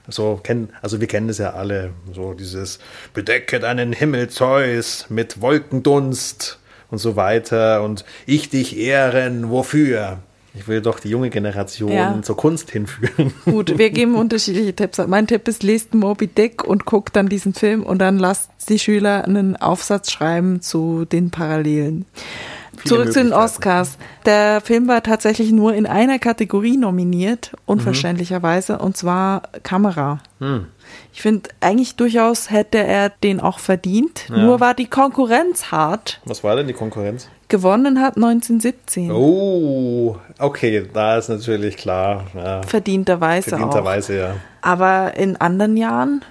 So 0.08 0.39
kennen, 0.43 0.70
also 0.82 0.99
wir 0.99 1.08
kennen 1.08 1.30
es 1.30 1.38
ja 1.38 1.54
alle, 1.54 1.91
so 2.14 2.34
dieses 2.34 2.80
Bedecke 3.14 3.60
deinen 3.60 3.93
Himmel, 3.93 4.30
Zeus, 4.30 5.06
mit 5.10 5.39
Wolkendunst 5.39 6.60
und 6.89 6.97
so 6.97 7.16
weiter 7.16 7.84
und 7.84 8.04
ich 8.26 8.49
dich 8.49 8.78
ehren, 8.78 9.49
wofür? 9.49 10.18
Ich 10.56 10.68
will 10.68 10.82
doch 10.82 10.99
die 10.99 11.10
junge 11.10 11.30
Generation 11.30 11.91
Ja. 11.91 12.22
zur 12.22 12.38
Kunst 12.38 12.70
hinführen. 12.72 13.34
Gut, 13.45 13.78
wir 13.78 13.89
geben 13.89 14.16
unterschiedliche 14.16 14.76
Tipps. 14.76 14.99
Mein 15.08 15.26
Tipp 15.28 15.47
ist, 15.47 15.64
lest 15.64 15.95
Moby 15.95 16.28
Dick 16.28 16.64
und 16.64 16.86
guckt 16.86 17.16
dann 17.16 17.28
diesen 17.28 17.54
Film 17.54 17.84
und 17.84 17.99
dann 17.99 18.20
lasst 18.20 18.51
die 18.70 18.78
Schüler 18.80 19.26
einen 19.26 19.56
Aufsatz 19.56 20.12
schreiben 20.12 20.62
zu 20.62 21.06
den 21.06 21.32
Parallelen. 21.32 22.06
Zurück 22.86 23.14
zu 23.14 23.24
den. 23.24 23.34
Oscars. 23.34 23.97
Der 24.26 24.60
Film 24.62 24.88
war 24.88 25.04
tatsächlich 25.04 25.51
nur 25.51 25.74
in 25.74 25.86
einer 25.86 26.20
Kategorie 26.20 26.76
nominiert, 26.76 27.51
unverständlicherweise, 27.66 28.80
und 28.80 28.97
zwar 28.97 29.43
Kamera. 29.64 30.20
Hm. 30.39 30.66
Ich 31.14 31.22
finde, 31.22 31.49
eigentlich 31.62 31.95
durchaus 31.95 32.49
hätte 32.49 32.80
er 32.80 33.10
den 33.10 33.39
auch 33.39 33.60
verdient. 33.60 34.26
Nur 34.30 34.60
war 34.60 34.74
die 34.74 34.88
Konkurrenz 34.88 35.72
hart. 35.72 36.20
Was 36.26 36.43
war 36.43 36.56
denn 36.56 36.68
die 36.68 36.74
Konkurrenz? 36.74 37.30
Gewonnen 37.54 38.01
hat 38.01 38.16
1917. 38.16 39.12
Oh, 39.12 40.18
okay, 40.39 40.89
da 40.91 41.20
ist 41.20 41.30
natürlich 41.30 41.78
klar. 41.78 42.26
Ja, 42.34 42.64
Verdienterweise, 42.64 43.54
auch. 43.54 43.60
verdienterweise, 43.60 44.18
ja. 44.18 44.36
Aber 44.64 45.16
in 45.18 45.38
anderen 45.38 45.78
Jahren, 45.78 46.26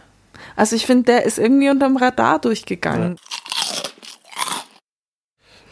also 0.57 0.75
ich 0.75 0.85
finde, 0.85 1.12
der 1.12 1.25
ist 1.25 1.39
irgendwie 1.39 1.70
unterm 1.70 1.97
Radar 1.97 2.41
durchgegangen. 2.41 3.18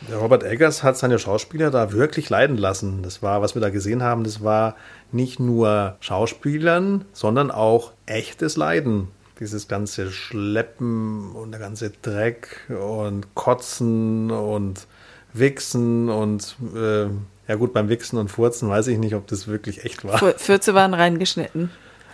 Der 0.09 0.19
Robert 0.19 0.45
Eggers 0.45 0.85
hat 0.85 0.97
seine 0.97 1.19
Schauspieler 1.19 1.73
da 1.73 1.91
wirklich 1.91 2.31
leiden 2.31 2.57
lassen. 2.57 3.03
Das 3.03 3.21
war, 3.21 3.43
was 3.43 3.57
wir 3.57 3.61
da 3.61 3.71
gesehen 3.71 4.05
haben, 4.05 4.23
das 4.23 4.45
war 4.45 4.77
nicht 5.11 5.41
nur 5.41 5.97
Schauspielern, 5.99 7.07
sondern 7.13 7.51
auch 7.51 7.91
echtes 8.07 8.57
Leiden. 8.57 9.09
Dieses 9.41 9.67
ganze 9.67 10.13
Schleppen 10.13 11.33
und 11.33 11.51
der 11.51 11.59
ganze 11.59 11.91
Dreck 11.91 12.69
und 12.69 13.35
Kotzen 13.35 14.31
und 14.31 14.87
Wichsen 15.33 16.09
und 16.09 16.57
äh, 16.75 17.05
ja 17.49 17.55
gut, 17.57 17.73
beim 17.73 17.89
Wichsen 17.89 18.19
und 18.19 18.31
Furzen 18.31 18.69
weiß 18.69 18.87
ich 18.89 18.99
nicht, 18.99 19.15
ob 19.15 19.27
das 19.27 19.49
wirklich 19.49 19.85
echt 19.85 20.05
war. 20.05 20.19
Fürze 20.37 20.75
waren 20.75 20.95
reingeschnitten. 20.95 21.71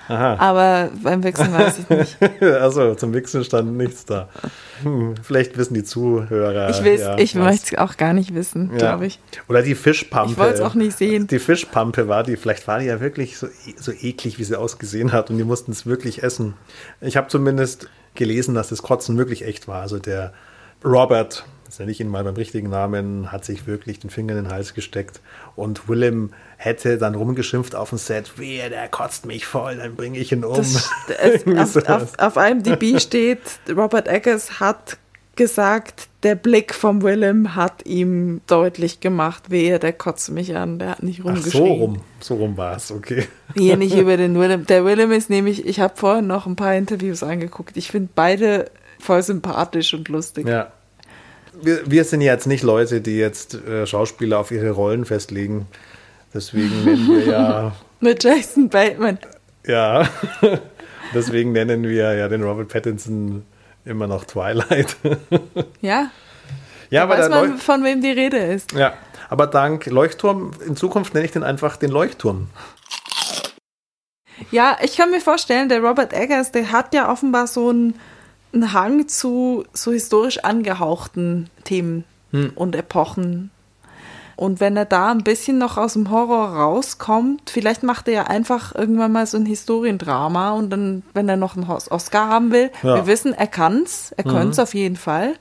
Aha. 0.08 0.36
Aber 0.36 0.90
beim 1.02 1.24
Wechseln 1.24 1.52
weiß 1.52 1.80
ich 1.80 1.88
nicht. 1.90 2.16
Also 2.40 2.94
zum 2.94 3.12
Wichsen 3.12 3.42
stand 3.42 3.76
nichts 3.76 4.04
da. 4.04 4.28
Hm, 4.84 5.14
vielleicht 5.20 5.58
wissen 5.58 5.74
die 5.74 5.82
Zuhörer. 5.82 6.70
Ich, 6.70 6.84
will's, 6.84 7.00
ja, 7.00 7.18
ich 7.18 7.34
möchte 7.34 7.74
es 7.74 7.78
auch 7.78 7.96
gar 7.96 8.12
nicht 8.12 8.32
wissen, 8.32 8.70
Ja. 8.70 8.78
glaube 8.78 9.06
ich. 9.06 9.18
Oder 9.48 9.62
die 9.62 9.74
Fischpampe. 9.74 10.30
Ich 10.30 10.38
wollt's 10.38 10.60
auch 10.60 10.74
nicht 10.74 10.96
sehen. 10.96 11.26
Die 11.26 11.40
Fischpampe 11.40 12.06
war 12.06 12.22
die, 12.22 12.36
vielleicht 12.36 12.68
war 12.68 12.78
die 12.78 12.86
ja 12.86 13.00
wirklich 13.00 13.36
so, 13.36 13.48
e- 13.48 13.74
so 13.80 13.90
eklig, 13.90 14.38
wie 14.38 14.44
sie 14.44 14.56
ausgesehen 14.56 15.10
hat 15.12 15.28
und 15.30 15.38
die 15.38 15.44
mussten 15.44 15.72
es 15.72 15.86
wirklich 15.86 16.22
essen. 16.22 16.54
Ich 17.00 17.16
habe 17.16 17.26
zumindest 17.26 17.88
gelesen, 18.14 18.54
dass 18.54 18.68
das 18.68 18.82
Kotzen 18.82 19.18
wirklich 19.18 19.44
echt 19.44 19.66
war. 19.66 19.82
Also 19.82 19.98
der 19.98 20.32
Robert, 20.84 21.44
jetzt 21.66 21.78
nenne 21.78 21.90
ich 21.90 22.00
ihn 22.00 22.08
mal 22.08 22.24
beim 22.24 22.34
richtigen 22.34 22.70
Namen, 22.70 23.32
hat 23.32 23.44
sich 23.44 23.66
wirklich 23.66 23.98
den 23.98 24.10
Finger 24.10 24.36
in 24.36 24.44
den 24.44 24.52
Hals 24.52 24.74
gesteckt 24.74 25.20
und 25.54 25.88
Willem 25.88 26.32
hätte 26.56 26.98
dann 26.98 27.14
rumgeschimpft 27.14 27.74
auf 27.74 27.90
dem 27.90 27.98
Set, 27.98 28.32
wer, 28.36 28.70
der 28.70 28.88
kotzt 28.88 29.26
mich 29.26 29.46
voll, 29.46 29.76
dann 29.76 29.94
bringe 29.96 30.18
ich 30.18 30.32
ihn 30.32 30.44
um. 30.44 30.56
Das, 30.56 30.90
es, 31.18 31.76
auf, 31.76 31.88
auf, 31.88 32.18
auf 32.18 32.36
IMDb 32.36 33.00
steht, 33.00 33.40
Robert 33.68 34.08
Eggers 34.08 34.60
hat 34.60 34.98
gesagt, 35.36 36.08
der 36.22 36.34
Blick 36.34 36.74
vom 36.74 37.02
Willem 37.02 37.54
hat 37.54 37.84
ihm 37.84 38.40
deutlich 38.46 39.00
gemacht, 39.00 39.50
wehe, 39.50 39.78
der 39.78 39.92
kotzt 39.92 40.30
mich 40.30 40.56
an, 40.56 40.78
der 40.78 40.90
hat 40.90 41.02
nicht 41.02 41.20
Ach, 41.20 41.26
rumgeschrien. 41.26 41.52
so 41.52 41.64
rum, 41.64 42.00
so 42.20 42.34
rum 42.36 42.56
war 42.56 42.76
es, 42.76 42.90
okay. 42.90 43.26
Hier 43.54 43.76
nicht 43.76 43.94
über 43.98 44.16
den 44.16 44.38
Willem. 44.38 44.66
Der 44.66 44.84
Willem 44.84 45.12
ist 45.12 45.28
nämlich, 45.28 45.66
ich 45.66 45.78
habe 45.78 45.94
vorhin 45.96 46.26
noch 46.26 46.46
ein 46.46 46.56
paar 46.56 46.74
Interviews 46.74 47.22
angeguckt. 47.22 47.76
Ich 47.76 47.90
finde 47.90 48.08
beide 48.14 48.70
voll 48.98 49.22
sympathisch 49.22 49.92
und 49.92 50.08
lustig. 50.08 50.48
Ja. 50.48 50.72
Wir, 51.60 51.90
wir 51.90 52.04
sind 52.04 52.20
jetzt 52.20 52.46
nicht 52.46 52.62
Leute, 52.62 53.00
die 53.00 53.16
jetzt 53.16 53.54
äh, 53.54 53.86
Schauspieler 53.86 54.38
auf 54.38 54.50
ihre 54.50 54.70
Rollen 54.70 55.04
festlegen. 55.04 55.66
Deswegen 56.34 56.84
nennen 56.84 57.08
wir 57.08 57.26
ja. 57.26 57.72
Mit 58.00 58.22
Jason 58.22 58.68
Bateman. 58.68 59.18
Ja. 59.66 60.08
Deswegen 61.14 61.52
nennen 61.52 61.84
wir 61.84 62.14
ja 62.14 62.28
den 62.28 62.42
Robert 62.42 62.68
Pattinson 62.68 63.44
immer 63.84 64.06
noch 64.06 64.24
Twilight. 64.24 64.96
Ja. 65.80 66.10
Ja, 66.90 67.02
aber 67.02 67.18
weiß 67.18 67.28
man, 67.28 67.50
Leuch 67.50 67.60
von 67.60 67.82
wem 67.82 68.00
die 68.00 68.10
Rede 68.10 68.36
ist. 68.36 68.72
ja, 68.72 68.94
aber 69.28 69.48
dank 69.48 69.86
Leuchtturm, 69.86 70.52
in 70.64 70.76
Zukunft 70.76 71.14
nenne 71.14 71.26
ich 71.26 71.32
den 71.32 71.42
einfach 71.42 71.76
den 71.76 71.90
Leuchtturm. 71.90 72.48
Ja, 74.52 74.76
ich 74.82 74.96
kann 74.96 75.10
mir 75.10 75.20
vorstellen, 75.20 75.68
der 75.68 75.80
Robert 75.80 76.12
Eggers, 76.12 76.52
der 76.52 76.70
hat 76.70 76.94
ja 76.94 77.10
offenbar 77.10 77.48
so 77.48 77.70
einen, 77.70 77.98
einen 78.62 78.72
Hang 78.72 79.08
zu 79.08 79.64
so 79.72 79.92
historisch 79.92 80.38
angehauchten 80.44 81.48
Themen 81.64 82.04
und 82.54 82.74
Epochen. 82.76 83.50
Und 84.38 84.60
wenn 84.60 84.76
er 84.76 84.84
da 84.84 85.10
ein 85.12 85.24
bisschen 85.24 85.56
noch 85.56 85.78
aus 85.78 85.94
dem 85.94 86.10
Horror 86.10 86.48
rauskommt, 86.50 87.48
vielleicht 87.48 87.82
macht 87.82 88.06
er 88.08 88.14
ja 88.14 88.22
einfach 88.24 88.74
irgendwann 88.74 89.12
mal 89.12 89.26
so 89.26 89.38
ein 89.38 89.46
Historiendrama 89.46 90.50
und 90.50 90.68
dann, 90.68 91.02
wenn 91.14 91.26
er 91.28 91.36
noch 91.38 91.56
einen 91.56 91.70
Os- 91.70 91.90
Oscar 91.90 92.28
haben 92.28 92.50
will, 92.52 92.70
Ja. 92.82 92.96
wir 92.96 93.06
wissen, 93.06 93.32
er 93.32 93.46
kann's, 93.46 94.12
er 94.14 94.24
könnte 94.24 94.50
es 94.50 94.58
auf 94.58 94.74
jeden 94.74 94.96
Fall. 94.96 95.34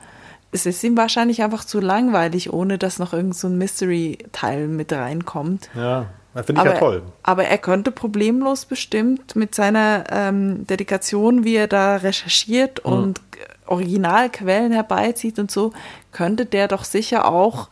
Es 0.54 0.66
ist 0.66 0.82
ihm 0.86 0.96
wahrscheinlich 0.96 1.44
einfach 1.44 1.66
zu 1.66 1.82
langweilig, 1.82 2.54
ohne 2.54 2.78
dass 2.78 2.98
noch 2.98 3.12
irgend 3.12 3.36
so 3.36 3.48
ein 3.50 3.58
Mystery-Teil 3.58 4.70
mit 4.70 4.94
reinkommt. 4.94 5.70
Ja, 5.76 6.06
finde 6.44 6.62
ich 6.62 6.68
ja 6.68 6.78
toll. 6.78 7.02
aber 7.24 7.46
er 7.46 7.58
könnte 7.58 7.92
problemlos 7.92 8.66
bestimmt 8.66 9.36
mit 9.36 9.56
seiner 9.56 10.04
ähm, 10.12 10.68
Dedikation, 10.68 11.44
wie 11.44 11.56
er 11.56 11.68
da 11.68 11.96
recherchiert 11.98 12.80
und 12.80 13.22
Originalquellen 13.68 14.72
herbeizieht 14.72 15.40
und 15.40 15.50
so, 15.52 15.74
könnte 16.12 16.46
der 16.46 16.68
doch 16.68 16.84
sicher 16.84 17.26
auch 17.28 17.70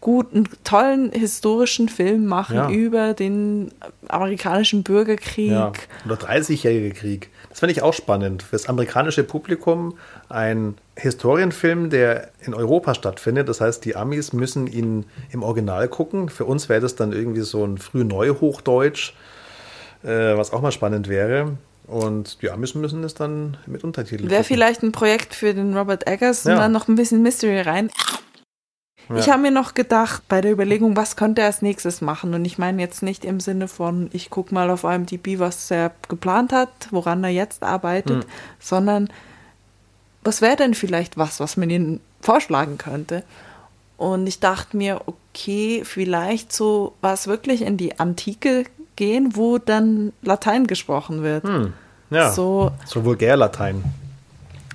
gut 0.00 0.34
einen 0.34 0.48
tollen 0.64 1.12
historischen 1.12 1.88
Film 1.88 2.26
machen 2.26 2.56
Ja. 2.56 2.70
über 2.70 3.12
den 3.14 3.70
amerikanischen 4.08 4.82
Bürgerkrieg. 4.82 5.50
Ja. 5.50 5.72
Oder 6.06 6.14
30-jährige 6.16 6.92
Krieg. 6.92 7.30
Finde 7.60 7.72
ich 7.72 7.82
auch 7.82 7.92
spannend. 7.92 8.42
Für 8.42 8.52
das 8.52 8.70
amerikanische 8.70 9.22
Publikum 9.22 9.98
ein 10.30 10.76
Historienfilm, 10.96 11.90
der 11.90 12.30
in 12.40 12.54
Europa 12.54 12.94
stattfindet. 12.94 13.50
Das 13.50 13.60
heißt, 13.60 13.84
die 13.84 13.96
Amis 13.96 14.32
müssen 14.32 14.66
ihn 14.66 15.04
im 15.30 15.42
Original 15.42 15.86
gucken. 15.88 16.30
Für 16.30 16.46
uns 16.46 16.70
wäre 16.70 16.80
das 16.80 16.96
dann 16.96 17.12
irgendwie 17.12 17.42
so 17.42 17.62
ein 17.62 17.76
Früh-Neuhochdeutsch, 17.76 19.12
äh, 20.02 20.08
was 20.38 20.54
auch 20.54 20.62
mal 20.62 20.72
spannend 20.72 21.08
wäre. 21.08 21.58
Und 21.86 22.40
die 22.40 22.50
Amis 22.50 22.74
müssen 22.74 23.04
es 23.04 23.12
dann 23.12 23.58
mit 23.66 23.84
Untertiteln 23.84 24.30
Wäre 24.30 24.42
vielleicht 24.44 24.82
ein 24.82 24.92
Projekt 24.92 25.34
für 25.34 25.52
den 25.52 25.76
Robert 25.76 26.06
Eggers 26.06 26.46
und 26.46 26.52
Ja. 26.52 26.60
dann 26.60 26.72
noch 26.72 26.88
ein 26.88 26.94
bisschen 26.94 27.22
Mystery 27.22 27.60
rein. 27.60 27.90
Ich 29.16 29.26
Ja. 29.26 29.32
habe 29.32 29.42
mir 29.42 29.50
noch 29.50 29.74
gedacht, 29.74 30.22
bei 30.28 30.40
der 30.40 30.52
Überlegung, 30.52 30.96
was 30.96 31.16
könnte 31.16 31.40
er 31.40 31.48
als 31.48 31.62
nächstes 31.62 32.00
machen? 32.00 32.32
Und 32.34 32.44
ich 32.44 32.58
meine 32.58 32.80
jetzt 32.80 33.02
nicht 33.02 33.24
im 33.24 33.40
Sinne 33.40 33.66
von, 33.66 34.08
ich 34.12 34.30
gucke 34.30 34.54
mal 34.54 34.70
auf 34.70 34.84
IMDb, 34.84 35.38
was 35.38 35.70
er 35.70 35.90
geplant 36.08 36.52
hat, 36.52 36.68
woran 36.90 37.24
er 37.24 37.30
jetzt 37.30 37.62
arbeitet, 37.62 38.24
Hm. 38.24 38.30
sondern 38.60 39.08
was 40.22 40.42
wäre 40.42 40.56
denn 40.56 40.74
vielleicht 40.74 41.16
was, 41.16 41.40
was 41.40 41.56
man 41.56 41.70
ihnen 41.70 42.00
vorschlagen 42.20 42.78
könnte? 42.78 43.24
Und 43.96 44.26
ich 44.26 44.38
dachte 44.40 44.76
mir, 44.76 45.00
okay, 45.06 45.82
vielleicht 45.84 46.52
so 46.52 46.94
was 47.00 47.26
wirklich 47.26 47.62
in 47.62 47.76
die 47.76 47.98
Antike 47.98 48.64
gehen, 48.96 49.34
wo 49.34 49.58
dann 49.58 50.12
Latein 50.22 50.66
gesprochen 50.66 51.22
wird. 51.22 51.44
Hm. 51.44 51.72
Ja, 52.10 52.30
so, 52.32 52.70
So, 52.86 53.04
Vulgärlatein. 53.04 53.84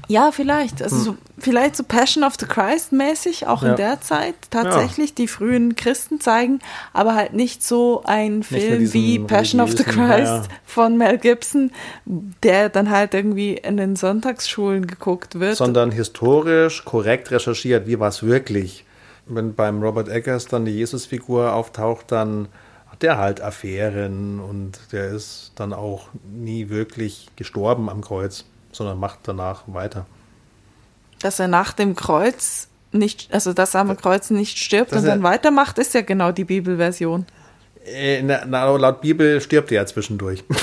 Ja, 0.08 0.32
vielleicht. 0.32 0.82
Also 0.82 0.98
so, 0.98 1.18
vielleicht 1.38 1.76
so 1.76 1.84
Passion 1.84 2.24
of 2.24 2.34
the 2.40 2.46
Christ 2.46 2.92
mäßig, 2.92 3.48
auch 3.48 3.62
Hm. 3.62 3.68
Ja. 3.68 3.72
in 3.74 3.78
der 3.78 4.02
Zeit 4.02 4.36
tatsächlich 4.50 5.14
die 5.16 5.28
frühen 5.28 5.76
Christen 5.76 6.20
zeigen, 6.20 6.60
aber 6.94 7.16
halt 7.16 7.34
nicht 7.34 7.64
so 7.64 8.04
ein 8.06 8.44
Film 8.44 8.94
wie 8.94 9.20
Passion 9.20 9.62
of 9.62 9.72
the 9.72 9.84
Christ 9.84 9.98
ja, 9.98 10.36
ja. 10.38 10.44
von 10.66 10.98
Mel 10.98 11.18
Gibson, 11.18 11.72
der 12.44 12.70
dann 12.70 12.90
halt 12.90 13.14
irgendwie 13.14 13.54
in 13.56 13.78
den 13.78 13.96
Sonntagsschulen 13.96 14.88
geguckt 14.88 15.40
wird. 15.40 15.56
sondern 15.58 15.92
historisch 15.92 16.86
korrekt 16.86 17.32
recherchiert, 17.32 17.88
wie 17.88 18.00
war 18.00 18.10
es 18.10 18.24
wirklich. 18.24 18.86
Wenn 19.28 19.56
beim 19.56 19.82
Robert 19.82 20.08
Eggers 20.08 20.46
dann 20.46 20.66
die 20.66 20.72
Jesusfigur 20.78 21.54
auftaucht, 21.54 22.12
dann 22.12 22.48
hat 22.88 23.02
der 23.02 23.18
halt 23.18 23.42
Affären 23.42 24.40
und 24.40 24.80
der 24.92 25.10
ist 25.10 25.52
dann 25.56 25.74
auch 25.74 26.10
nie 26.32 26.70
wirklich 26.70 27.28
gestorben 27.36 27.90
am 27.90 28.02
Kreuz, 28.02 28.46
sondern 28.76 29.00
macht 29.00 29.20
danach 29.24 29.64
weiter. 29.68 30.06
dass 31.22 31.40
er 31.40 31.48
nach 31.48 31.74
dem 31.74 31.96
Kreuz 31.96 32.68
nicht, 32.92 33.34
also 33.34 33.54
dass 33.54 33.74
er 33.74 33.82
am 33.82 33.98
Kreuz 33.98 34.30
nicht 34.30 34.58
stirbt 34.58 34.92
Dass 34.92 35.02
und 35.02 35.08
dann 35.08 35.20
er- 35.20 35.24
weitermacht, 35.24 35.78
ist 35.80 35.94
ja 35.94 36.02
genau 36.02 36.32
die 36.32 36.44
Bibelversion. 36.46 37.26
Äh, 37.86 38.22
na, 38.24 38.44
na, 38.46 38.66
laut 38.76 39.02
Bibel 39.02 39.40
stirbt 39.42 39.72
er 39.72 39.82
ja 39.82 39.86
zwischendurch. 39.86 40.44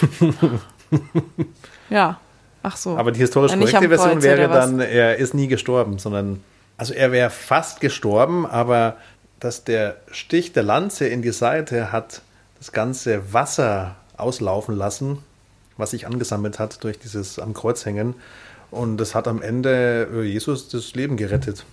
Ja. 1.91 2.19
Ach 2.63 2.77
so. 2.77 2.97
Aber 2.97 3.13
die 3.13 3.21
historisch 3.21 3.53
Ja, 3.53 3.57
nicht 3.59 3.73
korrekte 3.75 3.97
Version 3.97 4.23
wäre 4.23 4.49
dann, 4.49 4.79
er 4.81 5.17
ist 5.17 5.35
nie 5.35 5.49
gestorben, 5.49 5.99
sondern, 5.99 6.43
also 6.77 6.95
er 6.95 7.11
wäre 7.13 7.31
fast 7.31 7.81
gestorben, 7.81 8.47
aber 8.47 8.97
dass 9.41 9.65
der 9.65 9.97
Stich 10.11 10.53
der 10.53 10.63
Lanze 10.63 11.09
in 11.09 11.23
die 11.23 11.33
Seite 11.33 11.91
hat 11.93 12.23
das 12.59 12.71
ganze 12.73 13.33
Wasser 13.33 13.97
auslaufen 14.17 14.77
lassen, 14.77 15.19
was 15.77 15.91
sich 15.93 16.07
angesammelt 16.07 16.59
hat 16.59 16.83
durch 16.85 16.99
dieses 16.99 17.39
am 17.39 17.55
Kreuz 17.55 17.85
hängen. 17.87 18.15
Und 18.71 18.97
das 18.97 19.15
hat 19.15 19.29
am 19.29 19.43
Ende 19.43 20.09
äh, 20.15 20.23
Jesus 20.23 20.69
das 20.69 20.95
Leben 20.95 21.17
gerettet. 21.17 21.65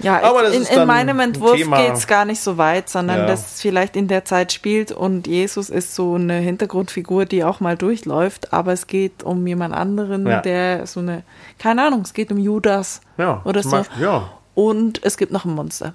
Ja, 0.00 0.22
Aber 0.22 0.42
das 0.42 0.54
in, 0.54 0.62
ist 0.62 0.72
in 0.72 0.86
meinem 0.86 1.18
ein 1.18 1.30
Entwurf 1.30 1.56
geht 1.56 1.92
es 1.94 2.06
gar 2.06 2.24
nicht 2.24 2.40
so 2.40 2.56
weit, 2.56 2.88
sondern 2.88 3.18
Ja. 3.20 3.26
dass 3.26 3.54
es 3.54 3.60
vielleicht 3.60 3.96
in 3.96 4.06
der 4.06 4.24
Zeit 4.24 4.52
spielt 4.52 4.92
und 4.92 5.26
Jesus 5.26 5.70
ist 5.70 5.96
so 5.96 6.14
eine 6.14 6.34
Hintergrundfigur, 6.34 7.24
die 7.24 7.42
auch 7.42 7.58
mal 7.58 7.76
durchläuft, 7.76 8.52
aber 8.52 8.72
es 8.72 8.86
geht 8.86 9.24
um 9.24 9.44
jemand 9.44 9.74
anderen, 9.74 10.24
Ja. 10.24 10.40
der 10.40 10.86
so 10.86 11.00
eine, 11.00 11.24
keine 11.58 11.84
Ahnung, 11.84 12.02
es 12.02 12.14
geht 12.14 12.30
um 12.30 12.38
Judas 12.38 13.00
Ja, 13.16 13.42
oder 13.44 13.62
so. 13.64 13.70
Beispiel, 13.70 14.02
ja. 14.04 14.30
Und 14.54 15.00
es 15.04 15.16
gibt 15.16 15.32
noch 15.32 15.44
ein 15.44 15.54
Monster. 15.54 15.94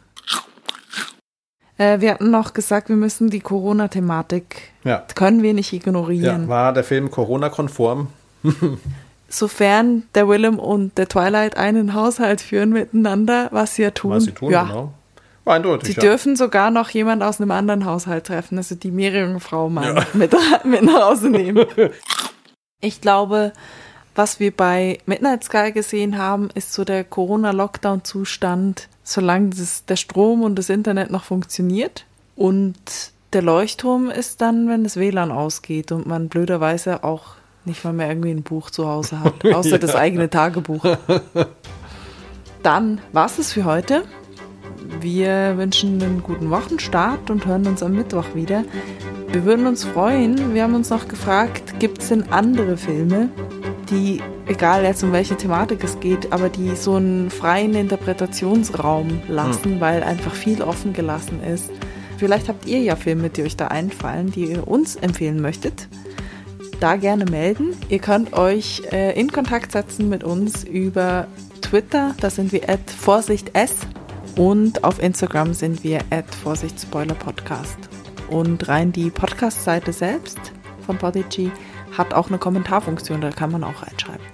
Äh, 1.78 2.02
wir 2.02 2.12
hatten 2.12 2.32
noch 2.32 2.54
gesagt, 2.54 2.90
wir 2.90 2.96
müssen 2.96 3.30
die 3.30 3.40
Corona-Thematik, 3.40 4.72
Ja. 4.84 5.06
können 5.16 5.42
wir 5.42 5.54
nicht 5.54 5.72
ja. 5.72 5.78
ignorieren. 5.78 6.48
War 6.48 6.74
der 6.74 6.84
Film 6.84 7.10
Corona-konform? 7.10 8.10
Sofern 9.30 10.04
der 10.14 10.28
Willem 10.28 10.60
und 10.60 10.98
der 10.98 11.08
Twilight 11.08 11.58
einen 11.58 11.96
Haushalt 11.96 12.42
führen 12.42 12.70
miteinander, 12.70 13.48
was 13.52 13.76
sie 13.76 13.82
ja 13.84 13.92
tun. 13.92 14.12
Was 14.12 14.26
sie 14.26 14.32
tun, 14.32 14.52
ja. 14.52 14.64
genau. 14.64 14.94
War 15.46 15.56
eindeutig. 15.56 15.96
Sie 15.96 16.02
ja. 16.02 16.02
dürfen 16.02 16.36
sogar 16.36 16.72
noch 16.72 16.90
jemand 16.90 17.24
aus 17.24 17.42
einem 17.42 17.52
anderen 17.52 17.86
Haushalt 17.86 18.28
treffen, 18.28 18.58
also 18.58 18.76
die 18.76 18.92
Meerjungfrau 18.92 19.70
mal 19.70 20.06
mit, 20.14 20.34
mit 20.64 20.84
nach 20.84 21.10
Hause 21.10 21.30
nehmen. 21.30 21.66
Ich 22.86 23.00
glaube, 23.00 23.54
was 24.16 24.40
wir 24.40 24.52
bei 24.52 25.00
Midnight 25.06 25.44
Sky 25.44 25.72
gesehen 25.72 26.18
haben, 26.18 26.50
ist 26.54 26.74
so 26.74 26.84
der 26.84 27.04
Corona-Lockdown-Zustand, 27.04 28.88
solange 29.04 29.50
das, 29.50 29.86
der 29.86 29.96
Strom 29.96 30.44
und 30.44 30.56
das 30.56 30.70
Internet 30.70 31.10
noch 31.10 31.24
funktioniert. 31.24 32.06
Und 32.36 32.76
der 33.34 33.42
Leuchtturm 33.42 34.10
ist 34.10 34.42
dann, 34.42 34.68
wenn 34.68 34.84
das 34.84 34.98
WLAN 34.98 35.32
ausgeht 35.32 35.92
und 35.92 36.06
man 36.06 36.30
blöderweise 36.30 37.04
auch 37.04 37.36
nicht 37.66 37.84
mal 37.84 37.94
mehr 37.94 38.10
irgendwie 38.10 38.32
ein 38.32 38.44
Buch 38.44 38.70
zu 38.70 38.88
Hause 38.88 39.22
hat, 39.22 39.46
außer 39.54 39.80
das 39.80 39.96
eigene 39.96 40.30
Tagebuch. 40.30 40.86
Dann 42.62 43.02
war's 43.12 43.40
es 43.40 43.54
für 43.54 43.66
heute. 43.66 44.04
Wir 45.00 45.58
wünschen 45.58 46.02
einen 46.02 46.24
guten 46.24 46.50
Wochenstart 46.50 47.30
und 47.30 47.46
hören 47.46 47.68
uns 47.68 47.82
am 47.82 47.94
Mittwoch 47.94 48.36
wieder. 48.36 48.64
Wir 49.30 49.46
würden 49.46 49.66
uns 49.66 49.84
freuen. 49.84 50.54
Wir 50.54 50.64
haben 50.64 50.76
uns 50.76 50.90
noch 50.90 51.08
gefragt, 51.08 51.80
gibt 51.80 52.02
es 52.02 52.10
denn 52.10 52.32
andere 52.32 52.78
Filme, 52.78 53.30
die, 53.90 54.22
egal 54.48 54.84
jetzt 54.84 55.04
um 55.04 55.12
welche 55.12 55.36
Thematik 55.36 55.84
es 55.84 56.00
geht, 56.00 56.32
aber 56.32 56.50
die 56.50 56.76
so 56.76 56.96
einen 56.96 57.30
freien 57.30 57.76
Interpretationsraum 57.76 59.22
lassen, 59.28 59.80
weil 59.80 60.04
einfach 60.04 60.34
viel 60.34 60.62
offen 60.62 60.94
gelassen 60.94 61.42
ist. 61.44 61.70
Vielleicht 62.18 62.50
habt 62.50 62.66
ihr 62.66 62.80
ja 62.80 62.96
Filme, 62.96 63.30
die 63.30 63.44
euch 63.44 63.58
da 63.58 63.68
einfallen, 63.68 64.32
die 64.32 64.46
ihr 64.46 64.68
uns 64.68 64.96
empfehlen 64.96 65.42
möchtet. 65.42 65.88
Da 66.80 66.96
gerne 66.96 67.26
melden. 67.26 67.76
Ihr 67.90 68.00
könnt 68.00 68.34
euch 68.34 68.82
äh, 68.92 69.20
in 69.20 69.32
Kontakt 69.32 69.72
setzen 69.72 70.10
mit 70.10 70.24
uns 70.24 70.64
über 70.64 71.28
Twitter, 71.62 72.14
da 72.20 72.30
sind 72.30 72.52
wir 72.52 72.70
at 72.70 72.92
VorsichtS 72.92 73.78
und 74.36 74.84
auf 74.84 75.02
Instagram 75.02 75.54
sind 75.54 75.84
wir 75.84 76.02
at 76.10 76.34
VorsichtSpoilerPodcast. 76.44 77.78
Und 78.30 78.68
rein 78.68 78.92
die 78.92 79.10
Podcast-Seite 79.10 79.94
selbst 79.94 80.40
von 80.86 80.98
Podigy 80.98 81.52
hat 81.98 82.14
auch 82.14 82.30
eine 82.30 82.38
Kommentarfunktion, 82.38 83.22
da 83.22 83.30
kann 83.30 83.52
man 83.52 83.64
auch 83.64 83.84
reinschreiben. 83.84 84.33